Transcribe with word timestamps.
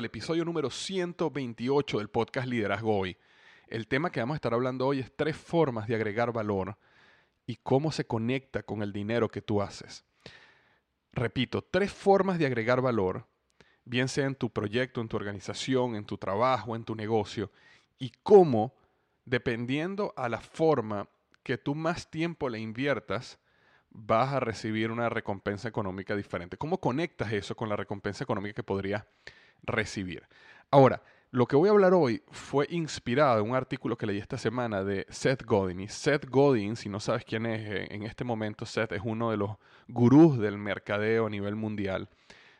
Al 0.00 0.06
episodio 0.06 0.46
número 0.46 0.70
128 0.70 1.98
del 1.98 2.08
podcast 2.08 2.48
Liderazgo 2.48 2.96
Hoy. 2.96 3.18
El 3.68 3.86
tema 3.86 4.10
que 4.10 4.20
vamos 4.20 4.34
a 4.34 4.36
estar 4.36 4.54
hablando 4.54 4.86
hoy 4.86 5.00
es 5.00 5.14
tres 5.14 5.36
formas 5.36 5.86
de 5.88 5.94
agregar 5.94 6.32
valor 6.32 6.78
y 7.44 7.56
cómo 7.56 7.92
se 7.92 8.06
conecta 8.06 8.62
con 8.62 8.82
el 8.82 8.94
dinero 8.94 9.28
que 9.28 9.42
tú 9.42 9.60
haces. 9.60 10.06
Repito, 11.12 11.60
tres 11.60 11.92
formas 11.92 12.38
de 12.38 12.46
agregar 12.46 12.80
valor, 12.80 13.26
bien 13.84 14.08
sea 14.08 14.24
en 14.24 14.36
tu 14.36 14.48
proyecto, 14.48 15.02
en 15.02 15.08
tu 15.08 15.18
organización, 15.18 15.94
en 15.94 16.06
tu 16.06 16.16
trabajo, 16.16 16.74
en 16.74 16.84
tu 16.84 16.94
negocio, 16.94 17.52
y 17.98 18.10
cómo, 18.22 18.72
dependiendo 19.26 20.14
a 20.16 20.30
la 20.30 20.40
forma 20.40 21.10
que 21.42 21.58
tú 21.58 21.74
más 21.74 22.10
tiempo 22.10 22.48
le 22.48 22.58
inviertas, 22.58 23.38
vas 23.90 24.32
a 24.32 24.40
recibir 24.40 24.90
una 24.90 25.10
recompensa 25.10 25.68
económica 25.68 26.16
diferente. 26.16 26.56
¿Cómo 26.56 26.80
conectas 26.80 27.34
eso 27.34 27.54
con 27.54 27.68
la 27.68 27.76
recompensa 27.76 28.24
económica 28.24 28.54
que 28.54 28.62
podrías 28.62 29.04
recibir? 29.62 30.24
Ahora, 30.70 31.02
lo 31.32 31.46
que 31.46 31.54
voy 31.54 31.68
a 31.68 31.72
hablar 31.72 31.94
hoy 31.94 32.22
fue 32.32 32.66
inspirado 32.70 33.40
en 33.40 33.50
un 33.50 33.56
artículo 33.56 33.96
que 33.96 34.06
leí 34.06 34.18
esta 34.18 34.36
semana 34.36 34.82
de 34.82 35.06
Seth 35.10 35.44
Godin. 35.44 35.88
Seth 35.88 36.28
Godin, 36.28 36.74
si 36.74 36.88
no 36.88 36.98
sabes 36.98 37.24
quién 37.24 37.46
es, 37.46 37.60
eh, 37.60 37.86
en 37.90 38.02
este 38.02 38.24
momento 38.24 38.66
Seth 38.66 38.90
es 38.92 39.02
uno 39.04 39.30
de 39.30 39.36
los 39.36 39.50
gurús 39.86 40.38
del 40.38 40.58
mercadeo 40.58 41.26
a 41.26 41.30
nivel 41.30 41.54
mundial. 41.54 42.08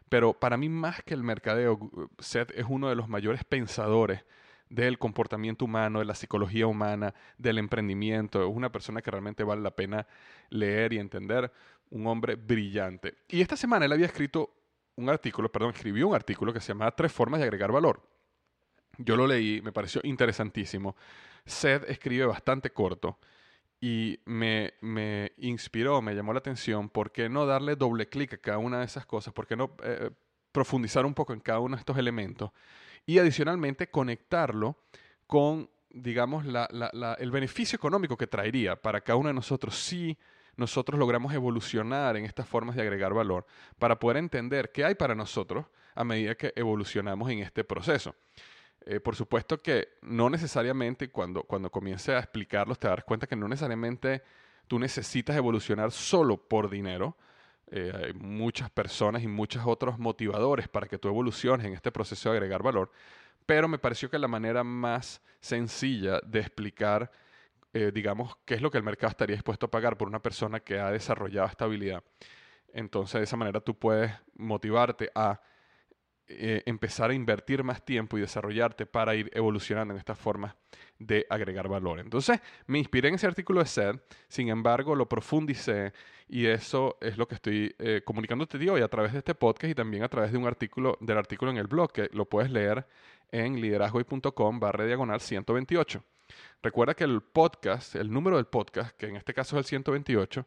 Pero 0.08 0.34
para 0.34 0.56
mí 0.56 0.68
más 0.68 1.02
que 1.02 1.14
el 1.14 1.24
mercadeo, 1.24 1.90
Seth 2.20 2.52
es 2.56 2.64
uno 2.68 2.88
de 2.88 2.94
los 2.94 3.08
mayores 3.08 3.42
pensadores 3.42 4.24
del 4.68 4.98
comportamiento 4.98 5.64
humano, 5.64 5.98
de 5.98 6.04
la 6.04 6.14
psicología 6.14 6.68
humana, 6.68 7.12
del 7.38 7.58
emprendimiento. 7.58 8.40
Es 8.40 8.54
una 8.54 8.70
persona 8.70 9.02
que 9.02 9.10
realmente 9.10 9.42
vale 9.42 9.62
la 9.62 9.72
pena 9.72 10.06
leer 10.48 10.92
y 10.92 10.98
entender. 10.98 11.52
Un 11.90 12.06
hombre 12.06 12.36
brillante. 12.36 13.14
Y 13.28 13.40
esta 13.40 13.56
semana 13.56 13.86
él 13.86 13.92
había 13.92 14.06
escrito 14.06 14.59
un 15.02 15.10
artículo, 15.10 15.50
perdón, 15.50 15.72
escribió 15.74 16.08
un 16.08 16.14
artículo 16.14 16.52
que 16.52 16.60
se 16.60 16.68
llamaba 16.68 16.94
Tres 16.94 17.12
formas 17.12 17.40
de 17.40 17.44
agregar 17.44 17.72
valor. 17.72 18.02
Yo 18.98 19.16
lo 19.16 19.26
leí, 19.26 19.60
me 19.62 19.72
pareció 19.72 20.00
interesantísimo. 20.04 20.96
Seth 21.46 21.88
escribe 21.88 22.26
bastante 22.26 22.70
corto 22.70 23.18
y 23.80 24.20
me, 24.26 24.74
me 24.80 25.32
inspiró, 25.38 26.02
me 26.02 26.14
llamó 26.14 26.32
la 26.32 26.40
atención. 26.40 26.88
¿Por 26.88 27.12
qué 27.12 27.28
no 27.28 27.46
darle 27.46 27.76
doble 27.76 28.08
clic 28.08 28.34
a 28.34 28.38
cada 28.38 28.58
una 28.58 28.80
de 28.80 28.84
esas 28.84 29.06
cosas? 29.06 29.32
¿Por 29.32 29.46
qué 29.46 29.56
no 29.56 29.74
eh, 29.82 30.10
profundizar 30.52 31.06
un 31.06 31.14
poco 31.14 31.32
en 31.32 31.40
cada 31.40 31.60
uno 31.60 31.76
de 31.76 31.80
estos 31.80 31.96
elementos? 31.96 32.50
y 33.06 33.18
adicionalmente 33.18 33.90
conectarlo 33.90 34.76
con, 35.26 35.70
digamos, 35.90 36.44
el 36.44 37.30
beneficio 37.30 37.76
económico 37.76 38.16
que 38.16 38.26
traería 38.26 38.76
para 38.76 39.00
cada 39.00 39.16
uno 39.16 39.28
de 39.28 39.34
nosotros 39.34 39.76
si 39.76 40.16
nosotros 40.60 40.98
logramos 40.98 41.32
evolucionar 41.32 42.18
en 42.18 42.26
estas 42.26 42.46
formas 42.46 42.76
de 42.76 42.82
agregar 42.82 43.14
valor 43.14 43.46
para 43.78 43.98
poder 43.98 44.18
entender 44.18 44.70
qué 44.70 44.84
hay 44.84 44.94
para 44.94 45.14
nosotros 45.14 45.64
a 45.94 46.04
medida 46.04 46.34
que 46.34 46.52
evolucionamos 46.54 47.30
en 47.30 47.38
este 47.38 47.64
proceso. 47.64 48.14
Eh, 48.82 49.00
por 49.00 49.16
supuesto 49.16 49.58
que 49.58 49.88
no 50.02 50.28
necesariamente 50.28 51.08
cuando, 51.10 51.42
cuando 51.44 51.70
comience 51.70 52.14
a 52.14 52.18
explicarlos 52.18 52.78
te 52.78 52.88
darás 52.88 53.04
cuenta 53.04 53.26
que 53.26 53.36
no 53.36 53.48
necesariamente 53.48 54.22
tú 54.68 54.78
necesitas 54.78 55.34
evolucionar 55.34 55.90
solo 55.92 56.36
por 56.36 56.68
dinero, 56.68 57.16
eh, 57.70 57.92
hay 57.94 58.12
muchas 58.12 58.68
personas 58.68 59.22
y 59.22 59.28
muchos 59.28 59.62
otros 59.64 59.98
motivadores 59.98 60.68
para 60.68 60.86
que 60.86 60.98
tú 60.98 61.08
evoluciones 61.08 61.66
en 61.66 61.72
este 61.72 61.90
proceso 61.90 62.30
de 62.30 62.36
agregar 62.36 62.62
valor, 62.62 62.90
pero 63.46 63.66
me 63.66 63.78
pareció 63.78 64.10
que 64.10 64.18
la 64.18 64.28
manera 64.28 64.62
más 64.62 65.22
sencilla 65.40 66.20
de 66.26 66.40
explicar, 66.40 67.10
eh, 67.72 67.90
digamos, 67.94 68.36
qué 68.44 68.54
es 68.54 68.62
lo 68.62 68.70
que 68.70 68.78
el 68.78 68.84
mercado 68.84 69.10
estaría 69.10 69.36
dispuesto 69.36 69.66
a 69.66 69.70
pagar 69.70 69.96
por 69.96 70.08
una 70.08 70.20
persona 70.20 70.60
que 70.60 70.78
ha 70.78 70.90
desarrollado 70.90 71.46
estabilidad. 71.48 72.02
Entonces, 72.72 73.20
de 73.20 73.24
esa 73.24 73.36
manera 73.36 73.60
tú 73.60 73.78
puedes 73.78 74.12
motivarte 74.34 75.10
a 75.14 75.40
eh, 76.32 76.62
empezar 76.66 77.10
a 77.10 77.14
invertir 77.14 77.64
más 77.64 77.84
tiempo 77.84 78.16
y 78.16 78.20
desarrollarte 78.20 78.86
para 78.86 79.16
ir 79.16 79.28
evolucionando 79.34 79.94
en 79.94 79.98
estas 79.98 80.16
formas 80.16 80.54
de 80.96 81.26
agregar 81.28 81.66
valor. 81.66 81.98
Entonces, 81.98 82.40
me 82.66 82.78
inspiré 82.78 83.08
en 83.08 83.16
ese 83.16 83.26
artículo 83.26 83.60
de 83.60 83.66
Seth, 83.66 84.00
sin 84.28 84.48
embargo, 84.48 84.94
lo 84.94 85.08
profundicé 85.08 85.92
y 86.28 86.46
eso 86.46 86.98
es 87.00 87.18
lo 87.18 87.26
que 87.26 87.34
estoy 87.34 87.74
eh, 87.80 88.02
comunicándote 88.04 88.70
hoy 88.70 88.80
a 88.80 88.86
través 88.86 89.12
de 89.12 89.18
este 89.18 89.34
podcast 89.34 89.72
y 89.72 89.74
también 89.74 90.04
a 90.04 90.08
través 90.08 90.30
de 90.30 90.38
un 90.38 90.46
artículo, 90.46 90.96
del 91.00 91.18
artículo 91.18 91.50
en 91.50 91.56
el 91.56 91.66
blog, 91.66 91.90
que 91.90 92.08
lo 92.12 92.26
puedes 92.26 92.52
leer 92.52 92.86
en 93.32 93.60
liderazgoy.com 93.60 94.60
barra 94.60 94.84
diagonal 94.84 95.20
128. 95.20 96.04
Recuerda 96.62 96.94
que 96.94 97.04
el 97.04 97.22
podcast, 97.22 97.96
el 97.96 98.10
número 98.10 98.36
del 98.36 98.46
podcast, 98.46 98.96
que 98.96 99.06
en 99.06 99.16
este 99.16 99.34
caso 99.34 99.56
es 99.56 99.60
el 99.60 99.64
128, 99.66 100.46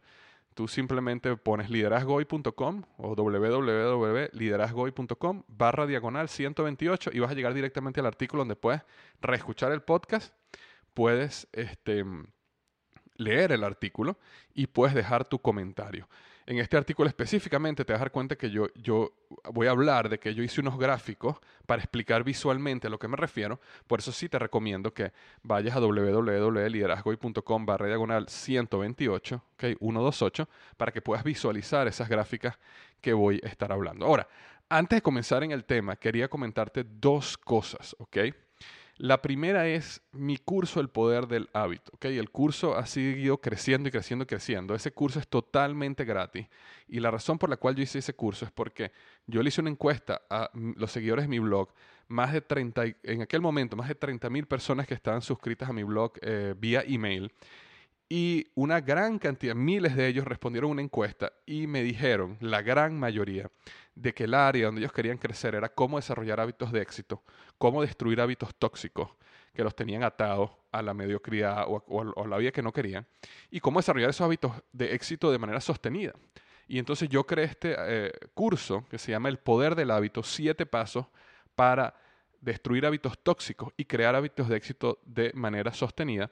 Tú 0.53 0.68
simplemente 0.68 1.35
pones 1.35 1.68
liderazgoy.com 1.69 2.83
o 2.97 3.15
www.liderazgoy.com 3.15 5.44
barra 5.47 5.88
diagonal 5.88 6.30
128 6.30 7.09
y 7.13 7.19
vas 7.19 7.31
a 7.31 7.33
llegar 7.33 7.56
directamente 7.56 8.00
al 8.00 8.06
artículo 8.06 8.41
donde 8.41 8.56
puedes 8.56 8.83
reescuchar 9.19 9.71
el 9.71 9.81
podcast, 9.81 10.35
puedes 10.94 11.47
este, 11.53 12.06
leer 13.18 13.51
el 13.51 13.63
artículo 13.63 14.19
y 14.53 14.68
puedes 14.68 14.94
dejar 14.94 15.25
tu 15.25 15.39
comentario. 15.39 16.07
En 16.45 16.57
este 16.57 16.75
artículo 16.75 17.07
específicamente 17.07 17.85
te 17.85 17.93
vas 17.93 18.01
a 18.01 18.05
dar 18.05 18.11
cuenta 18.11 18.35
que 18.35 18.49
yo, 18.49 18.67
yo 18.75 19.13
voy 19.53 19.67
a 19.67 19.71
hablar 19.71 20.09
de 20.09 20.19
que 20.19 20.35
yo 20.35 20.43
hice 20.43 20.59
unos 20.59 20.77
gráficos 20.77 21.37
para 21.65 21.81
explicar 21.81 22.23
visualmente 22.23 22.87
a 22.87 22.89
lo 22.89 22.99
que 22.99 23.07
me 23.07 23.15
refiero. 23.15 23.61
Por 23.87 23.99
eso 23.99 24.11
sí 24.11 24.27
te 24.27 24.37
recomiendo 24.37 24.93
que 24.93 25.13
vayas 25.41 25.75
a 25.75 25.79
www.liderazgoy.com 25.79 27.65
barra 27.65 27.87
diagonal 27.87 28.27
128, 28.27 29.35
ok, 29.35 29.63
128, 29.79 30.49
para 30.75 30.91
que 30.91 31.01
puedas 31.01 31.23
visualizar 31.23 31.87
esas 31.87 32.09
gráficas 32.09 32.59
que 32.99 33.13
voy 33.13 33.39
a 33.43 33.47
estar 33.47 33.71
hablando. 33.71 34.05
Ahora, 34.05 34.27
antes 34.69 34.97
de 34.97 35.01
comenzar 35.01 35.43
en 35.43 35.51
el 35.51 35.63
tema, 35.63 35.95
quería 35.95 36.27
comentarte 36.27 36.83
dos 36.83 37.37
cosas, 37.37 37.95
¿ok? 37.99 38.17
La 38.97 39.21
primera 39.23 39.67
es 39.67 40.01
mi 40.11 40.37
curso 40.37 40.79
El 40.79 40.89
Poder 40.89 41.27
del 41.27 41.49
Hábito. 41.53 41.91
¿okay? 41.95 42.17
El 42.17 42.29
curso 42.29 42.77
ha 42.77 42.85
seguido 42.85 43.39
creciendo 43.39 43.89
y 43.89 43.91
creciendo 43.91 44.23
y 44.23 44.27
creciendo. 44.27 44.75
Ese 44.75 44.91
curso 44.91 45.19
es 45.19 45.27
totalmente 45.27 46.05
gratis. 46.05 46.47
Y 46.87 46.99
la 46.99 47.09
razón 47.09 47.39
por 47.39 47.49
la 47.49 47.57
cual 47.57 47.75
yo 47.75 47.83
hice 47.83 47.99
ese 47.99 48.13
curso 48.13 48.45
es 48.45 48.51
porque 48.51 48.91
yo 49.25 49.41
le 49.41 49.49
hice 49.49 49.61
una 49.61 49.71
encuesta 49.71 50.21
a 50.29 50.51
los 50.53 50.91
seguidores 50.91 51.25
de 51.25 51.29
mi 51.29 51.39
blog. 51.39 51.69
Más 52.07 52.33
de 52.33 52.41
30, 52.41 52.83
en 53.01 53.23
aquel 53.23 53.41
momento, 53.41 53.75
más 53.75 53.87
de 53.87 53.95
30 53.95 54.29
mil 54.29 54.45
personas 54.45 54.85
que 54.85 54.93
estaban 54.93 55.21
suscritas 55.21 55.69
a 55.69 55.73
mi 55.73 55.83
blog 55.83 56.13
eh, 56.21 56.53
vía 56.55 56.83
email. 56.85 57.31
Y 58.15 58.51
una 58.54 58.80
gran 58.80 59.18
cantidad, 59.18 59.56
miles 59.56 59.95
de 59.95 60.07
ellos 60.07 60.25
respondieron 60.25 60.69
una 60.69 60.83
encuesta 60.83 61.33
y 61.48 61.65
me 61.65 61.81
dijeron, 61.81 62.38
la 62.42 62.62
gran 62.62 63.00
mayoría, 63.00 63.50
de 63.95 64.13
que 64.13 64.25
el 64.25 64.36
área 64.36 64.68
donde 64.68 64.81
ellos 64.81 64.94
querían 64.94 65.18
crecer 65.18 65.56
era 65.56 65.69
cómo 65.69 65.98
desarrollar 65.98 66.39
hábitos 66.39 66.71
de 66.71 66.80
éxito, 66.80 67.24
cómo 67.57 67.81
destruir 67.81 68.21
hábitos 68.21 68.54
tóxicos 68.54 69.10
que 69.51 69.63
los 69.63 69.75
tenían 69.75 70.04
atados 70.04 70.51
a 70.71 70.83
la 70.83 70.94
mediocridad 70.94 71.65
o, 71.68 72.24
a 72.24 72.27
la 72.27 72.38
vida 72.38 72.51
que 72.51 72.62
no 72.62 72.71
querían, 72.71 73.07
y 73.50 73.60
cómo 73.60 73.80
desarrollar 73.80 74.12
esos 74.12 74.25
hábitos 74.25 74.51
de 74.71 74.94
éxito 74.94 75.31
de 75.31 75.39
manera 75.39 75.60
sostenida. 75.60 76.13
Y 76.68 76.77
entonces 76.77 77.10
yo 77.10 77.25
creé 77.25 77.45
este 77.45 77.74
eh, 77.80 78.12
curso 78.36 78.86
que 78.92 79.00
se 79.00 79.10
llama 79.10 79.30
El 79.30 79.39
Poder 79.39 79.74
del 79.74 79.89
Hábito, 79.89 80.21
siete 80.21 80.68
pasos 80.68 81.07
para 81.56 81.95
destruir 82.42 82.86
hábitos 82.86 83.18
tóxicos 83.18 83.74
y 83.75 83.86
crear 83.86 84.13
hábitos 84.13 84.50
de 84.50 84.57
éxito 84.57 85.00
de 85.04 85.31
manera 85.33 85.74
sostenida. 85.74 86.30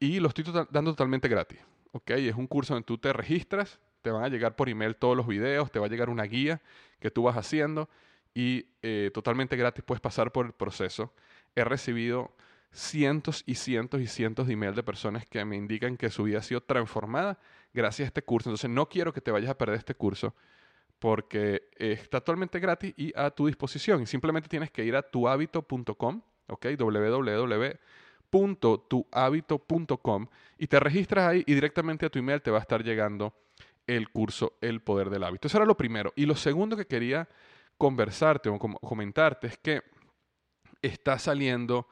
Y 0.00 0.18
lo 0.18 0.28
estoy 0.28 0.44
dando 0.70 0.92
totalmente 0.92 1.28
gratis. 1.28 1.60
¿ok? 1.92 2.10
Es 2.10 2.34
un 2.34 2.46
curso 2.46 2.74
donde 2.74 2.86
tú 2.86 2.98
te 2.98 3.12
registras, 3.12 3.78
te 4.02 4.10
van 4.10 4.24
a 4.24 4.28
llegar 4.28 4.56
por 4.56 4.68
email 4.68 4.96
todos 4.96 5.16
los 5.16 5.26
videos, 5.26 5.70
te 5.70 5.78
va 5.78 5.86
a 5.86 5.88
llegar 5.88 6.08
una 6.08 6.24
guía 6.24 6.60
que 7.00 7.10
tú 7.10 7.24
vas 7.24 7.36
haciendo 7.36 7.88
y 8.34 8.66
eh, 8.82 9.10
totalmente 9.12 9.56
gratis 9.56 9.84
puedes 9.84 10.00
pasar 10.00 10.32
por 10.32 10.46
el 10.46 10.52
proceso. 10.52 11.12
He 11.54 11.64
recibido 11.64 12.34
cientos 12.72 13.42
y 13.46 13.56
cientos 13.56 14.00
y 14.00 14.06
cientos 14.06 14.46
de 14.46 14.54
emails 14.54 14.76
de 14.76 14.82
personas 14.82 15.26
que 15.26 15.44
me 15.44 15.56
indican 15.56 15.96
que 15.96 16.08
su 16.08 16.24
vida 16.24 16.38
ha 16.38 16.42
sido 16.42 16.62
transformada 16.62 17.38
gracias 17.74 18.06
a 18.06 18.08
este 18.08 18.22
curso. 18.22 18.48
Entonces 18.48 18.70
no 18.70 18.88
quiero 18.88 19.12
que 19.12 19.20
te 19.20 19.30
vayas 19.30 19.50
a 19.50 19.58
perder 19.58 19.76
este 19.76 19.94
curso 19.94 20.34
porque 20.98 21.68
está 21.76 22.20
totalmente 22.20 22.60
gratis 22.60 22.94
y 22.96 23.12
a 23.16 23.30
tu 23.30 23.46
disposición. 23.46 24.02
Y 24.02 24.06
simplemente 24.06 24.48
tienes 24.48 24.70
que 24.70 24.84
ir 24.84 24.94
a 24.94 25.02
tuhabito.com, 25.02 26.22
¿ok? 26.46 26.66
www.tuhabito.com 28.30 30.26
y 30.58 30.66
te 30.66 30.80
registras 30.80 31.28
ahí 31.28 31.42
y 31.46 31.54
directamente 31.54 32.06
a 32.06 32.10
tu 32.10 32.18
email 32.18 32.42
te 32.42 32.50
va 32.50 32.58
a 32.58 32.62
estar 32.62 32.82
llegando 32.82 33.34
el 33.86 34.10
curso 34.10 34.58
El 34.60 34.80
Poder 34.80 35.10
del 35.10 35.24
Hábito. 35.24 35.48
Eso 35.48 35.56
era 35.58 35.66
lo 35.66 35.76
primero. 35.76 36.12
Y 36.16 36.26
lo 36.26 36.36
segundo 36.36 36.76
que 36.76 36.86
quería 36.86 37.28
conversarte 37.76 38.48
o 38.48 38.58
comentarte 38.58 39.48
es 39.48 39.58
que 39.58 39.82
está 40.82 41.18
saliendo 41.18 41.88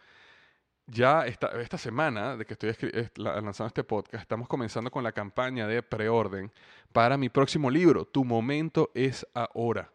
ya 0.87 1.27
esta, 1.27 1.49
esta 1.61 1.77
semana 1.77 2.37
de 2.37 2.47
que 2.47 2.55
estoy 2.55 2.75
lanzando 3.17 3.67
este 3.67 3.85
podcast, 3.85 4.23
estamos 4.23 4.49
comenzando 4.49 4.91
con 4.91 5.05
la 5.05 5.13
campaña 5.13 5.67
de 5.67 5.83
preorden 5.83 6.51
para 6.93 7.19
mi 7.19 7.29
próximo 7.29 7.71
libro, 7.71 8.07
Tu 8.07 8.25
momento 8.25 8.91
es 8.95 9.27
ahora. 9.35 9.93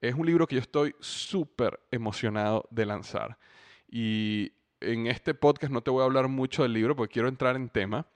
Es 0.00 0.14
un 0.14 0.24
libro 0.24 0.46
que 0.46 0.54
yo 0.54 0.62
estoy 0.62 0.94
súper 1.00 1.78
emocionado 1.90 2.66
de 2.70 2.86
lanzar. 2.86 3.36
Y 3.86 4.52
en 4.80 5.06
este 5.06 5.34
podcast 5.34 5.72
no 5.72 5.82
te 5.82 5.90
voy 5.90 6.02
a 6.02 6.04
hablar 6.04 6.28
mucho 6.28 6.62
del 6.62 6.72
libro 6.72 6.96
porque 6.96 7.14
quiero 7.14 7.28
entrar 7.28 7.56
en 7.56 7.68
tema, 7.68 8.06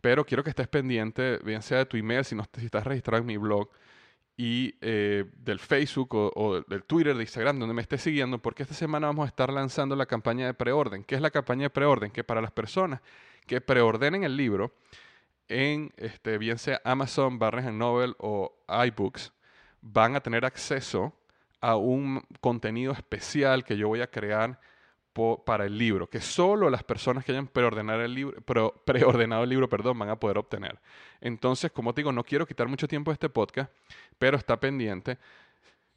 pero 0.00 0.24
quiero 0.24 0.42
que 0.42 0.50
estés 0.50 0.68
pendiente, 0.68 1.38
bien 1.44 1.62
sea 1.62 1.78
de 1.78 1.86
tu 1.86 1.96
email, 1.96 2.24
si, 2.24 2.34
no, 2.34 2.44
si 2.56 2.66
estás 2.66 2.84
registrado 2.84 3.20
en 3.20 3.26
mi 3.26 3.36
blog, 3.36 3.68
y 4.36 4.74
eh, 4.80 5.24
del 5.36 5.58
Facebook 5.58 6.14
o, 6.14 6.62
del 6.62 6.84
Twitter, 6.84 7.14
de 7.14 7.22
Instagram, 7.22 7.58
donde 7.58 7.74
me 7.74 7.82
estés 7.82 8.02
siguiendo, 8.02 8.38
porque 8.38 8.62
esta 8.62 8.74
semana 8.74 9.06
vamos 9.06 9.24
a 9.24 9.28
estar 9.28 9.52
lanzando 9.52 9.94
la 9.94 10.06
campaña 10.06 10.46
de 10.46 10.54
preorden. 10.54 11.04
¿Qué 11.04 11.14
es 11.14 11.20
la 11.20 11.30
campaña 11.30 11.64
de 11.64 11.70
preorden? 11.70 12.10
Que 12.10 12.24
para 12.24 12.40
las 12.40 12.50
personas 12.50 13.00
que 13.46 13.60
preordenen 13.60 14.24
el 14.24 14.36
libro 14.36 14.72
en, 15.48 15.92
este, 15.96 16.38
bien 16.38 16.58
sea 16.58 16.80
Amazon, 16.84 17.38
Barnes 17.38 17.72
Noble 17.72 18.14
o 18.18 18.54
iBooks, 18.68 19.32
van 19.82 20.16
a 20.16 20.20
tener 20.20 20.44
acceso 20.44 21.12
a 21.60 21.76
un 21.76 22.24
contenido 22.40 22.92
especial 22.92 23.64
que 23.64 23.76
yo 23.76 23.88
voy 23.88 24.00
a 24.00 24.10
crear 24.10 24.58
para 25.44 25.66
el 25.66 25.76
libro, 25.76 26.08
que 26.08 26.20
solo 26.20 26.70
las 26.70 26.82
personas 26.82 27.24
que 27.24 27.32
hayan 27.32 27.46
preordenado 27.46 28.02
el 28.02 28.14
libro, 28.14 28.42
preordenado 28.84 29.44
el 29.44 29.50
libro 29.50 29.68
perdón, 29.68 29.98
van 29.98 30.10
a 30.10 30.16
poder 30.16 30.38
obtener. 30.38 30.78
Entonces, 31.20 31.70
como 31.70 31.92
te 31.92 32.00
digo, 32.00 32.12
no 32.12 32.24
quiero 32.24 32.46
quitar 32.46 32.68
mucho 32.68 32.88
tiempo 32.88 33.10
de 33.10 33.14
este 33.14 33.28
podcast, 33.28 33.70
pero 34.18 34.36
está 34.36 34.58
pendiente. 34.58 35.18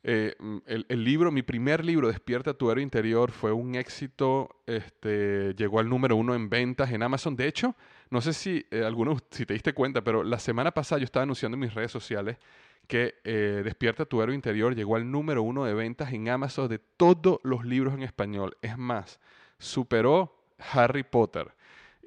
Eh, 0.08 0.36
el, 0.68 1.04
libro, 1.04 1.32
mi 1.32 1.42
primer 1.42 1.84
libro, 1.84 2.10
Despierta 2.10 2.54
tu 2.54 2.70
héroe 2.70 2.84
interior, 2.84 3.32
fue 3.32 3.52
un 3.52 3.74
éxito, 3.74 4.62
este, 4.68 5.56
llegó 5.56 5.80
al 5.80 5.90
número 5.90 6.16
uno 6.16 6.36
en 6.36 6.48
ventas 6.48 6.92
en 6.92 7.02
Amazon. 7.02 7.36
De 7.36 7.48
hecho, 7.48 7.76
no 8.10 8.22
sé 8.22 8.34
si 8.34 8.66
eh, 8.72 8.84
algunos, 8.84 9.24
si 9.32 9.46
te 9.46 9.54
diste 9.54 9.74
cuenta, 9.74 10.04
pero 10.04 10.24
la 10.24 10.40
semana 10.40 10.72
pasada 10.72 11.00
yo 11.00 11.06
estaba 11.06 11.24
anunciando 11.24 11.56
en 11.56 11.62
mis 11.62 11.74
redes 11.74 11.92
sociales 11.92 12.38
que 12.88 13.16
eh, 13.24 13.62
Despierta 13.64 14.06
tu 14.06 14.22
héroe 14.22 14.36
interior 14.36 14.76
llegó 14.76 14.96
al 14.96 15.10
número 15.10 15.44
uno 15.44 15.66
de 15.66 15.74
ventas 15.74 16.14
en 16.14 16.30
Amazon 16.30 16.70
de 16.70 16.80
todos 16.80 17.40
los 17.44 17.66
libros 17.66 17.94
en 17.94 18.04
español. 18.04 18.58
Es 18.62 18.78
más, 18.78 19.20
superó 19.58 20.36
Harry 20.72 21.04
Potter. 21.04 21.54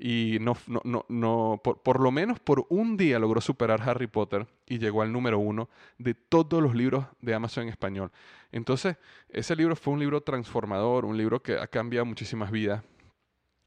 Y 0.00 0.38
no, 0.40 0.56
no, 0.84 1.04
no, 1.08 1.60
por, 1.62 2.00
lo 2.00 2.12
menos 2.12 2.38
por 2.38 2.66
un 2.68 2.96
día 2.96 3.18
logró 3.18 3.40
superar 3.40 3.82
Harry 3.82 4.06
Potter 4.06 4.46
y 4.68 4.78
llegó 4.78 5.02
al 5.02 5.12
número 5.12 5.40
uno 5.40 5.68
de 5.98 6.14
todos 6.14 6.62
los 6.62 6.76
libros 6.76 7.06
de 7.20 7.34
Amazon 7.34 7.64
en 7.64 7.70
español. 7.70 8.12
Entonces, 8.52 8.96
ese 9.28 9.56
libro 9.56 9.74
fue 9.74 9.94
un 9.94 9.98
libro 9.98 10.20
transformador, 10.20 11.04
un 11.04 11.16
libro 11.16 11.42
que 11.42 11.58
ha 11.58 11.66
cambiado 11.66 12.06
muchísimas 12.06 12.52
vidas. 12.52 12.84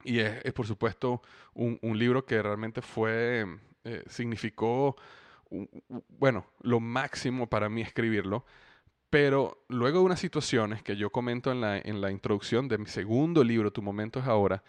Y 0.04 0.20
es, 0.20 0.54
por 0.54 0.68
supuesto, 0.68 1.22
un, 1.54 1.80
libro 1.98 2.26
que 2.26 2.42
realmente 2.42 2.82
fue, 2.82 3.46
eh, 3.84 4.04
significó 4.08 4.96
bueno, 6.18 6.46
lo 6.62 6.80
máximo 6.80 7.48
para 7.48 7.70
mí 7.70 7.82
escribirlo. 7.82 8.46
Pero 9.10 9.66
luego 9.68 10.00
de 10.00 10.06
unas 10.06 10.20
situaciones 10.20 10.82
que 10.84 10.96
yo 10.96 11.12
comento 11.12 11.52
en 11.52 11.62
la, 11.62 11.78
en 11.78 12.00
la 12.00 12.12
introducción 12.12 12.68
de 12.70 12.78
mi 12.78 12.86
segundo 12.86 13.44
libro, 13.44 13.72
Tu 13.72 13.82
momento 13.82 14.20
es 14.20 14.26
ahora, 14.26 14.64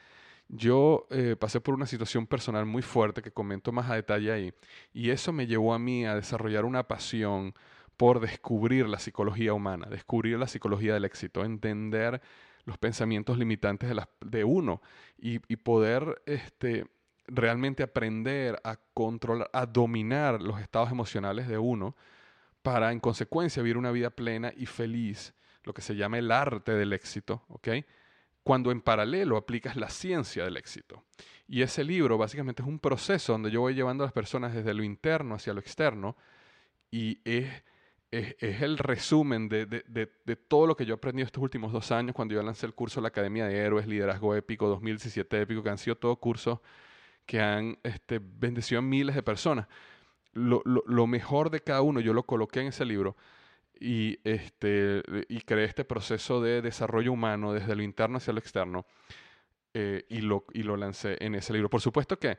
yo 0.49 1.06
eh, 1.11 1.37
pasé 1.38 1.61
por 1.61 1.75
una 1.75 1.87
situación 1.87 2.26
personal 2.26 2.66
muy 2.66 2.83
fuerte 2.83 3.23
que 3.23 3.30
comento 3.30 3.71
más 3.73 3.88
a 3.88 3.95
detalle 3.95 4.33
ahí. 4.33 4.54
Y 4.92 5.11
eso 5.11 5.33
me 5.33 5.47
llevó 5.47 5.75
a 5.75 5.78
mí 5.78 6.04
a 6.04 6.16
desarrollar 6.16 6.64
una 6.64 6.88
pasión 6.88 7.54
por 7.97 8.21
descubrir 8.21 8.88
la 8.88 8.99
psicología 8.99 9.54
humana, 9.54 9.87
descubrir 9.88 10.38
la 10.38 10.49
psicología 10.49 10.95
del 10.95 11.04
éxito, 11.04 11.45
entender 11.45 12.21
los 12.64 12.78
pensamientos 12.78 13.38
limitantes 13.38 13.90
de, 14.21 14.45
uno 14.45 14.81
y, 15.19 15.40
y 15.52 15.57
poder 15.57 16.23
este, 16.26 16.87
realmente 17.26 17.83
aprender 17.83 18.61
a 18.64 18.76
controlar, 18.95 19.50
a 19.52 19.66
dominar 19.66 20.40
los 20.42 20.61
estados 20.61 20.90
emocionales 20.90 21.49
de 21.49 21.59
uno 21.59 21.97
para 22.62 22.92
en 22.92 23.00
consecuencia 23.00 23.62
vivir 23.62 23.76
una 23.76 23.90
vida 23.90 24.11
plena 24.11 24.52
y 24.57 24.66
feliz, 24.66 25.35
lo 25.64 25.75
que 25.75 25.83
se 25.83 25.97
llama 25.97 26.19
el 26.19 26.31
arte 26.31 26.73
del 26.73 26.92
éxito, 26.92 27.42
¿ok? 27.49 27.69
Cuando 28.45 28.71
en 28.71 28.81
paralelo 28.81 29.37
aplicas 29.37 29.76
la 29.76 29.88
ciencia 29.88 30.45
del 30.45 30.57
éxito. 30.57 31.04
Y 31.49 31.62
ese 31.62 31.85
libro 31.85 32.19
básicamente 32.19 32.62
es 32.62 32.69
un 32.69 32.78
proceso 32.78 33.33
donde 33.33 33.50
yo 33.50 33.61
voy 33.61 33.75
llevando 33.75 34.04
a 34.04 34.07
las 34.07 34.12
personas 34.12 34.54
desde 34.54 34.75
lo 34.75 34.83
interno 34.83 35.35
hacia 35.35 35.52
lo 35.52 35.61
externo 35.61 36.16
y 36.90 37.21
es, 37.25 37.62
es, 38.12 38.61
el 38.61 38.76
resumen 38.76 39.49
de, 39.49 39.64
de, 39.66 39.83
de, 40.25 40.37
todo 40.37 40.66
lo 40.66 40.76
que 40.76 40.85
yo 40.85 40.95
he 40.95 40.97
aprendido 40.97 41.25
estos 41.25 41.42
últimos 41.42 41.73
dos 41.73 41.90
años 41.90 42.14
cuando 42.14 42.35
yo 42.35 42.42
lancé 42.42 42.66
el 42.66 42.75
curso 42.75 43.00
La 43.00 43.09
Academia 43.09 43.47
de 43.47 43.57
Héroes, 43.57 43.87
Liderazgo 43.87 44.37
Épico 44.37 44.69
2017 44.69 45.40
Épico, 45.40 45.62
que 45.62 45.71
han 45.71 45.78
sido 45.78 45.97
todos 45.97 46.19
cursos 46.19 46.61
que 47.25 47.40
han 47.40 47.78
este, 47.83 48.21
bendecido 48.23 48.81
a 48.81 48.83
miles 48.83 49.14
de 49.14 49.23
personas. 49.23 49.66
Lo, 50.35 50.62
lo, 50.64 51.07
mejor 51.07 51.50
de 51.50 51.61
cada 51.61 51.83
uno 51.83 52.00
yo 52.00 52.12
lo 52.12 52.25
coloqué 52.25 52.61
en 52.61 52.69
ese 52.69 52.85
libro 52.85 53.16
y, 53.81 54.19
este, 54.25 55.02
y 55.28 55.40
creé 55.40 55.64
este 55.64 55.85
proceso 55.85 56.40
de 56.40 56.62
desarrollo 56.62 57.12
humano 57.12 57.52
desde 57.52 57.75
lo 57.75 57.83
interno 57.83 58.19
hacia 58.19 58.33
lo 58.33 58.38
externo 58.38 58.87
eh, 59.75 60.04
y, 60.09 60.21
lo, 60.21 60.45
y 60.52 60.62
lo 60.62 60.76
lancé 60.76 61.16
en 61.21 61.35
ese 61.35 61.52
libro. 61.54 61.71
Por 61.71 61.81
supuesto 61.81 62.19
que 62.19 62.38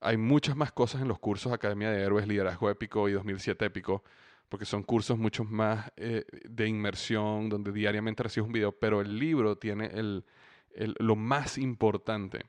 hay 0.00 0.16
muchas 0.16 0.56
más 0.56 0.72
cosas 0.72 1.02
en 1.02 1.08
los 1.08 1.18
cursos 1.18 1.52
Academia 1.52 1.90
de 1.90 2.02
Héroes, 2.02 2.26
Liderazgo 2.26 2.70
Épico 2.70 3.08
y 3.08 3.12
2007 3.12 3.66
Épico, 3.66 4.02
porque 4.50 4.66
son 4.66 4.82
cursos 4.82 5.16
mucho 5.16 5.44
más 5.44 5.90
eh, 5.96 6.24
de 6.44 6.68
inmersión, 6.68 7.48
donde 7.48 7.72
diariamente 7.72 8.22
recibes 8.22 8.46
un 8.46 8.52
video, 8.52 8.72
pero 8.72 9.00
el 9.00 9.18
libro 9.18 9.56
tiene 9.56 9.86
el, 9.86 10.26
el, 10.74 10.94
lo 10.98 11.16
más 11.16 11.56
importante 11.56 12.40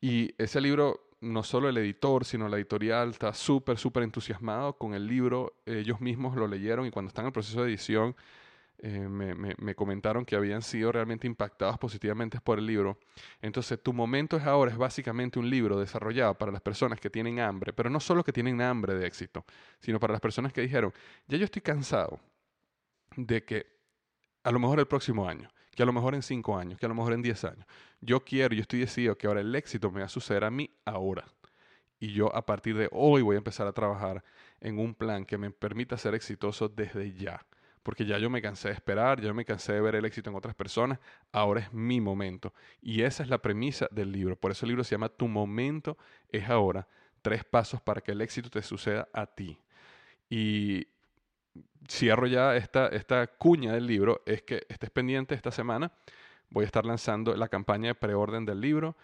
y 0.00 0.34
ese 0.38 0.60
libro 0.60 1.08
no 1.20 1.42
solo 1.42 1.68
el 1.68 1.76
editor, 1.76 2.24
sino 2.24 2.48
la 2.48 2.56
editorial 2.56 3.10
está 3.10 3.32
súper, 3.34 3.78
súper 3.78 4.04
entusiasmado 4.04 4.74
con 4.74 4.94
el 4.94 5.06
libro. 5.06 5.54
Ellos 5.66 6.00
mismos 6.00 6.36
lo 6.36 6.46
leyeron 6.46 6.86
y 6.86 6.90
cuando 6.90 7.08
están 7.08 7.24
en 7.24 7.28
el 7.28 7.32
proceso 7.32 7.62
de 7.62 7.70
edición 7.70 8.14
eh, 8.80 9.08
me, 9.08 9.34
me, 9.34 9.74
comentaron 9.74 10.24
que 10.24 10.36
habían 10.36 10.62
sido 10.62 10.92
realmente 10.92 11.26
impactados 11.26 11.78
positivamente 11.78 12.40
por 12.40 12.60
el 12.60 12.66
libro. 12.66 12.98
Entonces, 13.42 13.82
tu 13.82 13.92
momento 13.92 14.36
es 14.36 14.44
ahora 14.44 14.70
es 14.70 14.76
básicamente 14.76 15.40
un 15.40 15.50
libro 15.50 15.80
desarrollado 15.80 16.34
para 16.38 16.52
las 16.52 16.60
personas 16.60 17.00
que 17.00 17.10
tienen 17.10 17.40
hambre, 17.40 17.72
pero 17.72 17.90
no 17.90 17.98
solo 17.98 18.22
que 18.22 18.32
tienen 18.32 18.60
hambre 18.60 18.94
de 18.94 19.06
éxito, 19.06 19.44
sino 19.80 19.98
para 19.98 20.12
las 20.12 20.20
personas 20.20 20.52
que 20.52 20.60
dijeron, 20.60 20.92
ya 21.26 21.36
yo 21.36 21.44
estoy 21.44 21.60
cansado 21.60 22.20
de 23.16 23.44
que 23.44 23.66
a 24.44 24.52
lo 24.52 24.60
mejor 24.60 24.78
el 24.78 24.86
próximo 24.86 25.28
año, 25.28 25.48
que 25.74 25.82
a 25.82 25.86
lo 25.86 25.92
mejor 25.92 26.14
en 26.14 26.22
cinco 26.22 26.56
años, 26.56 26.78
que 26.78 26.86
a 26.86 26.88
lo 26.88 26.94
mejor 26.94 27.14
en 27.14 27.22
diez 27.22 27.42
años, 27.42 27.66
yo 28.00 28.24
quiero, 28.24 28.54
yo 28.54 28.62
estoy 28.62 28.78
decidido 28.78 29.18
que 29.18 29.26
ahora 29.26 29.40
el 29.40 29.52
éxito 29.56 29.90
me 29.90 30.00
va 30.00 30.06
a 30.06 30.08
suceder 30.08 30.44
a 30.44 30.50
mí 30.50 30.70
ahora. 30.84 31.24
Y 31.98 32.12
yo 32.12 32.32
a 32.32 32.46
partir 32.46 32.76
de 32.76 32.88
hoy 32.92 33.22
voy 33.22 33.34
a 33.34 33.38
empezar 33.38 33.66
a 33.66 33.72
trabajar 33.72 34.22
en 34.60 34.78
un 34.78 34.94
plan 34.94 35.24
que 35.24 35.36
me 35.36 35.50
permita 35.50 35.96
ser 35.96 36.14
exitoso 36.14 36.68
desde 36.68 37.12
ya 37.12 37.44
porque 37.88 38.04
ya 38.04 38.18
yo 38.18 38.28
me 38.28 38.42
cansé 38.42 38.68
de 38.68 38.74
esperar, 38.74 39.18
ya 39.18 39.32
me 39.32 39.46
cansé 39.46 39.72
de 39.72 39.80
ver 39.80 39.94
el 39.94 40.04
éxito 40.04 40.28
en 40.28 40.36
otras 40.36 40.54
personas, 40.54 40.98
ahora 41.32 41.60
es 41.60 41.72
mi 41.72 42.02
momento. 42.02 42.52
Y 42.82 43.00
esa 43.00 43.22
es 43.22 43.30
la 43.30 43.38
premisa 43.38 43.88
del 43.90 44.12
libro. 44.12 44.36
Por 44.36 44.50
eso 44.50 44.66
el 44.66 44.68
libro 44.68 44.84
se 44.84 44.90
llama 44.90 45.08
Tu 45.08 45.26
momento 45.26 45.96
es 46.28 46.50
ahora. 46.50 46.86
Tres 47.22 47.44
pasos 47.44 47.80
para 47.80 48.02
que 48.02 48.12
el 48.12 48.20
éxito 48.20 48.50
te 48.50 48.60
suceda 48.60 49.08
a 49.10 49.24
ti. 49.24 49.58
Y 50.28 50.86
cierro 51.88 52.26
ya 52.26 52.56
esta, 52.56 52.88
esta 52.88 53.26
cuña 53.26 53.72
del 53.72 53.86
libro, 53.86 54.20
es 54.26 54.42
que 54.42 54.66
estés 54.68 54.90
pendiente 54.90 55.34
esta 55.34 55.50
semana. 55.50 55.90
Voy 56.50 56.64
a 56.64 56.66
estar 56.66 56.84
lanzando 56.84 57.34
la 57.36 57.48
campaña 57.48 57.88
de 57.88 57.94
preorden 57.94 58.44
del 58.44 58.60
libro. 58.60 58.98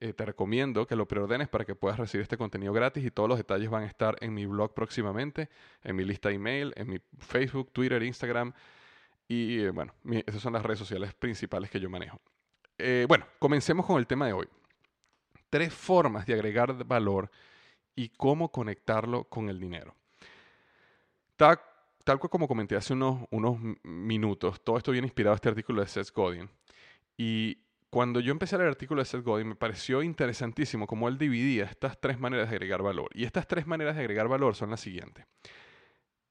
Eh, 0.00 0.12
te 0.12 0.24
recomiendo 0.24 0.86
que 0.86 0.94
lo 0.94 1.08
preordenes 1.08 1.48
para 1.48 1.64
que 1.64 1.74
puedas 1.74 1.98
recibir 1.98 2.22
este 2.22 2.36
contenido 2.36 2.72
gratis 2.72 3.04
y 3.04 3.10
todos 3.10 3.28
los 3.28 3.36
detalles 3.36 3.68
van 3.68 3.82
a 3.82 3.86
estar 3.86 4.16
en 4.20 4.32
mi 4.32 4.46
blog 4.46 4.72
próximamente, 4.72 5.48
en 5.82 5.96
mi 5.96 6.04
lista 6.04 6.28
de 6.28 6.36
email, 6.36 6.72
en 6.76 6.88
mi 6.88 7.00
Facebook, 7.18 7.72
Twitter, 7.72 8.00
Instagram 8.04 8.52
y 9.26 9.60
eh, 9.60 9.70
bueno, 9.70 9.92
esas 10.26 10.40
son 10.40 10.52
las 10.52 10.62
redes 10.62 10.78
sociales 10.78 11.14
principales 11.14 11.68
que 11.68 11.80
yo 11.80 11.90
manejo. 11.90 12.20
Eh, 12.78 13.06
bueno, 13.08 13.26
comencemos 13.40 13.84
con 13.84 13.98
el 13.98 14.06
tema 14.06 14.26
de 14.26 14.34
hoy. 14.34 14.48
Tres 15.50 15.74
formas 15.74 16.26
de 16.26 16.34
agregar 16.34 16.84
valor 16.84 17.28
y 17.96 18.10
cómo 18.10 18.52
conectarlo 18.52 19.24
con 19.24 19.48
el 19.48 19.58
dinero. 19.58 19.96
Tal, 21.36 21.60
tal 22.04 22.20
como 22.20 22.46
comenté 22.46 22.76
hace 22.76 22.92
unos, 22.92 23.26
unos 23.30 23.58
minutos, 23.82 24.62
todo 24.62 24.76
esto 24.76 24.92
viene 24.92 25.08
inspirado 25.08 25.34
en 25.34 25.36
este 25.36 25.48
artículo 25.48 25.82
de 25.82 25.88
Seth 25.88 26.12
Godin. 26.12 26.48
Y 27.16 27.58
cuando 27.90 28.20
yo 28.20 28.32
empecé 28.32 28.56
el 28.56 28.62
artículo 28.62 29.00
de 29.00 29.06
Seth 29.06 29.24
Godin, 29.24 29.48
me 29.48 29.56
pareció 29.56 30.02
interesantísimo 30.02 30.86
cómo 30.86 31.08
él 31.08 31.16
dividía 31.16 31.64
estas 31.64 31.98
tres 31.98 32.18
maneras 32.18 32.50
de 32.50 32.56
agregar 32.56 32.82
valor. 32.82 33.10
Y 33.14 33.24
estas 33.24 33.46
tres 33.46 33.66
maneras 33.66 33.96
de 33.96 34.02
agregar 34.02 34.28
valor 34.28 34.54
son 34.54 34.70
las 34.70 34.80
siguientes. 34.80 35.24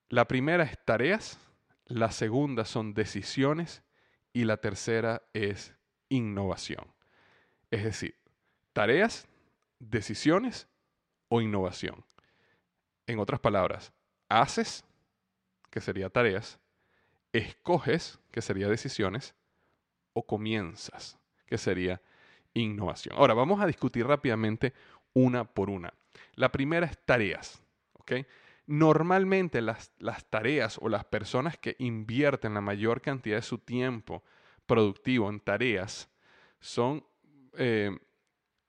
La 0.09 0.27
primera 0.27 0.63
es 0.63 0.77
tareas, 0.85 1.39
la 1.85 2.11
segunda 2.11 2.63
son 2.63 2.93
decisiones 2.93 3.81
y 4.33 4.43
la 4.43 4.57
tercera 4.57 5.23
es 5.33 5.73
innovación. 6.09 6.93
Es 7.71 7.83
decir, 7.83 8.15
tareas, 8.73 9.27
decisiones 9.79 10.67
o 11.27 11.41
innovación. 11.41 12.05
En 13.07 13.19
otras 13.19 13.39
palabras, 13.39 13.93
haces, 14.29 14.85
que 15.71 15.81
sería 15.81 16.09
tareas, 16.09 16.59
escoges, 17.33 18.19
que 18.31 18.41
sería 18.41 18.67
decisiones, 18.67 19.33
o 20.13 20.25
comienzas, 20.25 21.16
que 21.47 21.57
sería 21.57 22.01
innovación. 22.53 23.15
Ahora, 23.17 23.33
vamos 23.33 23.61
a 23.61 23.65
discutir 23.65 24.05
rápidamente 24.05 24.73
una 25.13 25.45
por 25.45 25.69
una. 25.69 25.93
La 26.35 26.51
primera 26.51 26.85
es 26.85 26.97
tareas. 27.05 27.61
Normalmente 28.67 29.61
las, 29.61 29.91
las 29.99 30.25
tareas 30.25 30.77
o 30.81 30.89
las 30.89 31.05
personas 31.05 31.57
que 31.57 31.75
invierten 31.79 32.53
la 32.53 32.61
mayor 32.61 33.01
cantidad 33.01 33.37
de 33.37 33.41
su 33.41 33.59
tiempo 33.59 34.23
productivo 34.65 35.29
en 35.29 35.39
tareas 35.39 36.09
son, 36.59 37.05
eh, 37.53 37.97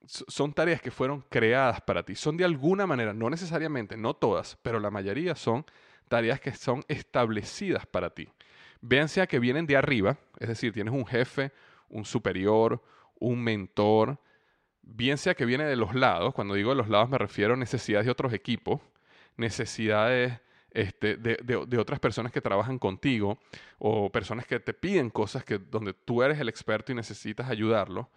son 0.05 0.53
tareas 0.53 0.81
que 0.81 0.91
fueron 0.91 1.21
creadas 1.29 1.81
para 1.81 2.03
ti. 2.03 2.15
Son 2.15 2.37
de 2.37 2.45
alguna 2.45 2.87
manera, 2.87 3.13
no 3.13 3.29
necesariamente, 3.29 3.97
no 3.97 4.13
todas, 4.13 4.57
pero 4.61 4.79
la 4.79 4.89
mayoría 4.89 5.35
son 5.35 5.65
tareas 6.07 6.39
que 6.39 6.53
son 6.53 6.83
establecidas 6.87 7.85
para 7.85 8.09
ti. 8.09 8.29
Vean 8.81 9.09
sea 9.09 9.27
que 9.27 9.39
vienen 9.39 9.67
de 9.67 9.75
arriba, 9.75 10.17
es 10.39 10.47
decir, 10.47 10.71
tienes 10.71 10.93
un 10.93 11.05
jefe, 11.05 11.51
un 11.89 12.05
superior, 12.05 12.81
un 13.19 13.43
mentor, 13.43 14.19
bien 14.81 15.17
sea 15.17 15.35
que 15.35 15.45
viene 15.45 15.65
de 15.65 15.75
los 15.75 15.93
lados, 15.95 16.33
cuando 16.33 16.53
digo 16.53 16.69
de 16.71 16.75
los 16.75 16.89
lados 16.89 17.09
me 17.09 17.17
refiero 17.17 17.53
a 17.53 17.57
necesidades 17.57 18.05
de 18.05 18.11
otros 18.11 18.33
equipos, 18.33 18.81
necesidades 19.37 20.39
este, 20.71 21.17
de, 21.17 21.77
otras 21.77 21.99
personas 21.99 22.31
que 22.31 22.41
trabajan 22.41 22.77
contigo 22.77 23.39
o 23.79 24.11
personas 24.11 24.45
que 24.45 24.59
te 24.59 24.73
piden 24.73 25.09
cosas 25.09 25.43
que, 25.43 25.57
donde 25.57 25.93
tú 25.93 26.21
eres 26.21 26.39
el 26.39 26.49
experto 26.49 26.91
y 26.91 26.95
necesitas 26.95 27.49
ayudarlo, 27.49 28.09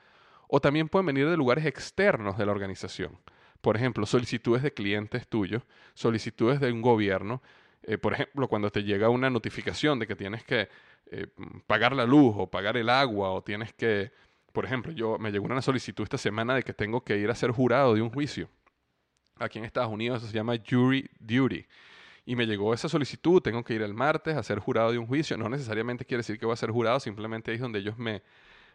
o 0.49 0.61
también 0.61 0.88
pueden 0.88 1.07
venir 1.07 1.29
de 1.29 1.37
lugares 1.37 1.64
externos 1.64 2.37
de 2.37 2.45
la 2.45 2.52
organización. 2.52 3.19
Por 3.62 3.76
ejemplo, 3.76 4.05
solicitudes 4.05 4.62
de 4.62 4.75
clientes 4.75 5.26
tuyos, 5.29 5.62
solicitudes 5.95 6.61
de 6.61 6.73
un 6.73 6.83
gobierno, 6.83 7.41
eh, 7.85 7.97
por 7.97 8.12
ejemplo, 8.12 8.49
cuando 8.49 8.71
te 8.71 8.83
llega 8.83 9.09
una 9.09 9.31
notificación 9.31 9.99
de 9.99 10.07
que 10.07 10.14
tienes 10.14 10.45
que 10.45 10.69
eh, 11.12 11.26
pagar 11.66 11.95
la 11.95 12.07
luz 12.07 12.35
o 12.37 12.50
pagar 12.50 12.76
el 12.76 12.88
agua 12.88 13.31
o 13.31 13.42
tienes 13.42 13.73
que, 13.73 14.12
por 14.52 14.64
ejemplo, 14.64 14.92
yo 14.92 15.19
me 15.19 15.31
llegó 15.31 15.45
una 15.45 15.62
solicitud 15.62 16.04
esta 16.04 16.19
semana 16.19 16.54
de 16.54 16.62
que 16.62 16.73
tengo 16.73 17.04
que 17.04 17.19
ir 17.19 17.31
a 17.31 17.35
ser 17.35 17.50
jurado 17.50 17.95
de 17.95 18.02
un 18.02 18.11
juicio. 18.11 18.49
Aquí 19.37 19.59
en 19.59 19.64
Estados 19.64 19.90
Unidos 19.92 20.23
se 20.23 20.33
llama 20.33 20.54
jury 20.69 21.09
duty. 21.21 21.66
Y 22.25 22.37
me 22.37 22.47
llegó 22.47 22.73
esa 22.73 22.88
solicitud, 22.88 23.42
tengo 23.42 23.64
que 23.64 23.75
ir 23.75 23.83
el 23.83 23.95
martes 23.95 24.37
a 24.37 24.42
ser 24.42 24.59
jurado 24.59 24.92
de 24.92 24.99
un 24.99 25.07
juicio. 25.07 25.37
No 25.37 25.49
necesariamente 25.49 26.04
quiere 26.04 26.21
decir 26.21 26.38
que 26.38 26.47
voy 26.47 26.54
a 26.54 26.57
ser 26.57 26.71
jurado, 26.71 27.00
simplemente 27.00 27.52
es 27.52 27.61
donde 27.61 27.81
ellos 27.81 27.99
me, 27.99 28.23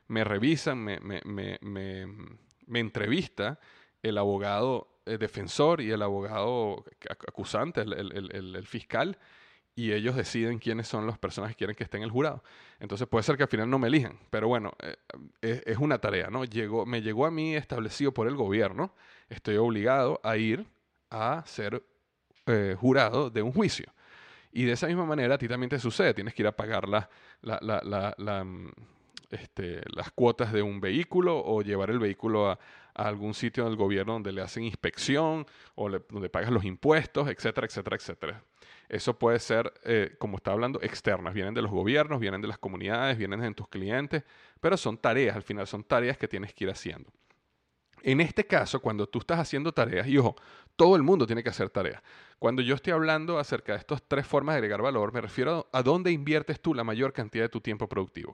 me 0.08 0.24
revisan, 0.24 0.78
me, 0.78 1.00
me, 1.00 1.22
me, 1.26 2.08
me 2.68 2.80
entrevista 2.80 3.60
el 4.04 4.18
abogado 4.18 4.88
eh, 5.08 5.18
defensor 5.18 5.82
y 5.82 5.92
el 5.92 6.02
abogado 6.02 6.84
acusante, 7.28 7.82
el, 7.82 8.68
fiscal, 8.68 9.18
y 9.78 9.94
ellos 9.94 10.16
deciden 10.16 10.58
quiénes 10.58 10.88
son 10.88 11.06
las 11.06 11.20
personas 11.20 11.52
que 11.52 11.56
quieren 11.56 11.76
que 11.76 11.84
estén 11.84 12.00
en 12.00 12.06
el 12.06 12.12
jurado. 12.12 12.44
Entonces 12.80 13.08
puede 13.08 13.22
ser 13.22 13.38
que 13.38 13.44
al 13.44 13.50
final 13.50 13.70
no 13.70 13.78
me 13.78 13.90
elijan, 13.90 14.18
pero 14.32 14.48
bueno, 14.48 14.74
eh, 14.82 15.62
es, 15.64 15.78
una 15.78 16.00
tarea, 16.00 16.32
¿no? 16.32 16.46
Llegó, 16.46 16.88
me 16.88 17.04
llegó 17.04 17.28
a 17.28 17.32
mí 17.32 17.56
establecido 17.56 18.12
por 18.12 18.28
el 18.28 18.36
gobierno, 18.36 18.96
estoy 19.30 19.58
obligado 19.58 20.20
a 20.24 20.36
ir 20.36 20.66
a 21.12 21.44
ser 21.46 21.84
eh, 22.48 22.76
jurado 22.78 23.30
de 23.30 23.44
un 23.44 23.54
juicio. 23.54 23.86
Y 24.52 24.66
de 24.66 24.72
esa 24.72 24.88
misma 24.88 25.06
manera 25.06 25.36
a 25.36 25.38
ti 25.38 25.48
también 25.48 25.70
te 25.70 25.78
sucede, 25.78 26.16
tienes 26.16 26.34
que 26.34 26.42
ir 26.42 26.48
a 26.48 26.56
pagar 26.56 26.90
la, 26.90 27.08
la, 27.44 28.44
mm, 28.44 28.72
este, 29.30 29.82
las 29.94 30.10
cuotas 30.10 30.52
de 30.54 30.64
un 30.64 30.82
vehículo 30.82 31.38
o 31.38 31.62
llevar 31.62 31.92
el 31.92 32.00
vehículo 32.00 32.50
a, 32.50 32.60
algún 32.96 33.36
sitio 33.36 33.66
del 33.66 33.76
gobierno 33.76 34.14
donde 34.14 34.32
le 34.32 34.42
hacen 34.42 34.64
inspección 34.64 35.46
o 35.76 35.88
donde 35.88 36.30
pagas 36.30 36.50
los 36.50 36.64
impuestos, 36.64 37.30
etcétera, 37.30 37.68
etcétera, 37.68 37.96
etcétera. 37.96 38.44
Eso 38.90 39.20
puede 39.20 39.40
ser, 39.40 39.74
eh, 39.84 40.16
como 40.18 40.38
está 40.38 40.54
hablando, 40.54 40.82
externas. 40.82 41.34
Vienen 41.34 41.54
de 41.54 41.62
los 41.62 41.72
gobiernos, 41.72 42.20
vienen 42.20 42.42
de 42.42 42.48
las 42.48 42.58
comunidades, 42.58 43.18
vienen 43.18 43.42
de 43.42 43.54
tus 43.54 43.68
clientes, 43.68 44.24
pero 44.62 44.78
son 44.78 44.98
tareas, 44.98 45.36
al 45.36 45.44
final 45.44 45.68
son 45.68 45.84
tareas 45.84 46.18
que 46.18 46.28
tienes 46.28 46.54
que 46.54 46.64
ir 46.64 46.70
haciendo. 46.70 47.12
En 48.04 48.22
este 48.22 48.46
caso, 48.46 48.80
cuando 48.80 49.08
tú 49.08 49.20
estás 49.20 49.40
haciendo 49.40 49.74
tareas, 49.74 50.08
y 50.08 50.18
ojo, 50.18 50.36
todo 50.76 50.96
el 50.96 51.04
mundo 51.04 51.26
tiene 51.26 51.44
que 51.44 51.50
hacer 51.50 51.70
tareas. 51.70 52.02
Cuando 52.40 52.62
yo 52.62 52.76
estoy 52.76 52.94
hablando 52.94 53.40
acerca 53.40 53.74
de 53.74 53.80
estas 53.80 54.02
tres 54.08 54.26
formas 54.26 54.54
de 54.54 54.58
agregar 54.60 54.82
valor, 54.82 55.12
me 55.12 55.20
refiero 55.20 55.68
a, 55.74 55.82
dónde 55.82 56.12
inviertes 56.12 56.62
tú 56.62 56.74
la 56.74 56.84
mayor 56.84 57.12
cantidad 57.12 57.46
de 57.46 57.50
tu 57.50 57.60
tiempo 57.60 57.90
productivo. 57.90 58.34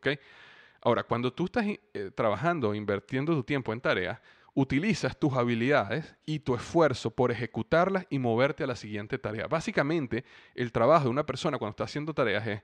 Ahora, 0.82 1.04
cuando 1.04 1.32
tú 1.32 1.46
estás 1.46 1.66
eh, 1.66 2.12
trabajando, 2.14 2.76
invirtiendo 2.76 3.34
tu 3.34 3.44
tiempo 3.44 3.72
en 3.72 3.80
tareas, 3.80 4.20
utilizas 4.56 5.18
tus 5.18 5.34
habilidades 5.34 6.16
y 6.26 6.40
tu 6.40 6.56
esfuerzo 6.56 7.12
por 7.12 7.32
ejecutarlas 7.32 8.06
y 8.10 8.20
moverte 8.20 8.64
a 8.64 8.68
la 8.68 8.76
siguiente 8.76 9.18
tarea. 9.18 9.48
Básicamente, 9.48 10.24
el 10.54 10.72
trabajo 10.72 11.06
de 11.06 11.10
una 11.10 11.26
persona 11.26 11.58
cuando 11.58 11.72
está 11.72 11.86
haciendo 11.86 12.14
tareas 12.14 12.46
es 12.46 12.62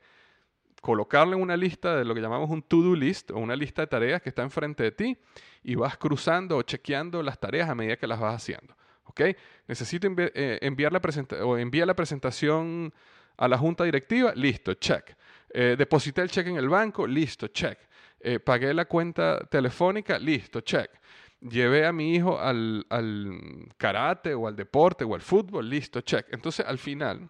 colocarle 0.82 1.36
una 1.36 1.58
lista 1.58 1.98
de 1.98 2.06
lo 2.06 2.14
que 2.14 2.22
llamamos 2.22 2.50
un 2.50 2.62
to-do 2.62 2.96
list 2.96 3.32
o 3.32 3.38
una 3.38 3.56
lista 3.56 3.82
de 3.82 3.88
tareas 3.88 4.22
que 4.22 4.30
está 4.30 4.44
enfrente 4.44 4.84
de 4.84 4.92
ti 4.92 5.18
y 5.64 5.76
vas 5.76 5.98
cruzando 5.98 6.58
o 6.58 6.62
chequeando 6.62 7.22
las 7.22 7.40
tareas 7.40 7.70
a 7.70 7.76
medida 7.76 7.98
que 7.98 8.08
las 8.08 8.20
vas 8.20 8.36
haciendo. 8.36 8.76
¿Ok? 9.06 9.22
Necesito 9.68 10.08
eh, 10.18 10.60
enviar, 10.62 10.94
la 10.94 11.02
o 11.44 11.58
enviar 11.58 11.88
la 11.88 11.96
presentación 11.96 12.94
a 13.36 13.48
la 13.48 13.58
junta 13.58 13.84
directiva, 13.84 14.32
listo, 14.36 14.76
check. 14.76 15.16
Eh, 15.52 15.76
deposité 15.78 16.22
el 16.22 16.30
cheque 16.30 16.52
en 16.52 16.58
el 16.58 16.70
banco, 16.70 17.08
listo, 17.08 17.48
check. 17.48 17.80
Eh, 18.20 18.40
pagué 18.40 18.74
la 18.74 18.86
cuenta 18.86 19.40
telefónica, 19.50 20.20
listo, 20.20 20.62
check 20.62 20.92
llevé 21.42 21.86
a 21.86 21.94
mi 21.94 22.16
hijo 22.16 22.40
al, 22.40 22.86
karate 23.78 24.34
o 24.34 24.48
al 24.48 24.56
deporte 24.56 25.04
o 25.04 25.16
al 25.16 25.22
fútbol, 25.22 25.70
listo, 25.70 26.02
check. 26.02 26.28
Entonces 26.32 26.66
al 26.66 26.78
final 26.78 27.30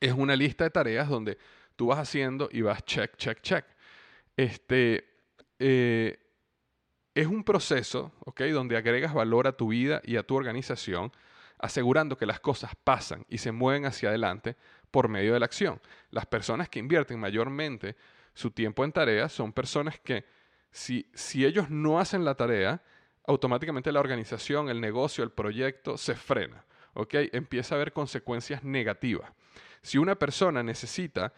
es 0.00 0.12
una 0.12 0.36
lista 0.36 0.64
de 0.64 0.70
tareas 0.70 1.08
donde 1.08 1.38
tú 1.76 1.86
vas 1.86 1.98
haciendo 1.98 2.48
y 2.50 2.62
vas 2.62 2.84
check, 2.84 3.16
check, 3.16 3.40
check. 3.40 3.64
Este, 4.36 5.04
eh, 5.58 6.18
es 7.14 7.26
un 7.26 7.44
proceso. 7.44 8.12
Donde 8.36 8.76
agregas 8.76 9.14
valor 9.14 9.46
a 9.46 9.52
tu 9.52 9.68
vida 9.68 10.00
y 10.04 10.16
a 10.16 10.22
tu 10.24 10.34
organización, 10.34 11.12
asegurando 11.58 12.16
que 12.16 12.26
las 12.26 12.40
cosas 12.40 12.72
pasan 12.82 13.24
y 13.28 13.38
se 13.38 13.52
mueven 13.52 13.84
hacia 13.84 14.08
adelante 14.08 14.56
por 14.90 15.08
medio 15.08 15.34
de 15.34 15.40
la 15.40 15.46
acción. 15.46 15.80
Las 16.10 16.26
personas 16.26 16.68
que 16.68 16.80
invierten 16.80 17.20
mayormente 17.20 17.94
su 18.34 18.50
tiempo 18.50 18.84
en 18.84 18.92
tareas 18.92 19.32
son 19.32 19.52
personas 19.52 20.00
que 20.00 20.24
si, 20.72 21.08
si 21.14 21.44
ellos 21.44 21.70
no 21.70 22.00
hacen 22.00 22.24
la 22.24 22.34
tarea, 22.34 22.82
automáticamente 23.26 23.92
la 23.92 24.00
organización, 24.00 24.68
el 24.68 24.80
negocio, 24.80 25.24
el 25.24 25.30
proyecto 25.30 25.96
se 25.96 26.14
frena. 26.14 26.64
¿ok? 26.94 27.14
Empieza 27.32 27.74
a 27.74 27.76
haber 27.76 27.92
consecuencias 27.92 28.62
negativas. 28.64 29.30
Si 29.82 29.98
una 29.98 30.14
persona 30.16 30.62
necesita 30.62 31.32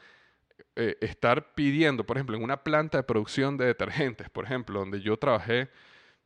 eh, 0.77 0.97
estar 1.01 1.55
pidiendo, 1.55 2.05
por 2.05 2.17
ejemplo, 2.17 2.37
en 2.37 2.43
una 2.43 2.63
planta 2.63 2.99
de 2.99 3.05
producción 3.05 3.57
de 3.57 3.67
detergentes, 3.67 4.29
por 4.31 4.45
ejemplo, 4.45 4.81
donde 4.81 5.01
yo 5.01 5.17
trabajé 5.17 5.69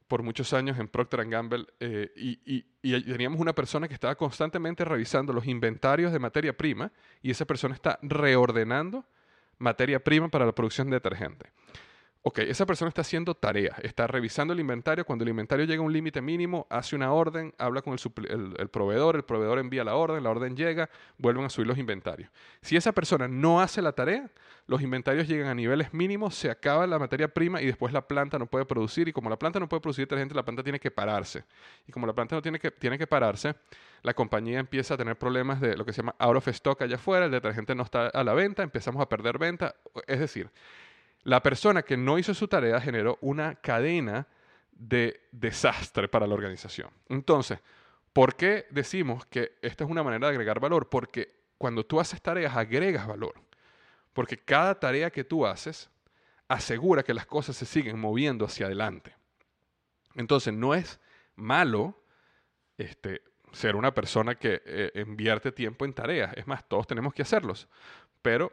por 0.06 0.22
muchos 0.22 0.54
años 0.54 0.78
en 0.78 0.88
Procter 0.88 1.28
Gamble 1.28 1.66
eh, 1.80 2.10
y, 2.16 2.64
y, 2.82 3.02
teníamos 3.02 3.40
una 3.40 3.54
persona 3.54 3.86
que 3.86 3.94
estaba 3.94 4.14
constantemente 4.14 4.84
revisando 4.84 5.34
los 5.34 5.46
inventarios 5.46 6.12
de 6.12 6.18
materia 6.18 6.56
prima 6.56 6.90
y 7.20 7.30
esa 7.30 7.44
persona 7.44 7.74
está 7.74 7.98
reordenando 8.00 9.04
materia 9.58 10.02
prima 10.02 10.28
para 10.28 10.46
la 10.46 10.52
producción 10.52 10.88
de 10.88 10.96
detergente. 10.96 11.50
Ok, 12.22 12.40
esa 12.40 12.66
persona 12.66 12.88
está 12.88 13.02
haciendo 13.02 13.34
tarea, 13.34 13.76
está 13.82 14.08
revisando 14.08 14.52
el 14.52 14.58
inventario. 14.58 15.04
Cuando 15.04 15.22
el 15.22 15.30
inventario 15.30 15.64
llega 15.64 15.80
a 15.80 15.84
un 15.86 15.92
límite 15.92 16.20
mínimo, 16.20 16.66
hace 16.68 16.96
una 16.96 17.12
orden, 17.12 17.54
habla 17.58 17.80
con 17.80 17.94
el, 17.94 18.68
proveedor, 18.70 19.16
el 19.16 19.22
proveedor 19.22 19.60
envía 19.60 19.84
la 19.84 19.94
orden, 19.94 20.24
la 20.24 20.30
orden 20.30 20.56
llega, 20.56 20.90
vuelven 21.16 21.44
a 21.44 21.48
subir 21.48 21.68
los 21.68 21.78
inventarios. 21.78 22.28
Si 22.60 22.76
esa 22.76 22.92
persona 22.92 23.28
no 23.28 23.60
hace 23.60 23.80
la 23.80 23.92
tarea, 23.92 24.28
los 24.66 24.82
inventarios 24.82 25.28
llegan 25.28 25.46
a 25.46 25.54
niveles 25.54 25.94
mínimos, 25.94 26.34
se 26.34 26.50
acaba 26.50 26.86
la 26.88 26.98
materia 26.98 27.28
prima 27.28 27.62
y 27.62 27.66
después 27.66 27.92
la 27.92 28.06
planta 28.06 28.36
no 28.36 28.46
puede 28.46 28.66
producir. 28.66 29.06
Y 29.06 29.12
como 29.12 29.30
la 29.30 29.38
planta 29.38 29.60
no 29.60 29.68
puede 29.68 29.80
producir 29.80 30.04
detergente, 30.04 30.34
la 30.34 30.44
planta 30.44 30.64
tiene 30.64 30.80
que 30.80 30.90
pararse. 30.90 31.44
Y 31.86 31.92
como 31.92 32.04
la 32.06 32.14
planta 32.14 32.34
no 32.34 32.42
tiene 32.42 32.58
que, 32.58 32.72
tiene 32.72 32.98
que 32.98 33.06
pararse, 33.06 33.54
la 34.02 34.12
compañía 34.12 34.58
empieza 34.58 34.94
a 34.94 34.96
tener 34.96 35.16
problemas 35.16 35.60
de 35.60 35.76
lo 35.76 35.84
que 35.84 35.92
se 35.92 36.02
llama 36.02 36.16
out 36.18 36.36
of 36.36 36.48
stock 36.48 36.82
allá 36.82 36.96
afuera, 36.96 37.26
el 37.26 37.30
detergente 37.30 37.76
no 37.76 37.84
está 37.84 38.08
a 38.08 38.24
la 38.24 38.34
venta, 38.34 38.64
empezamos 38.64 39.00
a 39.00 39.08
perder 39.08 39.38
venta. 39.38 39.76
Es 40.06 40.18
decir, 40.18 40.50
la 41.28 41.42
persona 41.42 41.82
que 41.82 41.98
no 41.98 42.18
hizo 42.18 42.32
su 42.32 42.48
tarea 42.48 42.80
generó 42.80 43.18
una 43.20 43.54
cadena 43.56 44.26
de 44.72 45.28
desastre 45.30 46.08
para 46.08 46.26
la 46.26 46.32
organización. 46.32 46.88
Entonces, 47.06 47.58
¿por 48.14 48.34
qué 48.34 48.66
decimos 48.70 49.26
que 49.26 49.58
esta 49.60 49.84
es 49.84 49.90
una 49.90 50.02
manera 50.02 50.26
de 50.26 50.32
agregar 50.32 50.58
valor? 50.58 50.88
Porque 50.88 51.42
cuando 51.58 51.84
tú 51.84 52.00
haces 52.00 52.22
tareas, 52.22 52.56
agregas 52.56 53.06
valor. 53.06 53.34
Porque 54.14 54.38
cada 54.38 54.80
tarea 54.80 55.10
que 55.10 55.22
tú 55.22 55.44
haces 55.44 55.90
asegura 56.48 57.02
que 57.02 57.12
las 57.12 57.26
cosas 57.26 57.56
se 57.56 57.66
siguen 57.66 57.98
moviendo 57.98 58.46
hacia 58.46 58.64
adelante. 58.64 59.14
Entonces, 60.14 60.54
no 60.54 60.74
es 60.74 60.98
malo 61.36 62.02
este, 62.78 63.20
ser 63.52 63.76
una 63.76 63.92
persona 63.92 64.36
que 64.36 64.62
eh, 64.64 64.92
invierte 64.94 65.52
tiempo 65.52 65.84
en 65.84 65.92
tareas. 65.92 66.32
Es 66.38 66.46
más, 66.46 66.66
todos 66.66 66.86
tenemos 66.86 67.12
que 67.12 67.20
hacerlos. 67.20 67.68
Pero 68.22 68.50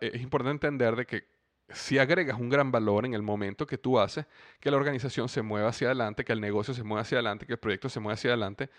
es 0.00 0.22
importante 0.22 0.52
entender 0.52 0.94
de 0.94 1.06
que 1.06 1.33
si 1.74 1.98
agregas 1.98 2.38
un 2.38 2.48
gran 2.48 2.70
valor 2.70 3.04
en 3.04 3.14
el 3.14 3.22
momento 3.22 3.66
que 3.66 3.78
tú 3.78 3.98
haces 3.98 4.26
que 4.60 4.70
la 4.70 4.76
organización 4.76 5.28
se 5.28 5.42
mueva 5.42 5.68
hacia 5.68 5.88
adelante, 5.88 6.24
que 6.24 6.32
el 6.32 6.40
negocio 6.40 6.74
se 6.74 6.82
mueva 6.82 7.02
hacia 7.02 7.16
adelante, 7.16 7.46
que 7.46 7.52
el 7.52 7.58
proyecto 7.58 7.88
se 7.88 8.00
mueva 8.00 8.14
hacia 8.14 8.30
adelante 8.30 8.70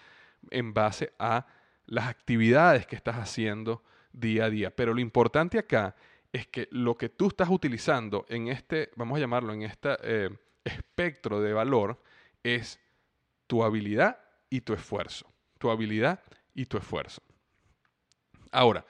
en 0.51 0.73
base 0.73 1.13
a 1.19 1.45
las 1.85 2.07
actividades 2.07 2.87
que 2.87 2.95
estás 2.95 3.17
haciendo 3.17 3.83
día 4.11 4.45
a 4.45 4.49
día. 4.49 4.75
Pero 4.75 4.93
lo 4.93 5.01
importante 5.01 5.59
acá 5.59 5.95
es 6.31 6.47
que 6.47 6.67
lo 6.71 6.97
que 6.97 7.09
tú 7.09 7.27
estás 7.27 7.49
utilizando 7.49 8.25
en 8.29 8.47
este, 8.47 8.91
vamos 8.95 9.17
a 9.17 9.19
llamarlo, 9.19 9.53
en 9.53 9.63
este 9.63 9.89
eh, 10.01 10.29
espectro 10.63 11.39
de 11.41 11.53
valor 11.53 12.01
es 12.43 12.79
tu 13.47 13.63
habilidad 13.63 14.19
y 14.49 14.61
tu 14.61 14.73
esfuerzo. 14.73 15.31
Tu 15.57 15.69
habilidad 15.69 16.21
y 16.53 16.65
tu 16.65 16.77
esfuerzo. 16.77 17.21
Ahora, 18.51 18.85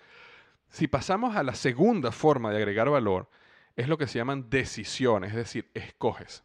si 0.69 0.87
pasamos 0.87 1.35
a 1.35 1.43
la 1.43 1.55
segunda 1.55 2.11
forma 2.11 2.51
de 2.51 2.57
agregar 2.57 2.89
valor, 2.89 3.29
es 3.75 3.87
lo 3.87 3.97
que 3.97 4.07
se 4.07 4.19
llaman 4.19 4.49
decisiones, 4.49 5.31
es 5.31 5.37
decir, 5.37 5.69
escoges. 5.73 6.43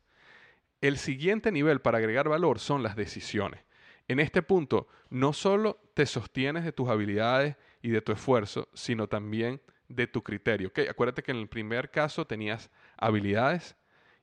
El 0.81 0.97
siguiente 0.97 1.53
nivel 1.53 1.81
para 1.81 1.99
agregar 1.99 2.29
valor 2.29 2.59
son 2.59 2.83
las 2.83 2.97
decisiones. 2.97 3.61
En 4.09 4.19
este 4.19 4.43
punto, 4.43 4.89
no 5.09 5.33
solo 5.33 5.81
te 5.95 6.07
sostienes 6.07 6.65
de 6.65 6.73
tus 6.73 6.89
habilidades 6.89 7.57
y 7.83 7.91
de 7.91 8.01
tu 8.01 8.13
esfuerzo, 8.13 8.69
sino 8.75 9.07
también 9.07 9.61
de 9.89 10.07
tu 10.07 10.23
criterio. 10.23 10.73
Acuérdate 10.89 11.23
que 11.23 11.33
en 11.33 11.39
el 11.39 11.49
primer 11.49 11.91
caso 11.91 12.27
tenías 12.27 12.71
habilidades 12.97 13.77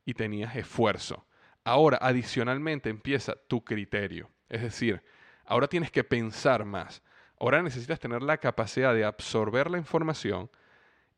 y 0.04 0.14
tenías 0.14 0.56
esfuerzo. 0.56 1.26
Ahora, 1.64 2.00
adicionalmente, 2.02 2.90
empieza 2.90 3.36
tu 3.48 3.64
criterio. 3.64 4.30
Es 4.50 4.62
decir, 4.62 5.04
ahora 5.46 5.68
tienes 5.68 5.92
que 5.92 6.04
pensar 6.04 6.66
más. 6.66 7.04
Ahora 7.40 7.62
necesitas 7.62 8.00
tener 8.00 8.24
la 8.24 8.38
capacidad 8.38 8.94
de 8.94 9.06
absorber 9.06 9.70
la 9.70 9.78
información, 9.78 10.50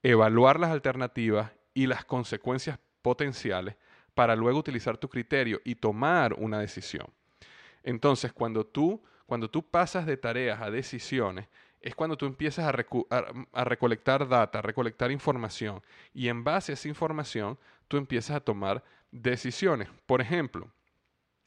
evaluar 0.04 0.60
las 0.60 0.72
alternativas 0.72 1.52
y 1.74 1.88
las 1.88 2.06
consecuencias 2.06 2.80
potenciales 3.02 3.76
para 4.14 4.36
luego 4.36 4.60
utilizar 4.60 4.98
tu 4.98 5.08
criterio 5.10 5.62
y 5.64 5.76
tomar 5.76 6.34
una 6.34 6.60
decisión. 6.60 7.08
Entonces, 7.84 8.34
cuando 8.34 8.66
tú, 8.66 9.02
cuando 9.26 9.50
tú 9.50 9.64
pasas 9.64 10.06
de 10.06 10.18
tareas 10.18 10.62
a 10.62 10.70
decisiones, 10.70 11.48
es 11.82 11.96
cuando 11.96 12.18
tú 12.18 12.26
empiezas 12.26 12.66
a, 12.66 13.64
recolectar 13.64 14.28
data, 14.28 14.62
recolectar 14.62 15.12
información 15.12 15.82
y 16.14 16.28
en 16.28 16.44
base 16.44 16.72
a 16.72 16.76
esa 16.76 16.90
información 16.90 17.58
tú 17.88 17.98
empiezas 17.98 18.36
a 18.36 18.42
tomar 18.42 18.84
decisiones. 19.12 19.88
Por 20.06 20.20
ejemplo, 20.20 20.70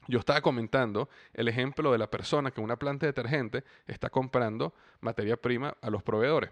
yo 0.09 0.19
estaba 0.19 0.41
comentando 0.41 1.09
el 1.35 1.49
ejemplo 1.49 1.93
de 1.93 1.99
la 1.99 2.11
persona 2.11 2.51
que 2.51 2.61
una 2.61 2.77
planta 2.77 3.07
de 3.07 3.13
detergente 3.13 3.65
está 3.87 4.09
comprando 4.09 4.75
materia 5.01 5.37
prima 5.37 5.77
a 5.81 5.91
los 5.91 6.03
proveedores. 6.03 6.51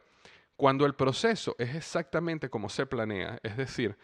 Cuando 0.60 0.84
el 0.84 0.92
proceso 0.92 1.56
es 1.58 1.74
exactamente 1.74 2.50
como 2.50 2.68
se 2.68 2.84
planea, 2.84 3.40
es 3.42 3.56
decir, 3.56 3.96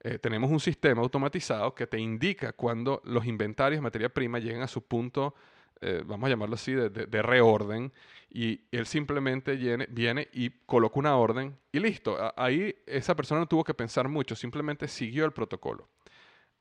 eh, 0.00 0.18
tenemos 0.18 0.50
un 0.50 0.58
sistema 0.58 1.02
automatizado 1.02 1.74
que 1.74 1.86
te 1.86 1.98
indica 1.98 2.54
cuando 2.54 3.02
los 3.04 3.26
inventarios 3.26 3.76
de 3.76 3.82
materia 3.82 4.08
prima 4.08 4.38
llegan 4.38 4.62
a 4.62 4.68
su 4.68 4.80
punto, 4.80 5.34
eh, 5.82 6.02
vamos 6.06 6.26
a 6.26 6.30
llamarlo 6.30 6.54
así, 6.54 6.72
de, 6.72 7.20
reorden, 7.22 7.92
y 8.30 8.58
él 8.72 8.86
simplemente 8.86 9.54
viene, 9.54 9.86
viene, 9.90 10.28
y 10.32 10.48
coloca 10.64 10.98
una 10.98 11.14
orden 11.14 11.54
y 11.72 11.78
listo. 11.78 12.16
Ahí 12.38 12.74
esa 12.86 13.14
persona 13.14 13.42
no 13.42 13.46
tuvo 13.46 13.62
que 13.62 13.74
pensar 13.74 14.08
mucho, 14.08 14.34
simplemente 14.34 14.88
siguió 14.88 15.26
el 15.26 15.32
protocolo. 15.32 15.90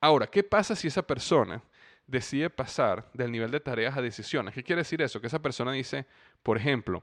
Ahora, 0.02 0.28
¿qué 0.28 0.44
pasa 0.44 0.76
si 0.76 0.90
esa 0.90 1.08
persona 1.08 1.64
decide 2.06 2.50
pasar 2.50 3.10
del 3.14 3.32
nivel 3.32 3.52
de 3.52 3.62
tareas 3.62 3.96
a 3.96 4.02
decisiones? 4.02 4.54
¿Qué 4.54 4.62
quiere 4.62 4.82
decir 4.82 5.02
eso? 5.02 5.22
Que 5.22 5.28
esa 5.28 5.42
persona 5.42 5.72
dice, 5.72 6.06
por 6.44 6.58
ejemplo, 6.58 7.02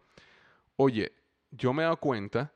oye, 0.77 1.11
yo 1.57 1.73
me 1.73 1.83
he 1.83 1.85
dado 1.85 1.99
cuenta 1.99 2.53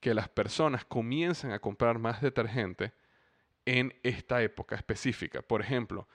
que 0.00 0.14
las 0.14 0.28
personas 0.28 0.84
comienzan 0.84 1.52
a 1.52 1.58
comprar 1.58 1.98
más 1.98 2.20
detergente 2.20 2.92
en 3.66 3.94
esta 4.02 4.42
época 4.42 4.76
específica. 4.76 5.42
Por 5.42 5.60
ejemplo, 5.60 6.08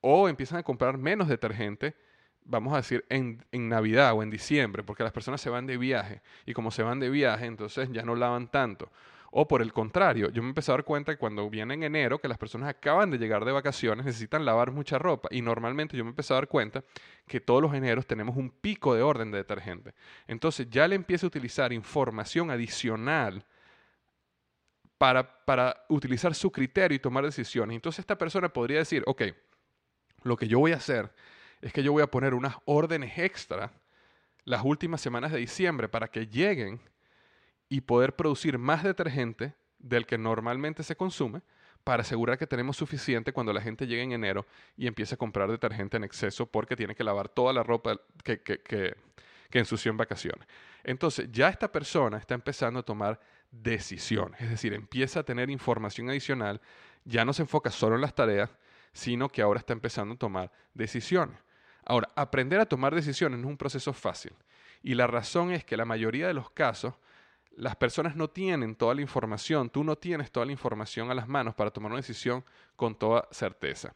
o 0.00 0.28
empiezan 0.28 0.58
a 0.58 0.62
comprar 0.62 0.98
menos 0.98 1.28
detergente, 1.28 1.96
vamos 2.44 2.74
a 2.74 2.76
decir, 2.76 3.04
en, 3.08 3.44
en, 3.52 3.68
Navidad 3.68 4.12
o 4.14 4.22
en 4.22 4.30
diciembre, 4.30 4.82
porque 4.82 5.02
las 5.02 5.12
personas 5.12 5.40
se 5.40 5.50
van 5.50 5.66
de 5.66 5.78
viaje. 5.78 6.20
Y 6.44 6.52
como 6.52 6.70
se 6.70 6.82
van 6.82 7.00
de 7.00 7.08
viaje, 7.08 7.46
entonces 7.46 7.88
ya 7.92 8.02
no 8.02 8.14
lavan 8.14 8.48
tanto. 8.48 8.90
O 9.34 9.48
por 9.48 9.62
el 9.62 9.72
contrario, 9.72 10.28
yo 10.28 10.42
me 10.42 10.50
empecé 10.50 10.70
a 10.70 10.74
dar 10.74 10.84
cuenta 10.84 11.12
que 11.12 11.18
cuando 11.18 11.48
viene 11.48 11.72
en 11.72 11.84
enero, 11.84 12.18
que 12.18 12.28
las 12.28 12.36
personas 12.36 12.68
acaban 12.68 13.10
de 13.10 13.16
llegar 13.16 13.46
de 13.46 13.52
vacaciones, 13.52 14.04
necesitan 14.04 14.44
lavar 14.44 14.72
mucha 14.72 14.98
ropa. 14.98 15.30
Y 15.30 15.40
normalmente 15.40 15.96
yo 15.96 16.04
me 16.04 16.10
empecé 16.10 16.34
a 16.34 16.36
dar 16.36 16.48
cuenta 16.48 16.84
que 17.26 17.40
todos 17.40 17.62
los 17.62 17.72
eneros 17.72 18.06
tenemos 18.06 18.36
un 18.36 18.50
pico 18.50 18.94
de 18.94 19.00
orden 19.00 19.30
de 19.30 19.38
detergente. 19.38 19.94
Entonces 20.26 20.68
ya 20.68 20.86
le 20.86 20.96
empiezo 20.96 21.24
a 21.24 21.28
utilizar 21.28 21.72
información 21.72 22.50
adicional 22.50 23.46
para, 24.98 25.44
para 25.46 25.82
utilizar 25.88 26.34
su 26.34 26.52
criterio 26.52 26.96
y 26.96 26.98
tomar 26.98 27.24
decisiones. 27.24 27.74
Entonces 27.74 28.00
esta 28.00 28.18
persona 28.18 28.50
podría 28.50 28.80
decir, 28.80 29.02
ok, 29.06 29.22
lo 30.24 30.36
que 30.36 30.46
yo 30.46 30.58
voy 30.58 30.72
a 30.72 30.76
hacer 30.76 31.10
es 31.62 31.72
que 31.72 31.82
yo 31.82 31.92
voy 31.92 32.02
a 32.02 32.10
poner 32.10 32.34
unas 32.34 32.56
órdenes 32.66 33.16
extra 33.16 33.72
las 34.44 34.62
últimas 34.62 35.00
semanas 35.00 35.32
de 35.32 35.38
diciembre 35.38 35.88
para 35.88 36.08
que 36.08 36.26
lleguen 36.26 36.82
y 37.72 37.80
poder 37.80 38.14
producir 38.14 38.58
más 38.58 38.82
detergente 38.82 39.54
del 39.78 40.04
que 40.04 40.18
normalmente 40.18 40.82
se 40.82 40.94
consume 40.94 41.40
para 41.84 42.02
asegurar 42.02 42.36
que 42.36 42.46
tenemos 42.46 42.76
suficiente 42.76 43.32
cuando 43.32 43.50
la 43.50 43.62
gente 43.62 43.86
llegue 43.86 44.02
en 44.02 44.12
enero 44.12 44.46
y 44.76 44.86
empiece 44.86 45.14
a 45.14 45.16
comprar 45.16 45.50
detergente 45.50 45.96
en 45.96 46.04
exceso 46.04 46.44
porque 46.44 46.76
tiene 46.76 46.94
que 46.94 47.02
lavar 47.02 47.30
toda 47.30 47.50
la 47.54 47.62
ropa 47.62 47.98
que, 48.22 48.42
que, 48.42 48.60
que, 48.60 48.94
ensució 49.58 49.90
en 49.90 49.96
vacaciones. 49.96 50.46
Entonces 50.84 51.30
ya 51.32 51.48
esta 51.48 51.72
persona 51.72 52.18
está 52.18 52.34
empezando 52.34 52.80
a 52.80 52.82
tomar 52.82 53.18
decisiones, 53.50 54.38
es 54.42 54.50
decir, 54.50 54.74
empieza 54.74 55.20
a 55.20 55.22
tener 55.22 55.48
información 55.48 56.10
adicional, 56.10 56.60
ya 57.06 57.24
no 57.24 57.32
se 57.32 57.40
enfoca 57.40 57.70
solo 57.70 57.94
en 57.94 58.02
las 58.02 58.14
tareas, 58.14 58.50
sino 58.92 59.30
que 59.30 59.40
ahora 59.40 59.60
está 59.60 59.72
empezando 59.72 60.12
a 60.16 60.18
tomar 60.18 60.52
decisiones. 60.74 61.38
Ahora, 61.86 62.10
aprender 62.16 62.60
a 62.60 62.66
tomar 62.66 62.94
decisiones 62.94 63.38
no 63.38 63.46
es 63.46 63.50
un 63.50 63.56
proceso 63.56 63.94
fácil 63.94 64.34
y 64.82 64.92
la 64.92 65.06
razón 65.06 65.52
es 65.52 65.64
que 65.64 65.78
la 65.78 65.86
mayoría 65.86 66.26
de 66.26 66.34
los 66.34 66.50
casos 66.50 66.96
las 67.56 67.76
personas 67.76 68.16
no 68.16 68.28
tienen 68.28 68.74
toda 68.74 68.94
la 68.94 69.02
información, 69.02 69.70
tú 69.70 69.84
no 69.84 69.96
tienes 69.96 70.30
toda 70.30 70.46
la 70.46 70.52
información 70.52 71.10
a 71.10 71.14
las 71.14 71.28
manos 71.28 71.54
para 71.54 71.70
tomar 71.70 71.92
una 71.92 72.00
decisión 72.00 72.44
con 72.76 72.94
toda 72.94 73.28
certeza. 73.30 73.94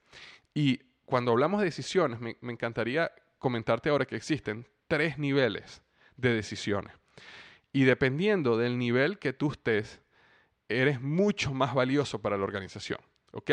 Y 0.54 0.80
cuando 1.04 1.32
hablamos 1.32 1.60
de 1.60 1.66
decisiones, 1.66 2.20
me, 2.20 2.36
encantaría 2.42 3.12
comentarte 3.38 3.88
ahora 3.88 4.06
que 4.06 4.16
existen 4.16 4.66
tres 4.88 5.18
niveles 5.18 5.82
de 6.16 6.34
decisiones. 6.34 6.92
Y 7.72 7.84
dependiendo 7.84 8.56
del 8.56 8.78
nivel 8.78 9.18
que 9.18 9.32
tú 9.32 9.52
estés, 9.52 10.00
eres 10.68 11.00
mucho 11.00 11.52
más 11.54 11.74
valioso 11.74 12.20
para 12.20 12.36
la 12.36 12.44
organización. 12.44 12.98
¿Ok? 13.32 13.50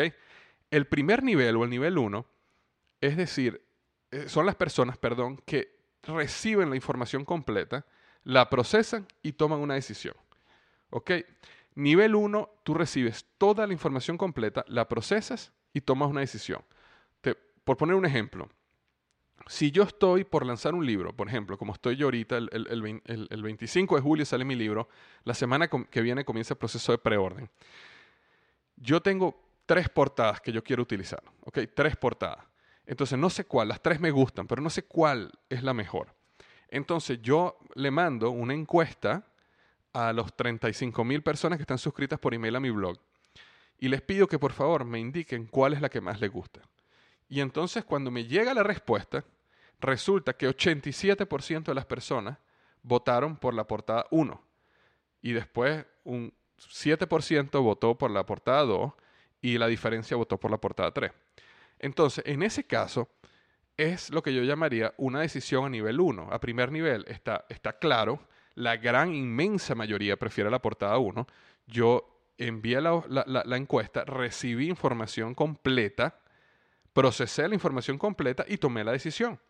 El 0.70 0.86
primer 0.86 1.22
nivel 1.22 1.56
o 1.56 1.64
el 1.64 1.70
nivel 1.70 1.98
uno, 1.98 2.26
es 3.00 3.16
decir, 3.16 3.62
eh, 4.10 4.28
son 4.28 4.46
las 4.46 4.54
personas, 4.54 4.96
perdón, 4.96 5.42
que 5.46 5.76
reciben 6.02 6.70
la 6.70 6.76
información 6.76 7.24
completa, 7.24 7.86
la 8.24 8.50
procesan 8.50 9.06
y 9.22 9.32
toman 9.32 9.60
una 9.60 9.74
decisión. 9.74 10.14
¿Ok? 10.90 11.12
Nivel 11.74 12.14
1, 12.14 12.50
tú 12.62 12.74
recibes 12.74 13.26
toda 13.38 13.66
la 13.66 13.72
información 13.72 14.16
completa, 14.16 14.64
la 14.68 14.88
procesas 14.88 15.52
y 15.72 15.80
tomas 15.80 16.08
una 16.08 16.20
decisión. 16.20 16.62
por 17.64 17.78
poner 17.78 17.96
un 17.96 18.04
ejemplo, 18.04 18.50
si 19.46 19.70
yo 19.70 19.82
estoy 19.82 20.24
por 20.24 20.46
lanzar 20.46 20.74
un 20.74 20.86
libro, 20.86 21.14
por 21.14 21.28
ejemplo, 21.28 21.58
como 21.58 21.72
estoy 21.72 21.96
yo 21.96 22.06
ahorita, 22.06 22.36
el, 22.36 23.42
25 23.42 23.96
de 23.96 24.02
julio 24.02 24.24
sale 24.24 24.44
mi 24.44 24.54
libro, 24.54 24.88
la 25.24 25.34
semana 25.34 25.68
que 25.68 26.00
viene 26.00 26.24
comienza 26.24 26.54
el 26.54 26.58
proceso 26.58 26.92
de 26.92 26.98
preorden. 26.98 27.50
Yo 28.76 29.00
tengo 29.00 29.40
tres 29.66 29.88
portadas 29.88 30.40
que 30.40 30.52
yo 30.52 30.62
quiero 30.62 30.82
utilizar, 30.82 31.22
¿ok? 31.44 31.60
Tres 31.74 31.96
portadas. 31.96 32.44
Entonces 32.86 33.18
no 33.18 33.30
sé 33.30 33.44
cuál, 33.44 33.68
las 33.68 33.80
tres 33.80 34.00
me 34.00 34.10
gustan, 34.10 34.46
pero 34.46 34.62
no 34.62 34.70
sé 34.70 34.84
cuál 34.84 35.32
es 35.48 35.62
la 35.62 35.74
mejor. 35.74 36.13
Entonces 36.74 37.22
yo 37.22 37.56
le 37.76 37.92
mando 37.92 38.30
una 38.30 38.52
encuesta 38.52 39.24
a 39.92 40.12
los 40.12 40.34
35 40.34 41.04
mil 41.04 41.22
personas 41.22 41.56
que 41.56 41.62
están 41.62 41.78
suscritas 41.78 42.18
por 42.18 42.34
email 42.34 42.56
a 42.56 42.58
mi 42.58 42.70
blog 42.70 42.98
y 43.78 43.86
les 43.86 44.02
pido 44.02 44.26
que 44.26 44.40
por 44.40 44.50
favor 44.50 44.84
me 44.84 44.98
indiquen 44.98 45.46
cuál 45.46 45.74
es 45.74 45.80
la 45.80 45.88
que 45.88 46.00
más 46.00 46.20
les 46.20 46.32
gusta. 46.32 46.62
Y 47.28 47.38
entonces 47.38 47.84
cuando 47.84 48.10
me 48.10 48.24
llega 48.24 48.52
la 48.54 48.64
respuesta, 48.64 49.24
resulta 49.80 50.36
que 50.36 50.48
87% 50.48 51.62
de 51.62 51.74
las 51.76 51.86
personas 51.86 52.38
votaron 52.82 53.36
por 53.36 53.54
la 53.54 53.68
portada 53.68 54.06
1 54.10 54.42
y 55.22 55.30
después 55.30 55.86
un 56.02 56.34
7% 56.58 57.62
votó 57.62 57.96
por 57.96 58.10
la 58.10 58.26
portada 58.26 58.64
2 58.64 58.92
y 59.42 59.58
la 59.58 59.68
diferencia 59.68 60.16
votó 60.16 60.40
por 60.40 60.50
la 60.50 60.58
portada 60.58 60.90
3. 60.90 61.12
Entonces, 61.78 62.24
en 62.26 62.42
ese 62.42 62.64
caso, 62.64 63.08
es 63.76 64.10
lo 64.10 64.22
que 64.22 64.34
yo 64.34 64.42
llamaría 64.42 64.94
una 64.96 65.20
decisión 65.20 65.64
a 65.64 65.68
nivel 65.68 66.00
1. 66.00 66.28
A 66.30 66.40
primer 66.40 66.70
nivel 66.70 67.04
está, 67.08 67.44
está 67.48 67.78
claro, 67.78 68.20
la 68.54 68.76
gran 68.76 69.14
inmensa 69.14 69.74
mayoría 69.74 70.16
prefiere 70.16 70.50
la 70.50 70.60
portada 70.62 70.98
1. 70.98 71.26
Yo 71.66 72.14
envié 72.38 72.80
la, 72.80 73.02
la, 73.08 73.56
encuesta, 73.56 74.04
recibí 74.04 74.68
información 74.68 75.34
completa, 75.34 76.18
procesé 76.92 77.48
la 77.48 77.54
información 77.54 77.98
completa 77.98 78.44
y 78.46 78.58
tomé 78.58 78.84
la 78.84 78.92
decisión. 78.92 79.40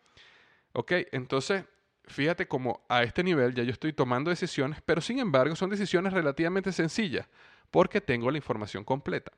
¿Ok? 0.73 0.91
Entonces, 1.11 1.63
fíjate 2.05 2.47
cómo 2.47 2.85
a 2.89 3.03
este 3.03 3.23
nivel 3.23 3.53
ya 3.53 3.63
yo 3.63 3.71
estoy 3.71 3.93
tomando 3.93 4.29
decisiones, 4.29 4.81
pero 4.85 5.01
sin 5.01 5.19
embargo 5.19 5.55
son 5.55 5.69
decisiones 5.69 6.13
relativamente 6.13 6.71
sencillas 6.71 7.27
porque 7.71 8.01
tengo 8.01 8.29
la 8.31 8.37
información 8.37 8.83
completa. 8.83 9.31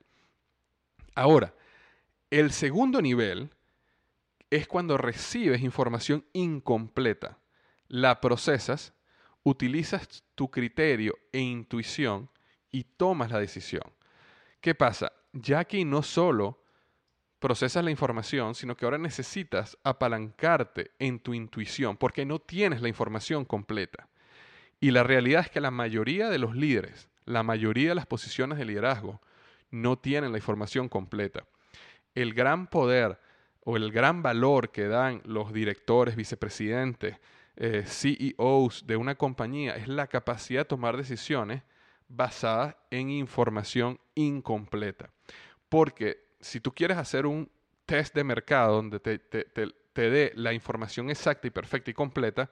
Ahora, 1.15 1.54
el 2.30 2.52
segundo 2.52 3.02
nivel 3.02 3.50
es 4.50 4.68
cuando 4.68 4.98
recibes 4.98 5.62
información 5.62 6.26
incompleta, 6.34 7.40
la 7.88 8.22
procesas, 8.22 8.94
utilizas 9.44 10.24
tu 10.36 10.50
criterio 10.50 11.18
e 11.32 11.40
intuición 11.40 12.30
y 12.70 12.84
tomas 12.84 13.32
la 13.32 13.40
decisión. 13.40 13.84
¿Qué 14.62 14.76
pasa? 14.76 15.12
Ya 15.34 15.60
aquí 15.60 15.86
no 15.86 16.04
solo 16.04 16.64
procesas 17.40 17.84
la 17.84 17.92
información, 17.92 18.56
sino 18.56 18.76
que 18.76 18.86
ahora 18.86 18.98
necesitas 18.98 19.78
apalancarte 19.84 20.92
en 21.00 21.20
tu 21.20 21.34
intuición 21.34 21.98
porque 21.98 22.26
no 22.26 22.40
tienes 22.40 22.82
la 22.82 22.90
información 22.90 23.46
completa. 23.46 24.10
Y 24.80 24.92
la 24.92 25.04
realidad 25.04 25.42
es 25.42 25.50
que 25.50 25.62
la 25.62 25.72
mayoría 25.72 26.30
de 26.30 26.40
los 26.40 26.56
líderes, 26.56 27.10
la 27.26 27.44
mayoría 27.44 27.90
de 27.90 27.96
las 27.96 28.06
posiciones 28.06 28.58
de 28.58 28.66
liderazgo, 28.66 29.22
no 29.70 29.98
tienen 29.98 30.32
la 30.32 30.38
información 30.38 30.88
completa 30.88 31.46
el 32.18 32.34
gran 32.34 32.66
poder 32.66 33.20
o 33.69 33.75
el 33.75 33.91
gran 33.91 34.23
valor 34.23 34.71
que 34.71 34.88
dan 34.88 35.21
los 35.25 35.51
directores, 35.51 36.15
vicepresidentes, 36.15 37.17
eh, 37.58 37.84
CEOs 37.86 38.88
de 38.88 38.95
una 38.95 39.15
compañía 39.15 39.75
es 39.75 39.89
la 39.89 40.08
capacidad 40.08 40.62
de 40.62 40.69
tomar 40.69 40.95
decisiones 40.95 41.63
basadas 42.08 42.77
en 42.91 43.10
información 43.10 43.99
incompleta. 44.15 45.10
Porque 45.67 46.30
si 46.39 46.62
tú 46.62 46.73
quieres 46.73 46.97
hacer 46.97 47.25
un 47.25 47.51
test 47.86 48.15
de 48.15 48.23
mercado 48.23 48.77
donde 48.77 49.01
te, 49.01 49.19
te 49.19 50.10
dé 50.10 50.32
la 50.36 50.53
información 50.53 51.10
exacta 51.10 51.45
y 51.47 51.49
perfecta 51.49 51.91
y 51.91 51.93
completa, 51.93 52.49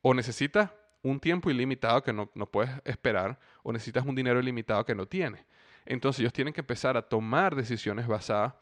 o 0.00 0.14
necesitas 0.14 0.70
un 1.02 1.20
tiempo 1.20 1.50
ilimitado 1.50 2.02
que 2.02 2.14
no, 2.14 2.30
no, 2.34 2.46
puedes 2.46 2.70
esperar, 2.86 3.38
o 3.62 3.70
necesitas 3.70 4.06
un 4.06 4.14
dinero 4.14 4.40
ilimitado 4.40 4.82
que 4.86 4.94
no 4.94 5.04
tienes. 5.04 5.44
Entonces 5.84 6.20
ellos 6.20 6.32
tienen 6.32 6.54
que 6.54 6.62
empezar 6.62 6.96
a 6.96 7.02
tomar 7.02 7.54
decisiones 7.54 8.06
basadas 8.06 8.54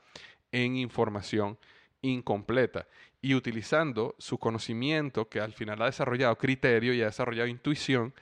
en 0.52 0.76
información 0.76 1.58
incompleta 2.02 2.86
y 3.20 3.34
utilizando 3.34 4.14
su 4.18 4.38
conocimiento 4.38 5.28
que 5.28 5.40
al 5.40 5.52
final 5.52 5.82
ha 5.82 5.86
desarrollado 5.86 6.36
criterio 6.38 6.94
y 6.94 7.02
ha 7.02 7.06
desarrollado 7.06 7.48
intuición 7.48 8.14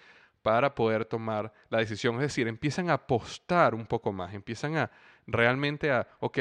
para 0.43 0.75
poder 0.75 1.05
tomar 1.05 1.53
la 1.69 1.79
decisión. 1.79 2.17
Es 2.17 2.23
decir, 2.23 2.49
empiezan 2.49 2.91
a 2.91 2.95
apostar 2.95 3.75
un 3.75 3.87
poco 3.87 4.13
más, 4.13 4.35
empiezan 4.35 4.77
a 4.77 4.91
realmente 5.27 5.91
a, 5.91 6.09
ok, 6.21 6.39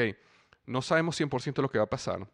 no 0.66 0.82
sabemos 0.82 1.20
100% 1.20 1.62
lo 1.62 1.70
que 1.70 1.78
va 1.78 1.84
a 1.84 1.90
pasar, 1.90 2.26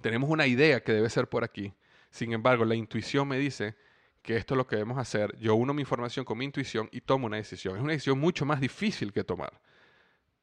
tenemos 0.00 0.30
una 0.30 0.46
idea 0.46 0.82
que 0.82 0.92
debe 0.92 1.08
ser 1.10 1.28
por 1.28 1.44
aquí, 1.44 1.72
sin 2.10 2.32
embargo, 2.32 2.64
la 2.64 2.76
intuición 2.76 3.26
me 3.26 3.38
dice 3.38 3.74
que 4.22 4.36
esto 4.36 4.54
es 4.54 4.58
lo 4.58 4.66
que 4.66 4.76
debemos 4.76 4.98
hacer, 4.98 5.36
yo 5.38 5.56
uno 5.56 5.74
mi 5.74 5.82
información 5.82 6.24
con 6.24 6.38
mi 6.38 6.44
intuición 6.44 6.88
y 6.92 7.00
tomo 7.00 7.26
una 7.26 7.38
decisión. 7.38 7.76
Es 7.76 7.82
una 7.82 7.92
decisión 7.92 8.20
mucho 8.20 8.46
más 8.46 8.60
difícil 8.60 9.12
que 9.12 9.24
tomar, 9.24 9.60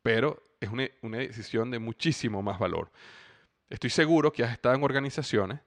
pero 0.02 0.42
es 0.60 0.70
una, 0.70 0.88
una 1.02 1.18
decisión 1.18 1.72
de 1.72 1.80
muchísimo 1.80 2.42
más 2.42 2.60
valor. 2.60 2.92
Estoy 3.70 3.90
seguro 3.90 4.32
que 4.32 4.44
has 4.44 4.52
estado 4.52 4.76
en 4.76 4.84
organizaciones 4.84 5.60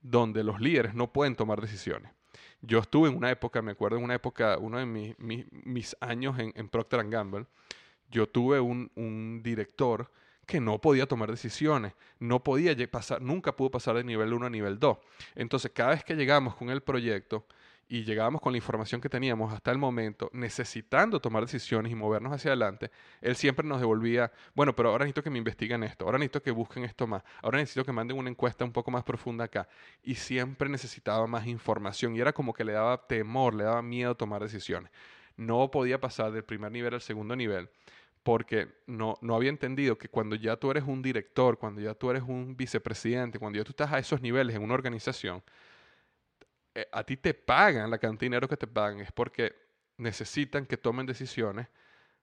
donde 0.00 0.44
los 0.44 0.60
líderes 0.60 0.94
no 0.94 1.12
pueden 1.12 1.34
tomar 1.34 1.60
decisiones. 1.60 2.12
Yo 2.60 2.80
estuve 2.80 3.08
en 3.08 3.16
una 3.16 3.30
época, 3.30 3.62
me 3.62 3.72
acuerdo 3.72 3.98
en 3.98 4.04
una 4.04 4.14
época, 4.14 4.58
uno 4.58 4.78
de 4.78 4.86
mis, 4.86 5.16
mis, 5.18 5.96
años 6.00 6.36
en, 6.38 6.68
Procter 6.68 7.08
Gamble, 7.08 7.46
yo 8.10 8.28
tuve 8.28 8.58
un, 8.58 8.90
un, 8.96 9.42
director 9.42 10.10
que 10.46 10.60
no 10.60 10.80
podía 10.80 11.06
tomar 11.06 11.30
decisiones, 11.30 11.92
no 12.18 12.42
podía 12.42 12.74
pasar, 12.90 13.20
nunca 13.20 13.54
pudo 13.54 13.70
pasar 13.70 13.96
de 13.96 14.04
nivel 14.04 14.32
1 14.32 14.46
a 14.46 14.50
nivel 14.50 14.78
2. 14.78 14.98
Entonces, 15.36 15.70
cada 15.72 15.90
vez 15.90 16.02
que 16.02 16.14
llegamos 16.14 16.56
con 16.56 16.70
el 16.70 16.80
proyecto, 16.80 17.46
y 17.88 18.04
llegábamos 18.04 18.42
con 18.42 18.52
la 18.52 18.58
información 18.58 19.00
que 19.00 19.08
teníamos 19.08 19.52
hasta 19.52 19.70
el 19.70 19.78
momento, 19.78 20.30
necesitando 20.34 21.20
tomar 21.20 21.44
decisiones 21.44 21.90
y 21.90 21.94
movernos 21.94 22.32
hacia 22.32 22.50
adelante, 22.50 22.90
él 23.22 23.34
siempre 23.34 23.66
nos 23.66 23.80
devolvía, 23.80 24.30
bueno, 24.54 24.76
pero 24.76 24.90
ahora 24.90 25.04
necesito 25.04 25.22
que 25.22 25.30
me 25.30 25.38
investiguen 25.38 25.82
esto, 25.82 26.04
ahora 26.04 26.18
necesito 26.18 26.42
que 26.42 26.50
busquen 26.50 26.84
esto 26.84 27.06
más, 27.06 27.22
ahora 27.42 27.58
necesito 27.58 27.84
que 27.84 27.92
manden 27.92 28.18
una 28.18 28.28
encuesta 28.28 28.64
un 28.64 28.72
poco 28.72 28.90
más 28.90 29.04
profunda 29.04 29.44
acá. 29.44 29.68
Y 30.02 30.16
siempre 30.16 30.68
necesitaba 30.68 31.26
más 31.26 31.46
información 31.46 32.14
y 32.14 32.20
era 32.20 32.32
como 32.32 32.52
que 32.52 32.64
le 32.64 32.72
daba 32.72 33.06
temor, 33.06 33.54
le 33.54 33.64
daba 33.64 33.80
miedo 33.80 34.14
tomar 34.14 34.42
decisiones. 34.42 34.90
No 35.36 35.70
podía 35.70 36.00
pasar 36.00 36.32
del 36.32 36.44
primer 36.44 36.70
nivel 36.72 36.94
al 36.94 37.00
segundo 37.00 37.36
nivel 37.36 37.70
porque 38.22 38.68
no, 38.86 39.16
no 39.22 39.34
había 39.34 39.48
entendido 39.48 39.96
que 39.96 40.08
cuando 40.08 40.36
ya 40.36 40.56
tú 40.56 40.70
eres 40.70 40.84
un 40.84 41.00
director, 41.00 41.58
cuando 41.58 41.80
ya 41.80 41.94
tú 41.94 42.10
eres 42.10 42.24
un 42.24 42.56
vicepresidente, 42.56 43.38
cuando 43.38 43.58
ya 43.58 43.64
tú 43.64 43.70
estás 43.70 43.90
a 43.92 43.98
esos 43.98 44.20
niveles 44.20 44.54
en 44.54 44.62
una 44.62 44.74
organización, 44.74 45.42
eh, 46.80 46.88
a 46.92 47.02
ti 47.02 47.16
te 47.16 47.34
pagan 47.34 47.90
la 47.90 47.98
cantidad 47.98 48.20
de 48.20 48.26
dinero 48.26 48.48
que 48.48 48.56
te 48.56 48.68
pagan 48.68 49.00
es 49.00 49.10
porque 49.10 49.52
necesitan 49.96 50.64
que 50.64 50.76
tomen 50.76 51.06
decisiones 51.06 51.66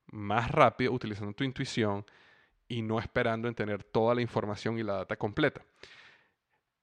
más 0.07 0.49
rápido 0.49 0.93
utilizando 0.93 1.33
tu 1.33 1.43
intuición 1.43 2.05
y 2.69 2.81
no 2.81 2.99
esperando 2.99 3.49
en 3.49 3.55
tener 3.55 3.83
toda 3.83 4.15
la 4.15 4.21
información 4.21 4.79
y 4.79 4.83
la 4.83 4.93
data 4.93 5.17
completa. 5.17 5.61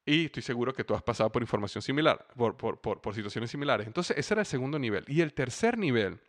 Y 0.04 0.26
estoy 0.26 0.42
seguro 0.42 0.74
que 0.74 0.84
tú 0.84 0.94
has 0.94 1.02
pasado 1.02 1.32
por 1.32 1.40
información 1.40 1.80
similar, 1.80 2.26
por, 2.36 2.56
por, 2.56 3.14
situaciones 3.14 3.50
similares. 3.50 3.86
Entonces, 3.86 4.18
ese 4.18 4.34
era 4.34 4.42
el 4.42 4.46
segundo 4.46 4.78
nivel. 4.78 5.04
Y 5.06 5.22
el 5.22 5.32
tercer 5.32 5.78
nivel 5.78 6.20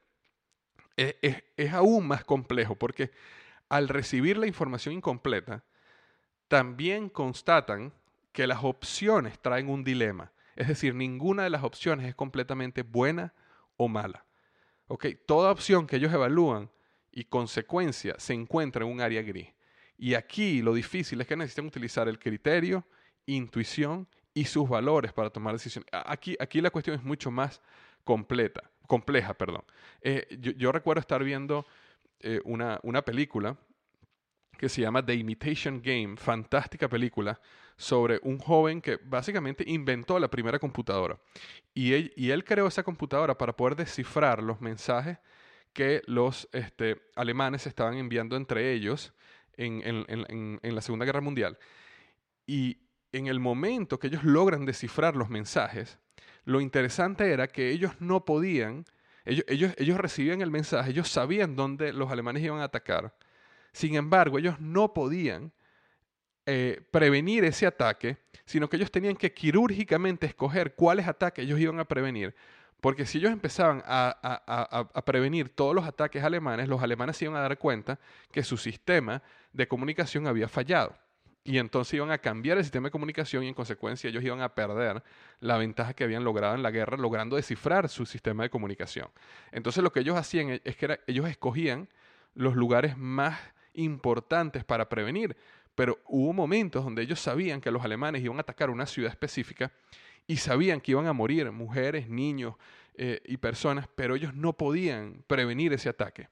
es, 0.95 1.15
es 1.57 1.73
aún 1.73 2.07
más 2.07 2.23
complejo 2.23 2.75
porque 2.75 3.11
al 3.67 3.89
recibir 3.89 4.37
la 4.37 4.47
información 4.47 4.93
incompleta, 4.93 5.63
también 6.47 7.09
constatan 7.09 7.91
que 8.31 8.47
las 8.47 8.63
opciones 8.63 9.39
traen 9.39 9.67
un 9.67 9.83
dilema. 9.83 10.31
Es 10.55 10.67
decir, 10.67 10.95
ninguna 10.95 11.43
de 11.43 11.49
las 11.49 11.63
opciones 11.63 12.07
es 12.07 12.15
completamente 12.15 12.83
buena 12.83 13.33
o 13.77 13.87
mala. 13.87 14.25
Toda 15.25 15.51
opción 15.51 15.87
que 15.87 15.95
ellos 15.95 16.13
evalúan 16.13 16.69
y 17.11 17.25
consecuencia 17.25 18.15
se 18.17 18.33
encuentra 18.33 18.85
en 18.85 18.91
un 18.91 19.01
área 19.01 19.21
gris. 19.21 19.49
Y 19.97 20.15
aquí 20.15 20.61
lo 20.61 20.73
difícil 20.73 21.21
es 21.21 21.27
que 21.27 21.35
necesitan 21.35 21.65
utilizar 21.65 22.07
el 22.07 22.19
criterio, 22.19 22.85
intuición 23.25 24.07
y 24.33 24.45
sus 24.45 24.67
valores 24.67 25.13
para 25.13 25.29
tomar 25.29 25.53
decisiones. 25.53 25.87
Aquí, 25.91 26.35
aquí 26.39 26.61
la 26.61 26.71
cuestión 26.71 26.95
es 26.95 27.03
mucho 27.03 27.31
más 27.31 27.61
completa, 28.03 28.69
compleja. 28.87 29.33
Perdón. 29.33 29.63
Eh, 30.01 30.37
yo, 30.39 30.71
recuerdo 30.71 30.99
estar 30.99 31.23
viendo 31.23 31.65
eh, 32.19 32.41
una, 32.43 32.79
una 32.83 33.03
película 33.03 33.57
que 34.57 34.69
se 34.69 34.81
llama 34.81 35.05
The 35.05 35.13
Imitation 35.13 35.81
Game, 35.81 36.17
fantástica 36.17 36.87
película, 36.87 37.39
sobre 37.75 38.19
un 38.23 38.37
joven 38.39 38.81
que 38.81 38.97
básicamente 39.03 39.63
inventó 39.67 40.19
la 40.19 40.29
primera 40.29 40.59
computadora. 40.59 41.19
Y 41.73 41.93
él, 41.93 42.43
creó 42.45 42.67
esa 42.67 42.83
computadora 42.83 43.37
para 43.37 43.55
poder 43.55 43.75
descifrar 43.75 44.43
los 44.43 44.61
mensajes 44.61 45.17
que 45.73 46.01
los 46.05 46.47
este, 46.51 47.01
alemanes 47.15 47.65
estaban 47.65 47.95
enviando 47.95 48.35
entre 48.35 48.73
ellos 48.73 49.13
en, 49.57 49.81
en, 49.83 50.75
la 50.75 50.81
Segunda 50.81 51.05
Guerra 51.05 51.21
Mundial. 51.21 51.57
Y 52.45 52.77
en 53.11 53.27
el 53.27 53.39
momento 53.39 53.99
que 53.99 54.07
ellos 54.07 54.23
logran 54.23 54.65
descifrar 54.65 55.15
los 55.15 55.29
mensajes, 55.29 55.99
lo 56.45 56.61
interesante 56.61 57.31
era 57.31 57.47
que 57.47 57.71
ellos 57.71 57.93
no 57.99 58.25
podían, 58.25 58.85
ellos, 59.25 59.45
ellos, 59.47 59.73
ellos 59.77 59.97
recibían 59.97 60.41
el 60.41 60.51
mensaje, 60.51 60.91
ellos 60.91 61.07
sabían 61.09 61.55
dónde 61.55 61.93
los 61.93 62.11
alemanes 62.11 62.43
iban 62.43 62.59
a 62.59 62.65
atacar, 62.65 63.15
sin 63.73 63.95
embargo, 63.95 64.37
ellos 64.37 64.59
no 64.59 64.93
podían 64.93 65.51
eh, 66.45 66.81
prevenir 66.91 67.43
ese 67.43 67.65
ataque, 67.65 68.17
sino 68.45 68.69
que 68.69 68.77
ellos 68.77 68.91
tenían 68.91 69.15
que 69.15 69.33
quirúrgicamente 69.33 70.27
escoger 70.27 70.75
cuáles 70.75 71.07
ataques 71.07 71.43
ellos 71.45 71.59
iban 71.59 71.79
a 71.79 71.85
prevenir. 71.85 72.35
Porque 72.79 73.05
si 73.05 73.17
ellos 73.17 73.31
empezaban 73.31 73.81
a, 73.85 75.03
prevenir 75.05 75.47
todos 75.47 75.73
los 75.73 75.85
ataques 75.85 76.21
alemanes, 76.21 76.67
los 76.67 76.83
alemanes 76.83 77.15
se 77.15 77.25
iban 77.25 77.37
a 77.37 77.41
dar 77.41 77.57
cuenta 77.57 77.97
que 78.29 78.43
su 78.43 78.57
sistema 78.57 79.23
de 79.53 79.69
comunicación 79.69 80.27
había 80.27 80.49
fallado. 80.49 80.93
Y 81.45 81.59
entonces 81.59 81.93
iban 81.93 82.11
a 82.11 82.17
cambiar 82.17 82.57
el 82.57 82.63
sistema 82.65 82.87
de 82.87 82.91
comunicación 82.91 83.45
y 83.45 83.47
en 83.47 83.53
consecuencia 83.53 84.09
ellos 84.09 84.23
iban 84.23 84.41
a 84.41 84.53
perder 84.53 85.01
la 85.39 85.57
ventaja 85.57 85.93
que 85.93 86.03
habían 86.03 86.25
logrado 86.25 86.55
en 86.55 86.61
la 86.63 86.71
guerra, 86.71 86.97
logrando 86.97 87.37
descifrar 87.37 87.87
su 87.87 88.05
sistema 88.05 88.43
de 88.43 88.49
comunicación. 88.49 89.07
Entonces 89.53 89.81
lo 89.81 89.93
que 89.93 90.01
ellos 90.01 90.17
hacían 90.17 90.59
es 90.63 90.75
que 90.75 90.99
ellos 91.07 91.29
escogían 91.29 91.87
los 92.33 92.55
lugares 92.55 92.97
más 92.97 93.39
importantes 93.73 94.63
para 94.63 94.89
prevenir, 94.89 95.35
pero 95.75 95.99
hubo 96.07 96.33
momentos 96.33 96.83
donde 96.83 97.01
ellos 97.01 97.19
sabían 97.19 97.61
que 97.61 97.71
los 97.71 97.83
alemanes 97.83 98.23
iban 98.23 98.37
a 98.37 98.41
atacar 98.41 98.69
una 98.69 98.85
ciudad 98.85 99.11
específica 99.11 99.71
y 100.27 100.37
sabían 100.37 100.79
que 100.79 100.91
iban 100.91 101.07
a 101.07 101.13
morir 101.13 101.51
mujeres, 101.51 102.07
niños 102.07 102.55
eh, 102.95 103.21
y 103.25 103.37
personas, 103.37 103.87
pero 103.95 104.15
ellos 104.15 104.33
no 104.33 104.53
podían 104.53 105.23
prevenir 105.27 105.73
ese 105.73 105.89
ataque. 105.89 106.29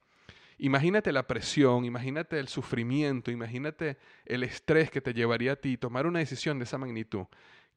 Imagínate 0.58 1.10
la 1.12 1.26
presión, 1.26 1.84
imagínate 1.84 2.38
el 2.38 2.46
sufrimiento, 2.46 3.30
imagínate 3.30 3.96
el 4.24 4.44
estrés 4.44 4.90
que 4.90 5.00
te 5.00 5.12
llevaría 5.12 5.52
a 5.52 5.56
ti 5.56 5.76
tomar 5.76 6.06
una 6.06 6.20
decisión 6.20 6.58
de 6.58 6.64
esa 6.64 6.78
magnitud. 6.78 7.26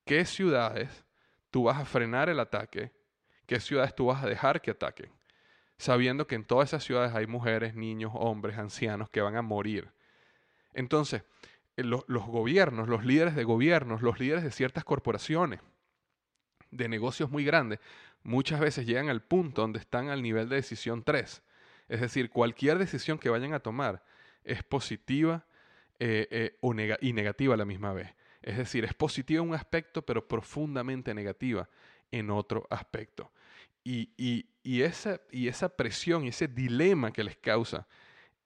¿Qué 0.06 0.24
ciudades 0.24 1.04
tú 1.50 1.64
vas 1.64 1.80
a 1.80 1.86
frenar 1.86 2.30
el 2.30 2.40
ataque? 2.40 2.92
¿Qué 3.48 3.60
ciudades 3.60 3.96
tú 3.96 4.06
vas 4.06 4.24
a 4.24 4.28
dejar 4.28 4.62
que 4.62 4.72
ataquen? 4.72 5.10
Sabiendo 5.78 6.28
que 6.28 6.36
en 6.36 6.46
todas 6.46 6.70
esas 6.70 6.84
ciudades 6.84 7.14
hay 7.14 7.28
mujeres, 7.28 7.76
niños, 7.76 8.12
hombres, 8.16 8.58
ancianos 8.58 9.10
que 9.10 9.22
van 9.22 9.36
a 9.36 9.42
morir. 9.42 9.90
Entonces, 10.74 11.24
eh, 11.78 11.84
los, 11.84 12.06
gobiernos, 12.08 12.88
los 12.88 13.06
líderes 13.06 13.36
de 13.36 13.44
gobiernos, 13.44 14.02
los 14.02 14.20
líderes 14.20 14.44
de 14.44 14.52
ciertas 14.52 14.84
corporaciones, 14.84 15.60
de 16.72 16.90
negocios 16.90 17.30
muy 17.30 17.46
grandes, 17.46 17.80
muchas 18.24 18.60
veces 18.60 18.86
llegan 18.86 19.10
al 19.10 19.22
punto 19.22 19.62
donde 19.62 19.80
están 19.80 20.10
al 20.10 20.22
nivel 20.22 20.50
de 20.50 20.58
decisión 20.58 21.04
3. 21.04 21.42
Es 21.88 22.02
decir, 22.02 22.30
cualquier 22.30 22.78
decisión 22.78 23.18
que 23.18 23.30
vayan 23.30 23.54
a 23.54 23.60
tomar 23.60 24.04
es 24.44 24.64
positiva 24.64 25.46
eh, 26.00 26.28
eh, 26.62 26.98
y 27.02 27.14
negativa 27.14 27.54
a 27.54 27.58
la 27.58 27.66
misma 27.66 27.94
vez. 27.94 28.14
Es 28.42 28.58
decir, 28.58 28.86
es 28.86 28.94
positiva 28.94 29.42
en 29.42 29.50
un 29.50 29.56
aspecto, 29.56 30.04
pero 30.04 30.28
profundamente 30.28 31.14
negativa 31.14 31.70
en 32.12 32.30
otro 32.30 32.68
aspecto. 32.70 33.32
Y, 33.88 34.82
esa, 34.82 35.22
y 35.32 35.48
esa 35.48 35.70
presión 35.70 36.26
y 36.26 36.30
ese 36.30 36.48
dilema 36.48 37.14
que 37.14 37.24
les 37.24 37.38
causa 37.38 37.88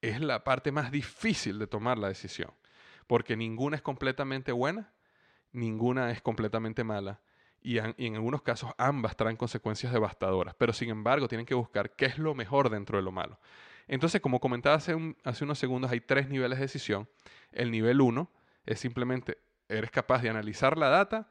es 0.01 0.19
la 0.19 0.43
parte 0.43 0.71
más 0.71 0.91
difícil 0.91 1.57
de 1.57 1.65
tomar 1.65 1.97
la 1.97 2.09
decisión. 2.09 2.51
Porque 3.07 3.37
ninguna 3.37 3.77
es 3.77 3.81
completamente 3.81 4.51
buena, 4.51 4.91
ninguna 5.53 6.11
es 6.11 6.21
completamente 6.21 6.83
mala. 6.83 7.21
Y, 7.61 7.77
en 7.77 8.15
algunos 8.15 8.41
casos 8.41 8.71
ambas 8.77 9.15
traen 9.15 9.37
consecuencias 9.37 9.93
devastadoras. 9.93 10.55
Pero 10.55 10.73
sin 10.73 10.89
embargo 10.89 11.29
tienen 11.29 11.45
que 11.45 11.55
buscar 11.55 11.95
qué 11.95 12.05
es 12.05 12.17
lo 12.17 12.35
mejor 12.35 12.69
dentro 12.69 12.97
de 12.97 13.03
lo 13.03 13.11
malo. 13.11 13.39
Entonces, 13.87 14.21
como 14.21 14.39
comentaba 14.39 14.75
hace, 14.75 15.15
hace 15.23 15.43
unos 15.45 15.57
segundos, 15.57 15.89
hay 15.89 16.01
tres 16.01 16.29
niveles 16.29 16.59
de 16.59 16.65
decisión. 16.65 17.09
El 17.51 17.71
nivel 17.71 18.01
uno 18.01 18.29
es 18.65 18.79
simplemente, 18.79 19.39
eres 19.69 19.89
capaz 19.89 20.21
de 20.21 20.29
analizar 20.29 20.77
la 20.77 20.89
data, 20.89 21.29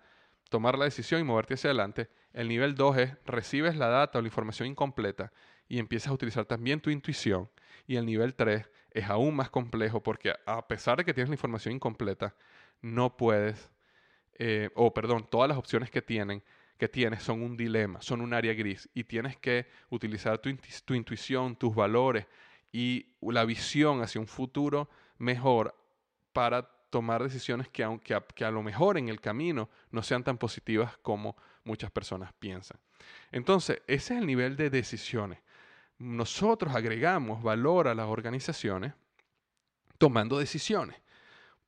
tomar 0.48 0.78
la 0.78 0.84
decisión 0.84 1.20
y 1.20 1.24
moverte 1.24 1.54
hacia 1.54 1.70
adelante. 1.70 2.08
El 2.32 2.48
nivel 2.48 2.74
2 2.74 2.96
es 2.98 3.12
recibes 3.24 3.76
la 3.76 3.88
data 3.88 4.18
o 4.18 4.22
la 4.22 4.28
información 4.28 4.68
incompleta 4.68 5.32
y 5.68 5.78
empiezas 5.78 6.08
a 6.08 6.14
utilizar 6.14 6.44
también 6.44 6.80
tu 6.80 6.90
intuición. 6.90 7.50
Y 7.86 7.96
el 7.96 8.06
nivel 8.06 8.34
3 8.34 8.68
es 8.90 9.04
aún 9.06 9.34
más 9.34 9.50
complejo 9.50 10.02
porque 10.02 10.34
a 10.46 10.66
pesar 10.66 10.98
de 10.98 11.04
que 11.04 11.14
tienes 11.14 11.28
la 11.28 11.34
información 11.34 11.74
incompleta, 11.74 12.34
no 12.80 13.16
puedes, 13.16 13.70
eh, 14.38 14.70
o 14.74 14.92
perdón, 14.92 15.26
todas 15.30 15.48
las 15.48 15.58
opciones 15.58 15.90
que, 15.90 16.02
tienen, 16.02 16.42
que 16.76 16.88
tienes 16.88 17.22
son 17.22 17.42
un 17.42 17.56
dilema, 17.56 18.00
son 18.00 18.20
un 18.20 18.32
área 18.32 18.54
gris 18.54 18.88
y 18.94 19.04
tienes 19.04 19.36
que 19.36 19.66
utilizar 19.90 20.38
tu, 20.38 20.50
tu 20.84 20.94
intuición, 20.94 21.56
tus 21.56 21.74
valores 21.74 22.26
y 22.72 23.14
la 23.20 23.44
visión 23.44 24.02
hacia 24.02 24.20
un 24.20 24.26
futuro 24.26 24.88
mejor 25.18 25.74
para 26.32 26.70
tomar 26.90 27.22
decisiones 27.22 27.68
que, 27.68 27.82
aunque 27.84 28.14
a, 28.14 28.20
que 28.20 28.44
a 28.44 28.50
lo 28.50 28.62
mejor 28.62 28.98
en 28.98 29.08
el 29.08 29.20
camino 29.20 29.68
no 29.90 30.02
sean 30.02 30.24
tan 30.24 30.38
positivas 30.38 30.96
como 30.98 31.36
muchas 31.64 31.90
personas 31.90 32.32
piensan. 32.38 32.78
Entonces, 33.30 33.82
ese 33.86 34.14
es 34.14 34.20
el 34.20 34.26
nivel 34.26 34.56
de 34.56 34.70
decisiones. 34.70 35.38
Nosotros 35.98 36.74
agregamos 36.74 37.42
valor 37.42 37.88
a 37.88 37.94
las 37.94 38.06
organizaciones 38.06 38.92
tomando 39.98 40.38
decisiones. 40.38 40.96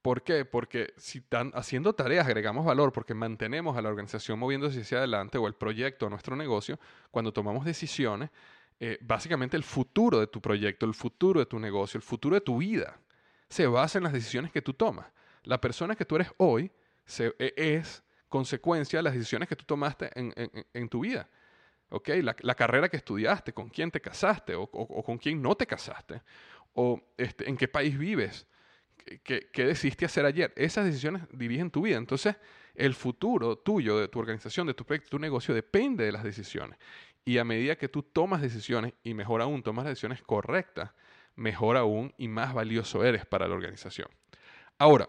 ¿Por 0.03 0.23
qué? 0.23 0.47
Porque 0.47 0.95
si 0.97 1.19
están 1.19 1.51
haciendo 1.55 1.93
tareas 1.93 2.27
agregamos 2.27 2.65
valor 2.65 2.91
porque 2.93 3.13
mantenemos 3.13 3.77
a 3.77 3.83
la 3.83 3.91
organización 3.91 4.39
moviéndose 4.39 4.81
hacia 4.81 4.99
adelante 4.99 5.37
o 5.37 5.47
el 5.47 5.55
proyecto 5.55 6.09
nuestro 6.09 6.37
negocio, 6.37 6.79
cuando 7.11 7.33
tomamos 7.33 7.67
decisiones, 7.67 8.31
eh, 8.79 8.97
básicamente 9.03 9.59
el 9.59 9.63
futuro 9.63 10.19
de 10.19 10.27
tu 10.27 10.41
proyecto, 10.41 10.87
el 10.87 10.95
futuro 10.95 11.41
de 11.41 11.47
tu 11.47 11.59
negocio, 11.59 11.99
el 11.99 12.03
futuro 12.03 12.35
de 12.35 12.41
tu 12.41 12.59
vida, 12.59 12.99
se 13.51 13.67
basa 13.67 13.99
en 13.99 14.05
las 14.05 14.13
decisiones 14.13 14.53
que 14.53 14.63
tú 14.63 14.73
tomas. 14.73 15.07
La 15.43 15.61
persona 15.61 15.97
que 15.97 16.05
tú 16.05 16.17
eres 16.17 16.33
hoy 16.39 16.71
e, 17.19 17.53
es 17.57 18.03
consecuencia 18.29 19.01
de 19.01 19.03
las 19.03 19.13
decisiones 19.13 19.49
que 19.49 19.57
tú 19.57 19.65
tomaste 19.65 20.09
en, 20.15 20.89
tu 20.89 21.01
vida. 21.01 21.29
¿Okay? 21.89 22.23
La, 22.23 22.55
carrera 22.55 22.89
que 22.89 22.97
estudiaste, 22.97 23.53
con 23.53 23.69
quién 23.69 23.91
te 23.91 24.01
casaste 24.01 24.55
o, 24.55 24.69
con 24.69 25.19
quién 25.19 25.43
no 25.43 25.57
te 25.57 25.67
casaste, 25.67 26.23
o 26.75 27.03
este, 27.19 27.49
en 27.51 27.57
qué 27.57 27.69
país 27.69 27.99
vives, 27.99 28.47
¿Qué, 29.25 29.49
qué, 29.51 29.65
decidiste 29.65 30.05
hacer 30.05 30.27
ayer. 30.27 30.53
Esas 30.57 30.85
decisiones 30.85 31.23
dirigen 31.33 31.71
tu 31.71 31.83
vida. 31.83 31.97
Entonces, 31.97 32.37
el 32.75 32.95
futuro 32.95 33.57
tuyo, 33.57 33.99
de 33.99 34.09
tu 34.09 34.19
organización, 34.19 34.67
de 34.67 34.75
tu 34.75 34.85
de 34.85 34.99
tu 35.01 35.19
negocio, 35.19 35.55
depende 35.55 36.05
de 36.05 36.13
las 36.13 36.23
decisiones. 36.23 36.79
Y 37.25 37.39
a 37.39 37.45
medida 37.45 37.77
que 37.77 37.89
tú 37.89 38.03
tomas 38.03 38.43
decisiones, 38.43 38.93
y 39.03 39.15
mejor 39.15 39.41
aún, 39.41 39.63
tomas 39.63 39.87
decisiones 39.87 40.23
correctas, 40.23 40.91
mejor 41.41 41.79
aún 41.79 42.13
y 42.19 42.29
más 42.29 42.53
valioso 42.53 43.03
eres 43.03 43.25
para 43.25 43.49
la 43.49 43.55
organización. 43.55 44.09
Ahora, 44.79 45.09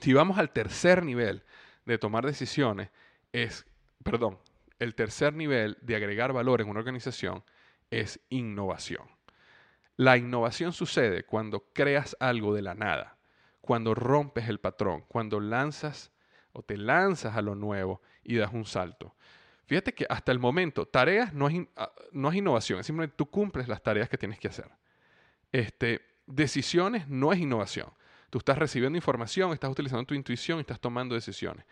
si 0.00 0.12
vamos 0.12 0.36
al 0.36 0.50
tercer 0.50 1.04
nivel 1.04 1.44
de 1.86 1.96
tomar 1.96 2.26
decisiones, 2.26 2.90
es, 3.32 3.64
perdón, 4.02 4.38
el 4.80 4.96
tercer 4.96 5.32
nivel 5.32 5.78
de 5.80 5.94
agregar 5.94 6.32
valor 6.32 6.60
en 6.60 6.68
una 6.68 6.80
organización 6.80 7.44
es 7.90 8.18
innovación. 8.30 9.06
La 9.96 10.16
innovación 10.16 10.72
sucede 10.72 11.24
cuando 11.24 11.68
creas 11.72 12.16
algo 12.18 12.52
de 12.52 12.62
la 12.62 12.74
nada, 12.74 13.16
cuando 13.60 13.94
rompes 13.94 14.48
el 14.48 14.58
patrón, 14.58 15.04
cuando 15.06 15.38
lanzas 15.38 16.10
o 16.52 16.62
te 16.62 16.76
lanzas 16.76 17.36
a 17.36 17.42
lo 17.42 17.54
nuevo 17.54 18.02
y 18.24 18.36
das 18.36 18.52
un 18.52 18.64
salto. 18.64 19.14
Fíjate 19.66 19.94
que 19.94 20.04
hasta 20.10 20.32
el 20.32 20.40
momento, 20.40 20.86
tareas 20.86 21.32
no 21.32 21.48
es, 21.48 21.64
ah, 21.76 21.92
no 22.10 22.30
es 22.30 22.36
innovación, 22.36 22.80
es 22.80 22.86
simplemente 22.86 23.14
tú 23.16 23.30
cumples 23.30 23.68
las 23.68 23.82
tareas 23.84 24.08
que 24.08 24.18
tienes 24.18 24.40
que 24.40 24.48
hacer. 24.48 24.68
Este, 25.52 26.00
decisiones 26.26 27.06
no 27.08 27.32
es 27.32 27.38
innovación. 27.38 27.88
Tú 28.30 28.38
estás 28.38 28.56
recibiendo 28.56 28.96
información, 28.96 29.52
estás 29.52 29.70
utilizando 29.70 30.04
tu 30.06 30.14
intuición 30.14 30.58
estás 30.58 30.80
tomando 30.80 31.14
decisiones. 31.14 31.66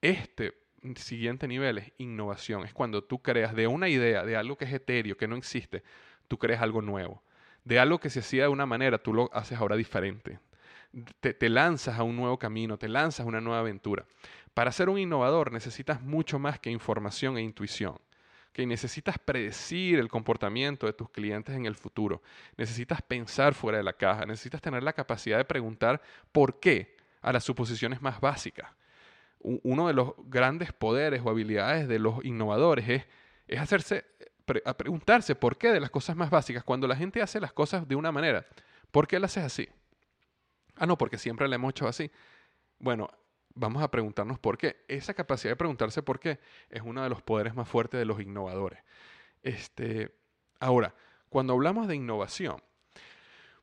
Este 0.00 0.54
siguiente 0.96 1.48
nivel 1.48 1.78
es 1.78 1.92
innovación. 1.98 2.64
Es 2.64 2.72
cuando 2.72 3.02
tú 3.02 3.20
creas 3.20 3.54
de 3.54 3.66
una 3.66 3.88
idea, 3.88 4.24
de 4.24 4.36
algo 4.36 4.56
que 4.56 4.64
es 4.64 4.72
etéreo, 4.72 5.16
que 5.16 5.26
no 5.26 5.34
existe, 5.34 5.82
tú 6.28 6.38
creas 6.38 6.62
algo 6.62 6.80
nuevo. 6.80 7.24
De 7.64 7.80
algo 7.80 7.98
que 7.98 8.10
se 8.10 8.20
hacía 8.20 8.44
de 8.44 8.48
una 8.48 8.64
manera, 8.64 8.98
tú 8.98 9.12
lo 9.12 9.28
haces 9.34 9.58
ahora 9.58 9.74
diferente. 9.74 10.38
Te, 11.20 11.34
te, 11.34 11.48
lanzas 11.48 11.98
a 11.98 12.04
un 12.04 12.16
nuevo 12.16 12.38
camino, 12.38 12.78
te 12.78 12.88
lanzas 12.88 13.26
a 13.26 13.28
una 13.28 13.40
nueva 13.40 13.58
aventura. 13.58 14.06
Para 14.54 14.70
ser 14.70 14.88
un 14.88 14.98
innovador 14.98 15.52
necesitas 15.52 16.00
mucho 16.00 16.38
más 16.38 16.60
que 16.60 16.70
información 16.70 17.36
e 17.36 17.42
intuición 17.42 17.98
que 18.58 18.66
necesitas 18.66 19.20
predecir 19.20 20.00
el 20.00 20.08
comportamiento 20.08 20.86
de 20.86 20.92
tus 20.92 21.08
clientes 21.10 21.54
en 21.54 21.64
el 21.64 21.76
futuro. 21.76 22.22
Necesitas 22.56 23.00
pensar 23.02 23.54
fuera 23.54 23.78
de 23.78 23.84
la 23.84 23.92
caja, 23.92 24.26
necesitas 24.26 24.60
tener 24.60 24.82
la 24.82 24.92
capacidad 24.92 25.38
de 25.38 25.44
preguntar 25.44 26.02
por 26.32 26.58
qué 26.58 26.96
a 27.22 27.32
las 27.32 27.44
suposiciones 27.44 28.02
más 28.02 28.20
básicas. 28.20 28.68
Uno 29.38 29.86
de 29.86 29.94
los 29.94 30.14
grandes 30.24 30.72
poderes 30.72 31.22
o 31.24 31.30
habilidades 31.30 31.86
de 31.86 32.00
los 32.00 32.24
innovadores 32.24 32.88
es, 32.88 33.06
es 33.46 33.60
hacerse, 33.60 34.04
a 34.64 34.76
preguntarse 34.76 35.36
por 35.36 35.56
qué 35.56 35.68
de 35.68 35.78
las 35.78 35.90
cosas 35.90 36.16
más 36.16 36.28
básicas. 36.28 36.64
Cuando 36.64 36.88
la 36.88 36.96
gente 36.96 37.22
hace 37.22 37.38
las 37.38 37.52
cosas 37.52 37.86
de 37.86 37.94
una 37.94 38.10
manera, 38.10 38.44
¿por 38.90 39.06
qué 39.06 39.20
las 39.20 39.36
haces 39.36 39.44
así? 39.44 39.68
Ah, 40.74 40.84
no, 40.84 40.98
porque 40.98 41.16
siempre 41.16 41.46
la 41.46 41.54
hemos 41.54 41.70
hecho 41.70 41.86
así. 41.86 42.10
Bueno, 42.80 43.08
vamos 43.58 43.82
a 43.82 43.90
preguntarnos 43.90 44.38
por 44.38 44.56
qué. 44.56 44.84
Esa 44.88 45.14
capacidad 45.14 45.52
de 45.52 45.56
preguntarse 45.56 46.02
por 46.02 46.20
qué 46.20 46.38
es 46.70 46.82
uno 46.82 47.02
de 47.02 47.10
los 47.10 47.22
poderes 47.22 47.54
más 47.54 47.68
fuertes 47.68 47.98
de 47.98 48.04
los 48.04 48.20
innovadores. 48.20 48.80
Este, 49.42 50.14
ahora, 50.60 50.94
cuando 51.28 51.52
hablamos 51.52 51.88
de 51.88 51.96
innovación, 51.96 52.62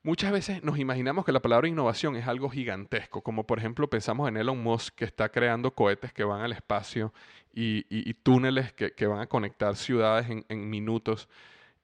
muchas 0.04 0.32
veces 0.32 0.64
nos 0.64 0.78
imaginamos 0.78 1.26
que 1.26 1.32
la 1.32 1.42
palabra 1.42 1.68
innovación 1.68 2.16
es 2.16 2.28
algo 2.28 2.50
gigantesco, 2.50 3.22
como 3.22 3.48
por 3.48 3.58
ejemplo 3.58 3.90
pensamos 3.90 4.28
en 4.30 4.38
Elon 4.38 4.62
Musk 4.62 4.96
que 4.96 5.06
está 5.06 5.30
creando 5.30 5.72
cohetes 5.72 6.14
que 6.14 6.24
van 6.24 6.42
al 6.42 6.52
espacio 6.52 7.14
y, 7.54 8.14
túneles 8.16 8.74
que, 8.74 9.08
van 9.08 9.22
a 9.22 9.28
conectar 9.28 9.76
ciudades 9.78 10.28
en, 10.50 10.70
minutos 10.70 11.30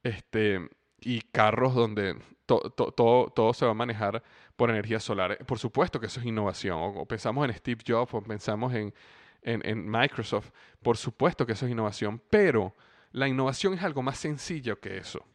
este, 0.04 0.70
y 1.00 1.22
carros 1.22 1.74
donde 1.74 2.18
todo 2.46 3.54
se 3.54 3.66
va 3.66 3.72
a 3.72 3.76
manejar 3.76 4.22
por 4.62 4.70
energía 4.70 5.00
solar. 5.00 5.40
Por 5.48 5.58
supuesto 5.58 6.00
que 6.00 6.06
eso 6.06 6.20
es 6.20 6.26
innovación. 6.28 6.78
O, 6.80 7.08
pensamos 7.08 7.50
en 7.50 7.56
Steve 7.56 7.82
Jobs 7.84 8.14
o 8.14 8.22
pensamos 8.22 8.72
en, 8.76 8.94
en, 9.42 9.90
Microsoft. 9.90 10.52
Por 10.84 10.98
supuesto 10.98 11.48
que 11.48 11.54
eso 11.54 11.66
es 11.66 11.72
innovación. 11.72 12.22
Pero 12.30 12.76
la 13.12 13.28
innovación 13.28 13.74
es 13.74 13.82
algo 13.82 14.04
más 14.04 14.20
sencillo 14.20 14.80
que 14.80 14.98
eso. 14.98 15.26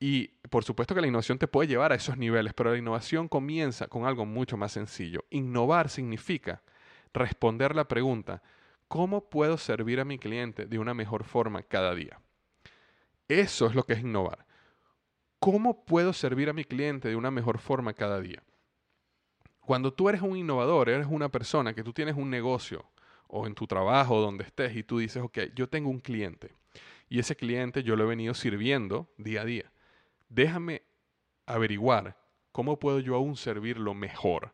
Y 0.00 0.28
por 0.48 0.64
supuesto 0.64 0.94
que 0.94 1.02
la 1.02 1.08
innovación 1.08 1.36
te 1.38 1.46
puede 1.46 1.68
llevar 1.68 1.92
a 1.92 1.96
esos 1.96 2.16
niveles, 2.16 2.54
pero 2.54 2.72
la 2.72 2.78
innovación 2.78 3.28
comienza 3.28 3.86
con 3.86 4.06
algo 4.06 4.24
mucho 4.24 4.56
más 4.56 4.72
sencillo. 4.72 5.26
Innovar 5.28 5.90
significa 5.90 6.62
responder 7.12 7.76
la 7.76 7.86
pregunta, 7.86 8.42
¿cómo 8.88 9.28
puedo 9.28 9.58
servir 9.58 10.00
a 10.00 10.06
mi 10.06 10.18
cliente 10.18 10.64
de 10.64 10.78
una 10.78 10.94
mejor 10.94 11.24
forma 11.24 11.62
cada 11.64 11.94
día? 11.94 12.18
Eso 13.28 13.66
es 13.66 13.74
lo 13.74 13.82
que 13.82 13.92
es 13.92 14.00
innovar. 14.00 14.47
¿Cómo 15.38 15.84
puedo 15.84 16.12
servir 16.12 16.48
a 16.48 16.52
mi 16.52 16.64
cliente 16.64 17.08
de 17.08 17.16
una 17.16 17.30
mejor 17.30 17.58
forma 17.58 17.94
cada 17.94 18.20
día? 18.20 18.42
Cuando 19.60 19.92
tú 19.92 20.08
eres 20.08 20.22
un 20.22 20.36
innovador, 20.36 20.88
eres 20.88 21.06
una 21.08 21.28
persona 21.28 21.74
que 21.74 21.84
tú 21.84 21.92
tienes 21.92 22.16
un 22.16 22.30
negocio 22.30 22.84
o 23.28 23.46
en 23.46 23.54
tu 23.54 23.66
trabajo, 23.66 24.20
donde 24.20 24.44
estés, 24.44 24.74
y 24.74 24.82
tú 24.82 24.98
dices, 24.98 25.22
ok, 25.22 25.38
yo 25.54 25.68
tengo 25.68 25.90
un 25.90 26.00
cliente 26.00 26.58
y 27.08 27.18
ese 27.18 27.36
cliente 27.36 27.82
yo 27.82 27.96
lo 27.96 28.04
he 28.04 28.08
venido 28.08 28.34
sirviendo 28.34 29.08
día 29.16 29.42
a 29.42 29.44
día. 29.44 29.72
Déjame 30.28 30.82
averiguar 31.46 32.16
cómo 32.52 32.78
puedo 32.78 33.00
yo 33.00 33.14
aún 33.14 33.36
servirlo 33.36 33.94
mejor. 33.94 34.52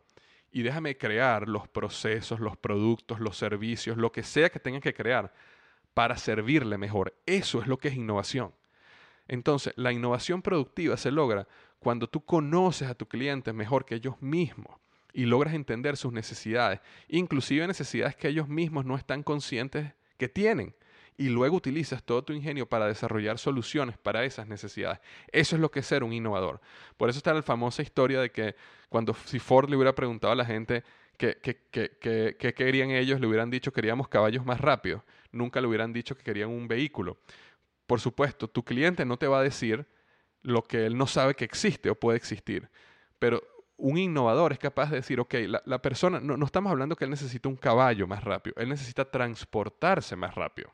Y 0.53 0.63
déjame 0.63 0.97
crear 0.97 1.49
los 1.49 1.67
procesos, 1.67 2.39
los 2.39 2.57
productos, 2.57 3.19
los 3.19 3.37
servicios, 3.37 3.97
lo 3.97 4.13
que 4.13 4.23
sea 4.23 4.51
que 4.51 4.61
tenga 4.61 4.81
que 4.81 4.95
crear 4.95 5.33
para 5.95 6.17
servirle 6.17 6.79
mejor. 6.79 7.17
Eso 7.27 7.61
es 7.61 7.67
lo 7.67 7.79
que 7.79 7.89
es 7.89 7.97
innovación. 7.97 8.55
Entonces, 9.29 9.73
la 9.77 9.93
innovación 9.93 10.43
productiva 10.43 10.97
se 10.97 11.11
logra 11.11 11.47
cuando 11.79 12.09
tú 12.09 12.25
conoces 12.25 12.89
a 12.89 12.95
tu 12.95 13.07
cliente 13.07 13.53
mejor 13.53 13.85
que 13.85 13.95
ellos 13.95 14.21
mismos 14.21 14.79
y 15.13 15.27
logras 15.27 15.55
entender 15.55 15.97
sus 15.97 16.13
necesidades, 16.13 16.81
inclusive 17.09 17.67
necesidades 17.67 18.17
que 18.17 18.29
ellos 18.29 18.49
mismos 18.49 18.85
no 18.85 18.97
están 18.97 19.23
conscientes 19.23 19.93
que 20.19 20.29
tienen. 20.29 20.75
Y 21.17 21.29
luego 21.29 21.57
utilizas 21.57 22.03
todo 22.03 22.25
tu 22.25 22.33
ingenio 22.33 22.69
para 22.69 22.89
desarrollar 22.89 23.39
soluciones 23.39 23.97
para 23.97 24.25
esas 24.25 24.49
necesidades. 24.49 24.99
Eso 25.31 25.55
es 25.55 25.63
lo 25.63 25.71
que 25.71 25.81
es 25.81 25.87
ser 25.87 26.03
un 26.03 26.13
innovador. 26.13 26.61
Por 26.97 27.09
eso 27.09 27.19
está 27.19 27.33
la 27.33 27.43
famosa 27.43 27.83
historia 27.83 28.21
de 28.21 28.33
que 28.33 28.57
cuando 28.89 29.15
si 29.27 29.39
Ford 29.39 29.71
le 29.71 29.77
hubiera 29.77 29.95
preguntado 29.95 30.33
a 30.33 30.37
la 30.37 30.45
gente 30.45 30.83
qué, 31.17 31.39
qué 31.41 32.55
querían 32.55 32.91
ellos, 32.91 33.21
le 33.21 33.29
hubieran 33.29 33.49
dicho 33.49 33.73
queríamos 33.73 34.09
caballos 34.09 34.45
más 34.45 34.61
rápidos. 34.61 35.03
Nunca 35.31 35.61
le 35.61 35.69
hubieran 35.69 35.93
dicho 35.93 36.17
que 36.17 36.25
querían 36.25 36.49
un 36.49 36.67
vehículo 36.67 37.19
por 37.87 38.01
supuesto, 38.01 38.49
tu 38.49 38.65
cliente 38.65 39.05
no 39.05 39.17
te 39.17 39.27
va 39.27 39.41
a 39.41 39.43
decir 39.43 39.87
lo 40.43 40.63
que 40.63 40.87
él 40.87 40.97
no 40.97 41.07
sabe 41.07 41.35
que 41.35 41.45
existe 41.45 41.91
o 41.91 41.95
puede 41.95 42.17
existir. 42.17 42.69
Pero 43.19 43.43
un 43.77 43.99
innovador 43.99 44.53
es 44.53 44.59
capaz 44.59 44.91
de 44.91 44.97
decir, 44.97 45.21
ok, 45.21 45.35
la, 45.65 45.83
persona, 45.83 46.21
no, 46.21 46.37
no, 46.37 46.47
estamos 46.47 46.71
hablando 46.71 46.97
que 46.97 47.05
él 47.05 47.11
necesita 47.11 47.49
un 47.49 47.57
caballo 47.57 48.07
más 48.07 48.23
rápido, 48.23 48.55
él 48.59 48.69
necesita 48.69 49.11
transportarse 49.11 50.17
más 50.17 50.35
rápido. 50.35 50.73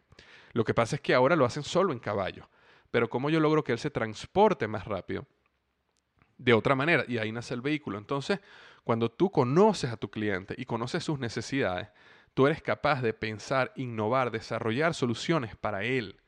Lo 0.53 0.65
que 0.65 0.75
pasa 0.75 0.97
es 0.97 1.03
que 1.03 1.15
ahora 1.15 1.37
lo 1.37 1.45
hacen 1.45 1.63
solo 1.63 1.93
en 1.93 1.99
caballo. 1.99 2.49
Pero 2.91 3.09
¿cómo 3.09 3.31
yo 3.31 3.41
logro 3.41 3.63
que 3.63 3.73
él 3.73 3.79
se 3.79 3.91
transporte 3.91 4.67
más 4.67 4.85
rápido? 4.85 5.27
De 6.39 6.53
otra 6.53 6.75
manera, 6.75 7.05
y 7.07 7.19
ahí 7.19 7.31
nace 7.31 7.55
el 7.55 7.61
vehículo. 7.61 7.99
Entonces, 7.99 8.41
cuando 8.83 9.11
tú 9.11 9.31
conoces 9.31 9.93
a 9.93 9.97
tu 9.97 10.11
cliente 10.11 10.55
y 10.59 10.65
conoces 10.65 11.05
sus 11.05 11.19
necesidades, 11.19 11.89
tú 12.35 12.47
eres 12.47 12.63
capaz 12.63 13.03
de 13.03 13.13
pensar, 13.13 13.73
innovar, 13.77 14.31
desarrollar 14.31 14.95
soluciones 14.95 15.55
para 15.55 15.85
él. 15.85 16.20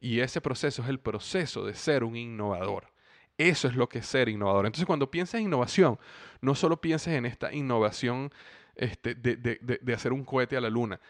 Y 0.00 0.20
ese 0.20 0.40
proceso 0.40 0.82
es 0.82 0.88
el 0.88 1.00
proceso 1.00 1.64
de 1.64 1.74
ser 1.74 2.04
un 2.04 2.16
innovador. 2.16 2.92
Eso 3.36 3.68
es 3.68 3.74
lo 3.74 3.88
que 3.88 3.98
es 3.98 4.06
ser 4.06 4.28
innovador. 4.28 4.66
Entonces, 4.66 4.86
cuando 4.86 5.10
piensas 5.10 5.40
en 5.40 5.46
innovación, 5.46 5.98
no 6.40 6.54
solo 6.54 6.80
pienses 6.80 7.14
en 7.14 7.26
esta 7.26 7.52
innovación 7.52 8.30
este, 8.76 9.14
de, 9.14 9.94
hacer 9.94 10.12
un 10.12 10.24
cohete 10.24 10.56
a 10.56 10.60
la 10.60 10.70
luna, 10.70 11.00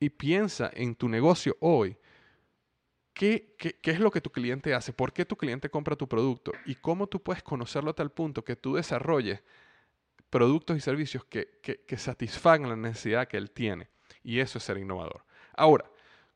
y 0.00 0.10
piensa 0.10 0.70
en 0.74 0.94
tu 0.96 1.08
negocio 1.08 1.56
hoy. 1.60 1.96
¿Qué, 3.12 3.54
¿Qué, 3.58 3.90
es 3.90 4.00
lo 4.00 4.10
que 4.10 4.20
tu 4.20 4.30
cliente 4.30 4.74
hace? 4.74 4.92
¿Por 4.92 5.12
qué 5.12 5.24
tu 5.24 5.36
cliente 5.36 5.68
compra 5.68 5.94
tu 5.94 6.08
producto? 6.08 6.50
¿Y 6.64 6.74
cómo 6.76 7.06
tú 7.06 7.22
puedes 7.22 7.42
conocerlo 7.42 7.90
a 7.90 7.94
tal 7.94 8.10
punto 8.10 8.42
que 8.42 8.56
tú 8.56 8.74
desarrolles 8.74 9.42
productos 10.30 10.76
y 10.78 10.80
servicios 10.80 11.24
que, 11.26 11.60
que 11.60 11.96
satisfagan 11.98 12.70
la 12.70 12.76
necesidad 12.76 13.28
que 13.28 13.36
él 13.36 13.50
tiene? 13.50 13.90
Y 14.24 14.40
eso 14.40 14.58
es 14.58 14.64
ser 14.64 14.78
innovador. 14.78 15.24
Ahora, 15.54 15.90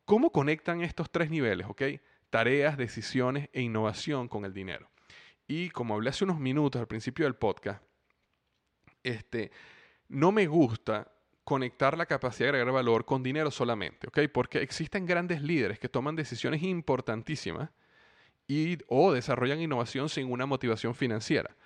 ¿Cómo 0.07 0.31
conectan 0.31 0.81
estos 0.81 1.11
tres 1.11 1.31
niveles? 1.31 1.67
¿ok? 1.69 1.83
Tareas, 2.31 2.79
decisiones 2.79 3.51
e 3.53 3.61
innovación 3.61 4.29
con 4.29 4.45
el 4.45 4.55
dinero. 4.55 4.89
Y 5.47 5.69
como 5.71 5.95
hablé 5.95 6.11
hace 6.11 6.25
unos 6.25 6.41
minutos 6.41 6.81
al 6.81 6.87
principio 6.89 7.27
del 7.27 7.35
podcast, 7.35 7.83
este, 9.03 9.51
no 10.09 10.33
me 10.33 10.47
gusta 10.47 11.13
conectar 11.45 11.99
la 11.99 12.07
capacidad 12.07 12.47
de 12.47 12.59
agregar 12.59 12.73
valor 12.73 13.05
con 13.05 13.23
dinero 13.23 13.51
solamente, 13.51 14.09
¿ok? 14.09 14.21
Porque 14.33 14.63
existen 14.63 15.07
grandes 15.07 15.43
líderes 15.43 15.79
que 15.79 15.89
toman 15.89 16.17
decisiones 16.17 16.63
importantísimas 16.63 17.71
y 18.49 18.79
o 18.89 19.13
desarrollan 19.13 19.61
innovación 19.61 20.09
sin 20.09 20.31
una 20.31 20.47
motivación 20.47 20.95
financiera. 20.95 21.57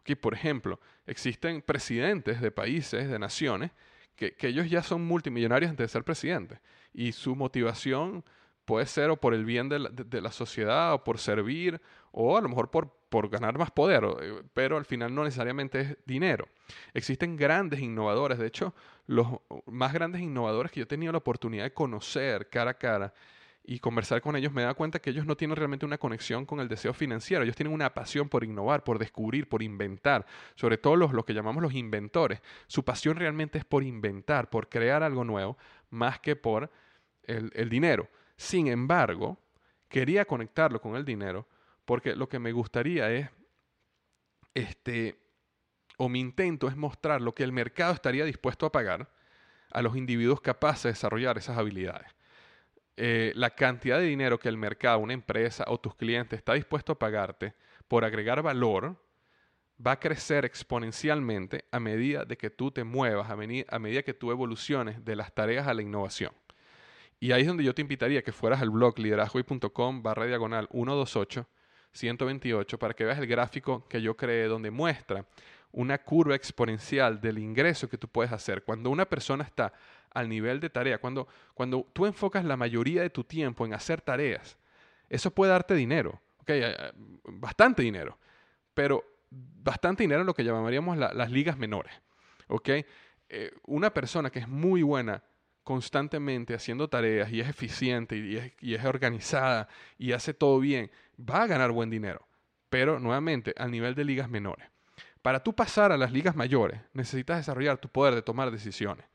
¿Ok? 0.00 0.16
Por 0.18 0.34
ejemplo, 0.34 0.80
existen 1.06 1.62
presidentes 1.62 2.40
de 2.40 2.50
países, 2.50 3.08
de 3.08 3.18
naciones, 3.18 3.72
que, 4.16 4.34
ellos 4.40 4.68
ya 4.70 4.82
son 4.82 5.04
multimillonarios 5.04 5.70
antes 5.70 5.84
de 5.84 5.88
ser 5.88 6.04
presidentes. 6.04 6.58
Y 6.96 7.12
su 7.12 7.36
motivación 7.36 8.24
puede 8.64 8.86
ser 8.86 9.10
o 9.10 9.16
por 9.18 9.34
el 9.34 9.44
bien 9.44 9.68
de 9.68 9.78
la, 9.78 10.32
sociedad 10.32 10.94
o 10.94 11.04
por 11.04 11.18
servir 11.18 11.80
o 12.10 12.38
a 12.38 12.40
lo 12.40 12.48
mejor 12.48 12.70
por, 12.70 12.90
por 13.10 13.28
ganar 13.28 13.58
más 13.58 13.70
poder, 13.70 14.02
eh, 14.22 14.42
pero 14.54 14.78
al 14.78 14.86
final 14.86 15.14
no 15.14 15.22
necesariamente 15.22 15.80
es 15.80 15.96
dinero. 16.06 16.48
Existen 16.94 17.36
grandes 17.36 17.80
innovadores, 17.80 18.38
de 18.38 18.46
hecho, 18.46 18.74
los 19.06 19.26
más 19.66 19.92
grandes 19.92 20.22
innovadores 20.22 20.72
que 20.72 20.80
yo 20.80 20.84
he 20.84 20.86
tenido 20.86 21.12
la 21.12 21.18
oportunidad 21.18 21.64
de 21.64 21.74
conocer 21.74 22.48
cara 22.48 22.70
a 22.70 22.74
cara 22.74 23.12
y 23.62 23.80
conversar 23.80 24.20
con 24.20 24.36
ellos 24.36 24.52
me 24.52 24.62
da 24.62 24.74
cuenta 24.74 25.00
que 25.00 25.10
ellos 25.10 25.26
no 25.26 25.36
tienen 25.36 25.56
realmente 25.56 25.84
una 25.84 25.98
conexión 25.98 26.46
con 26.46 26.60
el 26.60 26.68
deseo 26.68 26.94
financiero, 26.94 27.42
ellos 27.42 27.56
tienen 27.56 27.74
una 27.74 27.92
pasión 27.92 28.28
por 28.28 28.44
innovar, 28.44 28.84
por 28.84 28.98
descubrir, 28.98 29.48
por 29.48 29.62
inventar, 29.62 30.24
sobre 30.54 30.78
todo 30.78 30.96
los, 30.96 31.24
que 31.24 31.34
llamamos 31.34 31.62
los 31.62 31.74
inventores. 31.74 32.40
Su 32.68 32.84
pasión 32.84 33.16
realmente 33.16 33.58
es 33.58 33.64
por 33.64 33.82
inventar, 33.82 34.50
por 34.50 34.68
crear 34.68 35.02
algo 35.02 35.24
nuevo, 35.24 35.58
más 35.90 36.20
que 36.20 36.36
por 36.36 36.70
el, 37.26 37.68
dinero. 37.68 38.08
Sin 38.36 38.68
embargo, 38.68 39.38
quería 39.88 40.24
conectarlo 40.24 40.80
con 40.80 40.96
el 40.96 41.04
dinero 41.04 41.46
porque 41.84 42.14
lo 42.16 42.28
que 42.28 42.38
me 42.38 42.52
gustaría 42.52 43.10
es, 43.10 43.30
este, 44.54 45.18
o 45.98 46.08
mi 46.08 46.20
intento 46.20 46.68
es 46.68 46.76
mostrar 46.76 47.20
lo 47.20 47.34
que 47.34 47.44
el 47.44 47.52
mercado 47.52 47.92
estaría 47.92 48.24
dispuesto 48.24 48.66
a 48.66 48.72
pagar 48.72 49.10
a 49.70 49.82
los 49.82 49.96
individuos 49.96 50.40
capaces 50.40 50.84
de 50.84 50.90
desarrollar 50.90 51.38
esas 51.38 51.58
habilidades. 51.58 52.08
Eh, 52.96 53.32
la 53.34 53.50
cantidad 53.50 53.98
de 53.98 54.06
dinero 54.06 54.38
que 54.38 54.48
el 54.48 54.56
mercado, 54.56 54.98
una 54.98 55.12
empresa 55.12 55.64
o 55.68 55.78
tus 55.78 55.94
clientes 55.94 56.38
está 56.38 56.54
dispuesto 56.54 56.92
a 56.92 56.98
pagarte 56.98 57.54
por 57.88 58.04
agregar 58.04 58.42
valor 58.42 58.96
va 59.84 59.92
a 59.92 60.00
crecer 60.00 60.44
exponencialmente 60.44 61.66
a 61.70 61.80
medida 61.80 62.24
de 62.24 62.36
que 62.36 62.50
tú 62.50 62.70
te 62.70 62.84
muevas, 62.84 63.30
a, 63.30 63.36
medida 63.36 64.02
que 64.02 64.14
tú 64.14 64.30
evoluciones 64.30 65.04
de 65.04 65.16
las 65.16 65.34
tareas 65.34 65.66
a 65.66 65.74
la 65.74 65.82
innovación. 65.82 66.32
Y 67.18 67.32
ahí 67.32 67.42
es 67.42 67.48
donde 67.48 67.64
yo 67.64 67.74
te 67.74 67.82
invitaría 67.82 68.22
que 68.22 68.32
fueras 68.32 68.60
al 68.60 68.70
blog 68.70 68.98
liderazgoy.com 68.98 70.02
barra 70.02 70.26
diagonal 70.26 70.68
128 70.70 71.46
128 71.92 72.78
para 72.78 72.94
que 72.94 73.04
veas 73.04 73.18
el 73.18 73.26
gráfico 73.26 73.86
que 73.88 74.02
yo 74.02 74.16
creé 74.16 74.48
donde 74.48 74.70
muestra 74.70 75.24
una 75.72 75.98
curva 75.98 76.34
exponencial 76.34 77.20
del 77.20 77.38
ingreso 77.38 77.88
que 77.88 77.98
tú 77.98 78.08
puedes 78.08 78.32
hacer. 78.32 78.62
Cuando 78.64 78.90
una 78.90 79.06
persona 79.06 79.44
está 79.44 79.72
al 80.10 80.28
nivel 80.28 80.60
de 80.60 80.70
tarea, 80.70 80.98
cuando, 80.98 81.26
cuando 81.54 81.86
tú 81.92 82.06
enfocas 82.06 82.44
la 82.44 82.56
mayoría 82.56 83.02
de 83.02 83.10
tu 83.10 83.24
tiempo 83.24 83.66
en 83.66 83.74
hacer 83.74 84.00
tareas, 84.00 84.56
eso 85.08 85.30
puede 85.30 85.52
darte 85.52 85.74
dinero, 85.74 86.20
¿okay? 86.40 86.62
Eh, 86.62 86.76
eh, 86.78 86.92
bastante 87.24 87.82
dinero, 87.82 88.18
pero 88.74 89.04
bastante 89.30 90.02
dinero 90.02 90.20
en 90.20 90.26
lo 90.26 90.34
que 90.34 90.44
llamaríamos 90.44 90.96
las 90.96 91.30
ligas 91.30 91.58
menores. 91.58 91.92
¿okay? 92.48 92.84
Eh, 93.28 93.52
una 93.66 93.92
persona 93.92 94.30
que 94.30 94.40
es 94.40 94.48
muy 94.48 94.82
buena 94.82 95.22
constantemente 95.66 96.54
haciendo 96.54 96.86
tareas 96.86 97.32
y 97.32 97.40
es 97.40 97.48
eficiente 97.48 98.16
y 98.16 98.36
es, 98.36 98.52
y 98.60 98.74
es 98.74 98.84
organizada 98.84 99.66
y 99.98 100.12
hace 100.12 100.32
todo 100.32 100.60
bien, 100.60 100.92
va 101.18 101.42
a 101.42 101.46
ganar 101.48 101.72
buen 101.72 101.90
dinero, 101.90 102.24
pero 102.70 103.00
nuevamente 103.00 103.52
al 103.58 103.72
nivel 103.72 103.96
de 103.96 104.04
ligas 104.04 104.30
menores. 104.30 104.68
Para 105.22 105.42
tú 105.42 105.56
pasar 105.56 105.90
a 105.90 105.96
las 105.96 106.12
ligas 106.12 106.36
mayores, 106.36 106.80
necesitas 106.92 107.38
desarrollar 107.38 107.78
tu 107.78 107.88
poder 107.88 108.14
de 108.14 108.22
tomar 108.22 108.52
decisiones. 108.52 109.06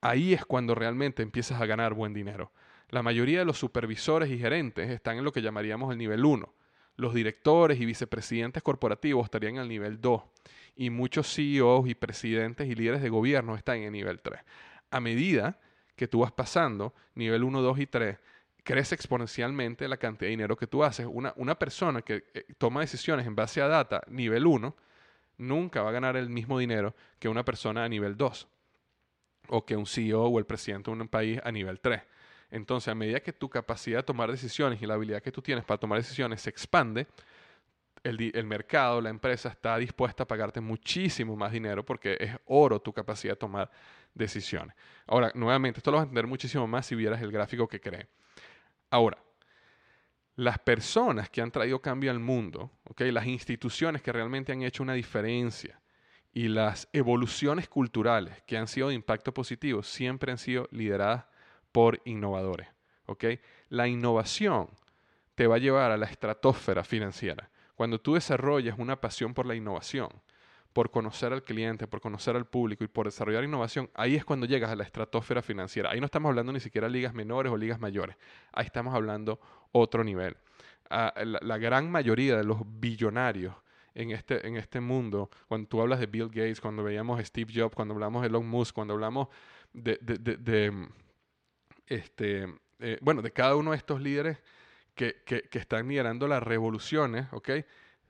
Ahí 0.00 0.34
es 0.34 0.44
cuando 0.44 0.74
realmente 0.74 1.22
empiezas 1.22 1.60
a 1.60 1.66
ganar 1.66 1.94
buen 1.94 2.12
dinero. 2.12 2.50
La 2.88 3.04
mayoría 3.04 3.38
de 3.38 3.44
los 3.44 3.60
supervisores 3.60 4.28
y 4.30 4.38
gerentes 4.38 4.90
están 4.90 5.18
en 5.18 5.22
lo 5.22 5.30
que 5.30 5.42
llamaríamos 5.42 5.92
el 5.92 5.98
nivel 5.98 6.24
1. 6.24 6.52
Los 6.96 7.14
directores 7.14 7.80
y 7.80 7.86
vicepresidentes 7.86 8.64
corporativos 8.64 9.26
estarían 9.26 9.54
en 9.54 9.62
el 9.62 9.68
nivel 9.68 10.00
2. 10.00 10.24
Y 10.74 10.90
muchos 10.90 11.32
CEOs 11.32 11.88
y 11.88 11.94
presidentes 11.94 12.68
y 12.68 12.74
líderes 12.74 13.00
de 13.00 13.10
gobierno 13.10 13.54
están 13.54 13.76
en 13.76 13.84
el 13.84 13.92
nivel 13.92 14.20
3. 14.20 14.40
A 14.90 14.98
medida 14.98 15.60
que 15.96 16.08
tú 16.08 16.20
vas 16.20 16.32
pasando, 16.32 16.94
nivel 17.14 17.44
1, 17.44 17.62
2 17.62 17.78
y 17.78 17.86
3, 17.86 18.18
crece 18.64 18.94
exponencialmente 18.94 19.86
la 19.86 19.98
cantidad 19.98 20.26
de 20.26 20.30
dinero 20.30 20.56
que 20.56 20.66
tú 20.66 20.82
haces. 20.82 21.06
Una, 21.08 21.32
una 21.36 21.56
persona 21.56 22.02
que 22.02 22.24
eh, 22.34 22.46
toma 22.58 22.80
decisiones 22.80 23.26
en 23.26 23.36
base 23.36 23.60
a 23.60 23.68
data 23.68 24.02
nivel 24.08 24.46
1 24.46 24.74
nunca 25.38 25.82
va 25.82 25.90
a 25.90 25.92
ganar 25.92 26.16
el 26.16 26.30
mismo 26.30 26.58
dinero 26.58 26.94
que 27.18 27.28
una 27.28 27.44
persona 27.44 27.84
a 27.84 27.88
nivel 27.88 28.16
2 28.16 28.48
o 29.48 29.64
que 29.64 29.76
un 29.76 29.86
CEO 29.86 30.24
o 30.24 30.38
el 30.38 30.46
presidente 30.46 30.90
de 30.90 30.96
un 30.96 31.08
país 31.08 31.40
a 31.44 31.52
nivel 31.52 31.80
3. 31.80 32.00
Entonces, 32.50 32.88
a 32.88 32.94
medida 32.94 33.20
que 33.20 33.32
tu 33.32 33.48
capacidad 33.48 33.98
de 33.98 34.02
tomar 34.04 34.30
decisiones 34.30 34.80
y 34.80 34.86
la 34.86 34.94
habilidad 34.94 35.22
que 35.22 35.32
tú 35.32 35.42
tienes 35.42 35.64
para 35.64 35.78
tomar 35.78 35.98
decisiones 35.98 36.40
se 36.40 36.50
expande, 36.50 37.06
el, 38.02 38.30
el, 38.34 38.44
mercado, 38.44 39.00
la 39.00 39.10
empresa 39.10 39.48
está 39.48 39.76
dispuesta 39.78 40.22
a 40.22 40.26
pagarte 40.26 40.60
muchísimo 40.60 41.36
más 41.36 41.52
dinero 41.52 41.84
porque 41.84 42.16
es 42.20 42.30
oro 42.46 42.78
tu 42.80 42.92
capacidad 42.92 43.32
de 43.32 43.38
tomar 43.38 43.70
decisiones. 44.14 44.74
Ahora, 45.06 45.30
nuevamente, 45.34 45.80
esto 45.80 45.90
lo 45.90 45.98
vas 45.98 46.02
a 46.02 46.04
entender 46.04 46.26
muchísimo 46.26 46.66
más 46.66 46.86
si 46.86 46.94
vieras 46.94 47.20
el 47.22 47.32
gráfico 47.32 47.68
que 47.68 47.80
creé. 47.80 48.08
Ahora, 48.90 49.18
las 50.36 50.58
personas 50.58 51.30
que 51.30 51.40
han 51.40 51.50
traído 51.50 51.80
cambio 51.80 52.10
al 52.10 52.18
mundo, 52.18 52.70
¿okay? 52.88 53.12
las 53.12 53.26
instituciones 53.26 54.02
que 54.02 54.12
realmente 54.12 54.52
han 54.52 54.62
hecho 54.62 54.82
una 54.82 54.94
diferencia 54.94 55.80
y 56.32 56.48
las 56.48 56.88
evoluciones 56.92 57.68
culturales 57.68 58.42
que 58.42 58.56
han 58.56 58.66
sido 58.66 58.88
de 58.88 58.94
impacto 58.94 59.32
positivo 59.32 59.82
siempre 59.82 60.32
han 60.32 60.38
sido 60.38 60.68
lideradas 60.72 61.26
por 61.70 62.00
innovadores. 62.04 62.68
¿okay? 63.06 63.40
La 63.68 63.86
innovación 63.86 64.68
te 65.34 65.46
va 65.46 65.56
a 65.56 65.58
llevar 65.58 65.92
a 65.92 65.96
la 65.96 66.06
estratosfera 66.06 66.82
financiera. 66.82 67.50
Cuando 67.76 68.00
tú 68.00 68.14
desarrollas 68.14 68.78
una 68.78 69.00
pasión 69.00 69.34
por 69.34 69.46
la 69.46 69.54
innovación, 69.54 70.08
por 70.74 70.90
conocer 70.90 71.32
al 71.32 71.42
cliente, 71.42 71.86
por 71.86 72.00
conocer 72.00 72.36
al 72.36 72.46
público 72.46 72.84
y 72.84 72.88
por 72.88 73.06
desarrollar 73.06 73.44
innovación, 73.44 73.88
ahí 73.94 74.16
es 74.16 74.24
cuando 74.24 74.44
llegas 74.44 74.70
a 74.70 74.76
la 74.76 74.84
estratosfera 74.84 75.40
financiera. 75.40 75.90
Ahí 75.90 76.00
no 76.00 76.06
estamos 76.06 76.28
hablando 76.28 76.52
ni 76.52 76.60
siquiera 76.60 76.88
de 76.88 76.92
ligas 76.92 77.14
menores 77.14 77.50
o 77.52 77.56
ligas 77.56 77.80
mayores. 77.80 78.16
Ahí 78.52 78.66
estamos 78.66 78.92
hablando 78.92 79.40
otro 79.72 80.04
nivel. 80.04 80.36
Ah, 80.90 81.14
la, 81.24 81.38
la, 81.40 81.58
gran 81.58 81.90
mayoría 81.90 82.36
de 82.36 82.44
los 82.44 82.58
billonarios 82.66 83.54
en 83.94 84.10
este, 84.10 84.46
en 84.46 84.56
este 84.56 84.80
mundo, 84.80 85.30
cuando 85.48 85.68
tú 85.68 85.80
hablas 85.80 86.00
de 86.00 86.06
Bill 86.06 86.28
Gates, 86.28 86.60
cuando 86.60 86.82
veíamos 86.82 87.24
Steve 87.24 87.52
Jobs, 87.54 87.74
cuando 87.74 87.94
hablamos 87.94 88.22
de 88.22 88.28
Elon 88.28 88.46
Musk, 88.46 88.74
cuando 88.74 88.94
hablamos 88.94 89.28
de, 89.72 89.96
de 90.02 90.88
este, 91.86 92.52
eh, 92.80 92.98
bueno, 93.00 93.22
de 93.22 93.32
cada 93.32 93.54
uno 93.56 93.70
de 93.70 93.76
estos 93.76 94.00
líderes 94.00 94.38
que, 94.94 95.22
que, 95.24 95.42
que, 95.42 95.58
están 95.58 95.88
liderando 95.88 96.26
las 96.26 96.42
revoluciones, 96.42 97.26
¿ok? 97.32 97.50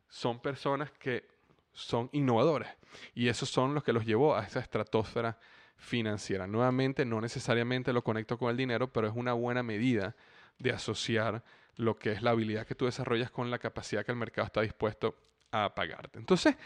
Son 0.08 0.40
personas 0.40 0.90
que 0.92 1.33
son 1.74 2.08
innovadores 2.12 2.68
y 3.14 3.28
esos 3.28 3.50
son 3.50 3.74
los 3.74 3.84
que 3.84 3.92
los 3.92 4.06
llevó 4.06 4.34
a 4.36 4.44
esa 4.44 4.60
estratosfera 4.60 5.38
financiera. 5.76 6.46
Nuevamente, 6.46 7.04
no 7.04 7.20
necesariamente 7.20 7.92
lo 7.92 8.02
conecto 8.02 8.38
con 8.38 8.50
el 8.50 8.56
dinero, 8.56 8.92
pero 8.92 9.08
es 9.08 9.14
una 9.14 9.32
buena 9.32 9.62
medida 9.62 10.16
de 10.58 10.72
asociar 10.72 11.42
lo 11.76 11.96
que 11.96 12.12
es 12.12 12.22
la 12.22 12.30
habilidad 12.30 12.66
que 12.66 12.74
tú 12.74 12.86
desarrollas 12.86 13.30
con 13.30 13.50
la 13.50 13.58
capacidad 13.58 14.04
que 14.04 14.12
el 14.12 14.18
mercado 14.18 14.46
está 14.46 14.60
dispuesto 14.60 15.16
a 15.50 15.74
pagarte. 15.74 16.18
Entonces, 16.18 16.56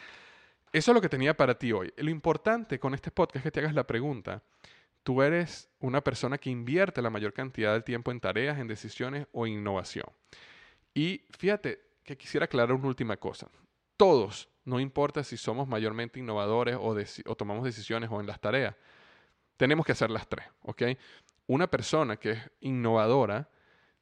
eso 0.73 0.91
es 0.91 0.95
lo 0.95 1.01
que 1.01 1.09
tenía 1.09 1.35
para 1.37 1.59
ti 1.59 1.73
hoy. 1.73 1.93
Lo 1.97 2.11
importante 2.11 2.79
con 2.79 2.95
este 2.95 3.11
podcast 3.11 3.37
es 3.37 3.43
que 3.43 3.51
te 3.51 3.61
hagas 3.61 3.75
la 3.75 3.87
pregunta, 3.87 4.43
tú 5.03 5.23
eres 5.23 5.71
una 5.81 6.03
persona 6.03 6.37
que 6.37 6.51
invierte 6.51 7.01
la 7.01 7.11
mayor 7.11 7.33
cantidad 7.33 7.73
del 7.73 7.85
tiempo 7.85 8.11
en 8.11 8.21
tareas, 8.21 8.59
en 8.59 8.69
decisiones 8.69 9.27
o 9.33 9.47
innovación. 9.47 10.07
Y 10.93 11.23
fíjate 11.39 11.81
que 12.05 12.17
quisiera 12.17 12.45
aclarar 12.45 12.75
una 12.75 12.89
última 12.89 13.17
cosa. 13.17 13.49
Todos, 13.99 14.49
no 14.65 14.79
importa 14.79 15.25
si 15.25 15.37
somos 15.37 15.67
mayormente 15.67 16.21
innovadores 16.21 16.79
o, 16.81 17.35
tomamos 17.35 17.65
decisiones 17.65 18.09
o 18.13 18.21
en 18.21 18.29
las 18.29 18.41
tareas, 18.41 18.77
tenemos 19.57 19.85
que 19.85 19.91
hacer 19.91 20.09
las 20.09 20.29
tres, 20.29 20.47
¿ok? 20.63 20.83
Una 21.49 21.67
persona 21.67 22.17
que 22.17 22.31
es 22.31 22.51
innovadora 22.61 23.51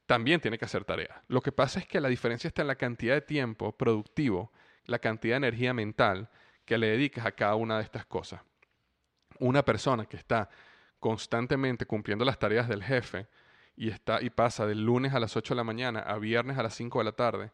también 0.05 0.39
tiene 0.39 0.59
que 0.59 0.65
hacer 0.65 0.85
tareas. 0.85 1.17
Lo 1.27 1.41
que 1.41 1.51
pasa 1.51 1.79
es 1.79 1.87
que 1.87 1.99
la 1.99 2.09
diferencia 2.09 2.47
está 2.47 2.61
en 2.61 2.67
la 2.67 2.75
cantidad 2.75 3.15
de 3.15 3.21
tiempo 3.21 3.75
productivo, 3.75 4.51
la 4.85 4.99
cantidad 4.99 5.33
de 5.33 5.47
energía 5.47 5.73
mental 5.73 6.29
que 6.63 6.77
le 6.77 6.89
dedicas 6.89 7.25
a 7.25 7.31
cada 7.31 7.55
una 7.55 7.77
de 7.77 7.83
estas 7.83 8.05
cosas. 8.05 8.41
Una 9.39 9.65
persona 9.65 10.05
que 10.05 10.17
está 10.17 10.47
constantemente 10.99 11.87
cumpliendo 11.87 12.23
las 12.23 12.37
tareas 12.37 12.67
del 12.67 12.83
jefe 12.83 13.27
y, 13.75 13.89
está, 13.89 14.21
y 14.21 14.29
pasa 14.29 14.67
del 14.67 14.85
lunes 14.85 15.15
a 15.15 15.19
las 15.19 15.35
8 15.35 15.55
de 15.55 15.57
la 15.57 15.63
mañana 15.63 16.01
a 16.01 16.19
viernes 16.19 16.59
a 16.59 16.63
las 16.63 16.75
5 16.75 16.99
de 16.99 17.05
la 17.05 17.13
tarde, 17.13 17.51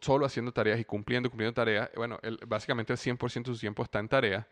solo 0.00 0.26
haciendo 0.26 0.52
tareas 0.52 0.78
y 0.80 0.84
cumpliendo, 0.84 1.30
cumpliendo 1.30 1.54
tareas, 1.54 1.90
bueno, 1.96 2.18
básicamente 2.46 2.92
el 2.92 2.98
100% 2.98 3.50
de 3.50 3.54
su 3.54 3.60
tiempo 3.60 3.82
está 3.82 3.98
en 3.98 4.08
tareas, 4.08 4.46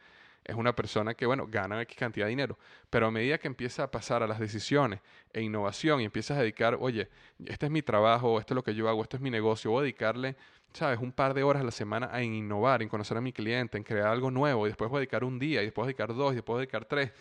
es 0.45 0.55
una 0.57 0.74
persona 0.74 1.14
que, 1.14 1.26
bueno, 1.26 1.47
gana 1.49 1.80
X 1.82 1.97
cantidad 1.97 2.26
de 2.26 2.30
dinero, 2.30 2.59
pero 2.88 3.07
a 3.07 3.11
medida 3.11 3.38
que 3.38 3.49
empieza 3.49 3.84
a 3.84 3.91
pasar 3.91 4.22
a 4.22 4.26
las 4.26 4.38
decisiones 4.38 5.01
e 5.32 5.43
innovación 5.43 6.01
y 6.01 6.05
empiezas 6.05 6.38
a 6.38 6.41
dedicar, 6.41 6.76
oye, 6.80 7.09
este 7.47 7.66
es 7.66 7.72
mi 7.72 7.82
trabajo, 7.82 8.38
esto 8.41 8.55
es 8.55 8.57
lo 8.57 8.64
que 8.64 8.74
yo 8.74 8.88
hago, 8.88 9.03
esto 9.03 9.16
es 9.16 9.22
mi 9.22 9.30
negocio, 9.30 9.70
voy 9.70 9.80
a 9.80 9.82
dedicarle, 9.82 10.36
sabes, 10.72 10.99
un 10.99 11.12
par 11.12 11.34
de 11.34 11.43
horas 11.43 11.62
a 11.62 11.64
la 11.64 11.70
semana 11.70 12.09
a 12.12 12.22
innovar, 12.22 12.82
en 12.82 12.88
conocer 12.88 13.16
a 13.16 13.20
mi 13.20 13.32
cliente, 13.32 13.76
en 13.76 13.84
crear 13.84 14.09
algo 14.09 14.30
nuevo, 14.30 14.66
y 14.66 14.70
después 14.70 14.91
voy 14.91 14.99
a 14.99 15.01
dedicar 15.01 15.24
un 15.24 15.38
día, 15.38 15.62
y 15.62 15.66
después 15.66 15.84
voy 15.84 15.93
a 15.93 15.93
dedicar 15.93 16.14
dos, 16.14 16.32
y 16.32 16.36
después 16.36 16.55
voy 16.55 16.59
a 16.59 16.66
dedicar 16.66 16.84
tres, 16.84 17.12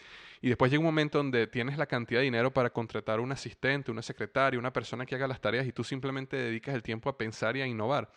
y 0.42 0.48
después 0.48 0.72
llega 0.72 0.80
un 0.80 0.86
momento 0.86 1.18
donde 1.18 1.48
tienes 1.48 1.78
la 1.78 1.86
cantidad 1.86 2.22
de 2.22 2.26
dinero 2.26 2.52
para 2.52 2.70
contratar 2.70 3.20
un 3.20 3.32
asistente, 3.32 3.92
una 3.92 4.02
secretaria, 4.02 4.58
una 4.58 4.72
persona 4.72 5.06
que 5.06 5.16
haga 5.16 5.28
las 5.28 5.42
tareas 5.42 5.68
y 5.68 5.74
tú 5.74 5.84
simplemente 5.84 6.38
dedicas 6.38 6.76
el 6.76 6.82
tiempo 6.82 7.10
a 7.10 7.18
pensar 7.18 7.58
y 7.58 7.62
a 7.62 7.68
innovar. 7.68 8.10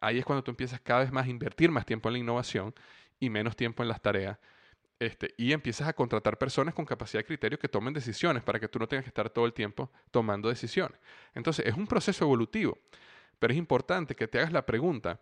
Ahí 0.00 0.18
es 0.18 0.24
cuando 0.24 0.42
tú 0.42 0.50
empiezas 0.50 0.80
cada 0.80 1.00
vez 1.00 1.12
más 1.12 1.26
a 1.26 1.30
invertir 1.30 1.70
más 1.70 1.86
tiempo 1.86 2.08
en 2.08 2.14
la 2.14 2.18
innovación 2.18 2.74
y 3.20 3.30
menos 3.30 3.54
tiempo 3.54 3.82
en 3.82 3.88
las 3.88 4.00
tareas. 4.00 4.38
Este, 4.98 5.34
y 5.38 5.52
empiezas 5.52 5.88
a 5.88 5.94
contratar 5.94 6.36
personas 6.36 6.74
con 6.74 6.84
capacidad 6.84 7.20
de 7.20 7.26
criterio 7.26 7.58
que 7.58 7.68
tomen 7.68 7.94
decisiones 7.94 8.42
para 8.42 8.60
que 8.60 8.68
tú 8.68 8.78
no 8.78 8.86
tengas 8.86 9.04
que 9.04 9.10
estar 9.10 9.30
todo 9.30 9.46
el 9.46 9.54
tiempo 9.54 9.90
tomando 10.10 10.48
decisiones. 10.48 10.98
Entonces, 11.34 11.66
es 11.66 11.74
un 11.74 11.86
proceso 11.86 12.24
evolutivo, 12.24 12.78
pero 13.38 13.52
es 13.52 13.58
importante 13.58 14.14
que 14.14 14.28
te 14.28 14.38
hagas 14.38 14.52
la 14.52 14.66
pregunta, 14.66 15.18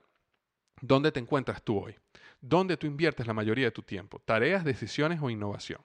¿dónde 0.81 1.13
te 1.13 1.21
encuentras 1.21 1.63
tú 1.63 1.79
hoy? 1.79 1.97
¿Dónde 2.41 2.77
tú 2.77 2.87
inviertes 2.87 3.27
la 3.27 3.35
mayoría 3.35 3.67
de 3.67 3.71
tu 3.71 3.83
tiempo? 3.83 4.21
¿Tareas, 4.25 4.65
decisiones 4.65 5.21
o 5.23 5.31
innovación? 5.31 5.81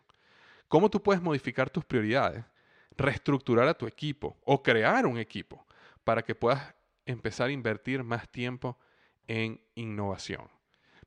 ¿Cómo 0.68 0.90
tú 0.90 1.04
puedes 1.04 1.22
modificar 1.22 1.70
tus 1.70 1.86
prioridades, 1.86 2.44
reestructurar 2.98 3.68
a 3.68 3.76
tu 3.76 3.86
equipo 3.86 4.38
o 4.44 4.64
crear 4.64 5.06
un 5.06 5.20
equipo 5.20 5.68
para 6.04 6.24
que 6.24 6.34
puedas 6.34 6.74
empezar 7.06 7.50
a 7.50 7.52
invertir 7.52 8.04
más 8.04 8.28
tiempo 8.28 8.78
en 9.28 9.62
innovación? 9.76 10.53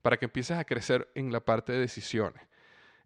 Para 0.07 0.19
que 0.19 0.27
empieces 0.27 0.57
a 0.57 0.63
crecer 0.63 1.11
en 1.17 1.33
la 1.33 1.41
parte 1.41 1.73
de 1.73 1.81
decisiones 1.81 2.41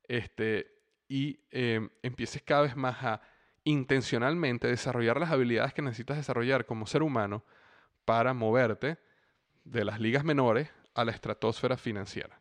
este, 0.06 0.70
y 1.08 1.40
em, 1.50 1.88
empieces 2.02 2.42
cada 2.42 2.60
vez 2.60 2.76
más 2.76 3.02
a 3.02 3.22
intencionalmente 3.64 4.68
desarrollar 4.68 5.18
las 5.18 5.30
habilidades 5.30 5.72
que 5.72 5.80
necesitas 5.80 6.18
desarrollar 6.18 6.66
como 6.66 6.84
ser 6.84 7.02
humano 7.02 7.42
para 8.04 8.34
moverte 8.34 8.98
de 9.64 9.86
las 9.86 9.98
ligas 9.98 10.24
menores 10.24 10.68
a 10.92 11.06
la 11.06 11.12
estratosfera 11.12 11.78
financiera. 11.78 12.38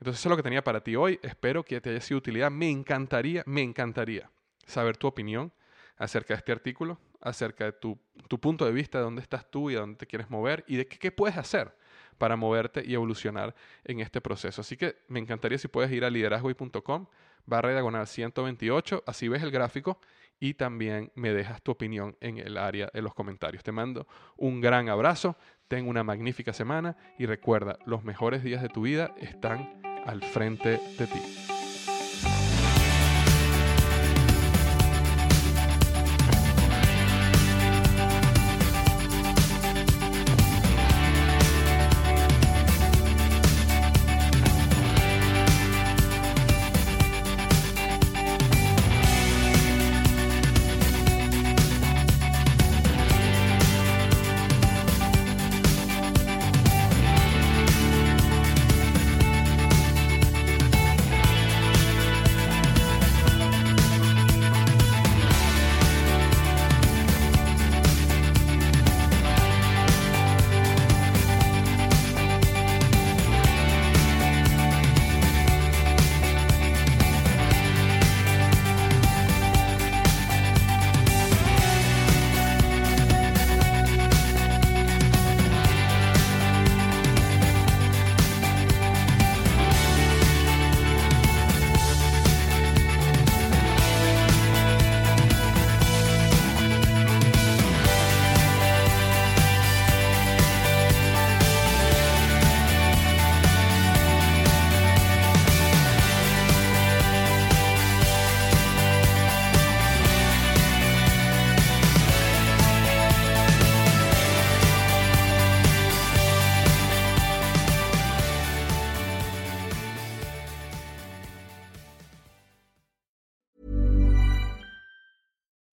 Entonces 0.00 0.18
eso 0.18 0.28
es 0.28 0.30
lo 0.30 0.36
que 0.36 0.42
tenía 0.42 0.64
para 0.64 0.82
ti 0.82 0.96
hoy. 0.96 1.20
Espero 1.22 1.62
que 1.62 1.80
te 1.80 1.90
haya 1.90 2.00
sido 2.00 2.18
utilidad. 2.18 2.50
Me 2.50 2.70
encantaría, 2.70 3.44
me 3.46 3.62
encantaría 3.62 4.32
saber 4.66 4.96
tu 4.96 5.06
opinión 5.06 5.52
acerca 5.96 6.34
de 6.34 6.38
este 6.38 6.50
artículo, 6.50 6.98
acerca 7.20 7.66
de 7.66 7.72
tu, 7.74 7.96
punto 8.40 8.64
de 8.64 8.72
vista, 8.72 8.98
de 8.98 9.04
dónde 9.04 9.22
estás 9.22 9.48
tú 9.48 9.70
y 9.70 9.76
a 9.76 9.78
dónde 9.78 9.98
te 9.98 10.08
quieres 10.08 10.28
mover 10.28 10.64
y 10.66 10.74
de 10.74 10.88
qué, 10.88 11.12
puedes 11.12 11.36
hacer 11.36 11.80
para 12.22 12.36
moverte 12.36 12.84
y 12.86 12.94
evolucionar 12.94 13.52
en 13.82 13.98
este 13.98 14.20
proceso. 14.20 14.60
Así 14.60 14.76
que 14.76 14.94
me 15.08 15.18
encantaría 15.18 15.58
si 15.58 15.66
puedes 15.66 15.90
ir 15.90 16.04
a 16.04 16.08
liderazgoy.com 16.08 17.06
barra 17.46 17.72
diagonal 17.72 18.06
128, 18.06 19.02
así 19.08 19.26
ves 19.26 19.42
el 19.42 19.50
gráfico 19.50 19.98
y 20.38 20.54
también 20.54 21.10
me 21.16 21.32
dejas 21.32 21.60
tu 21.62 21.72
opinión 21.72 22.16
en 22.20 22.38
el 22.38 22.58
área 22.58 22.88
de 22.94 23.02
los 23.02 23.12
comentarios. 23.12 23.64
Te 23.64 23.72
mando 23.72 24.06
un 24.36 24.60
gran 24.60 24.88
abrazo, 24.88 25.36
ten 25.66 25.88
una 25.88 26.04
magnífica 26.04 26.52
semana 26.52 26.96
y 27.18 27.26
recuerda, 27.26 27.76
los 27.86 28.04
mejores 28.04 28.44
días 28.44 28.62
de 28.62 28.68
tu 28.68 28.82
vida 28.82 29.16
están 29.18 29.82
al 30.06 30.22
frente 30.22 30.78
de 30.96 31.06
ti. 31.08 31.51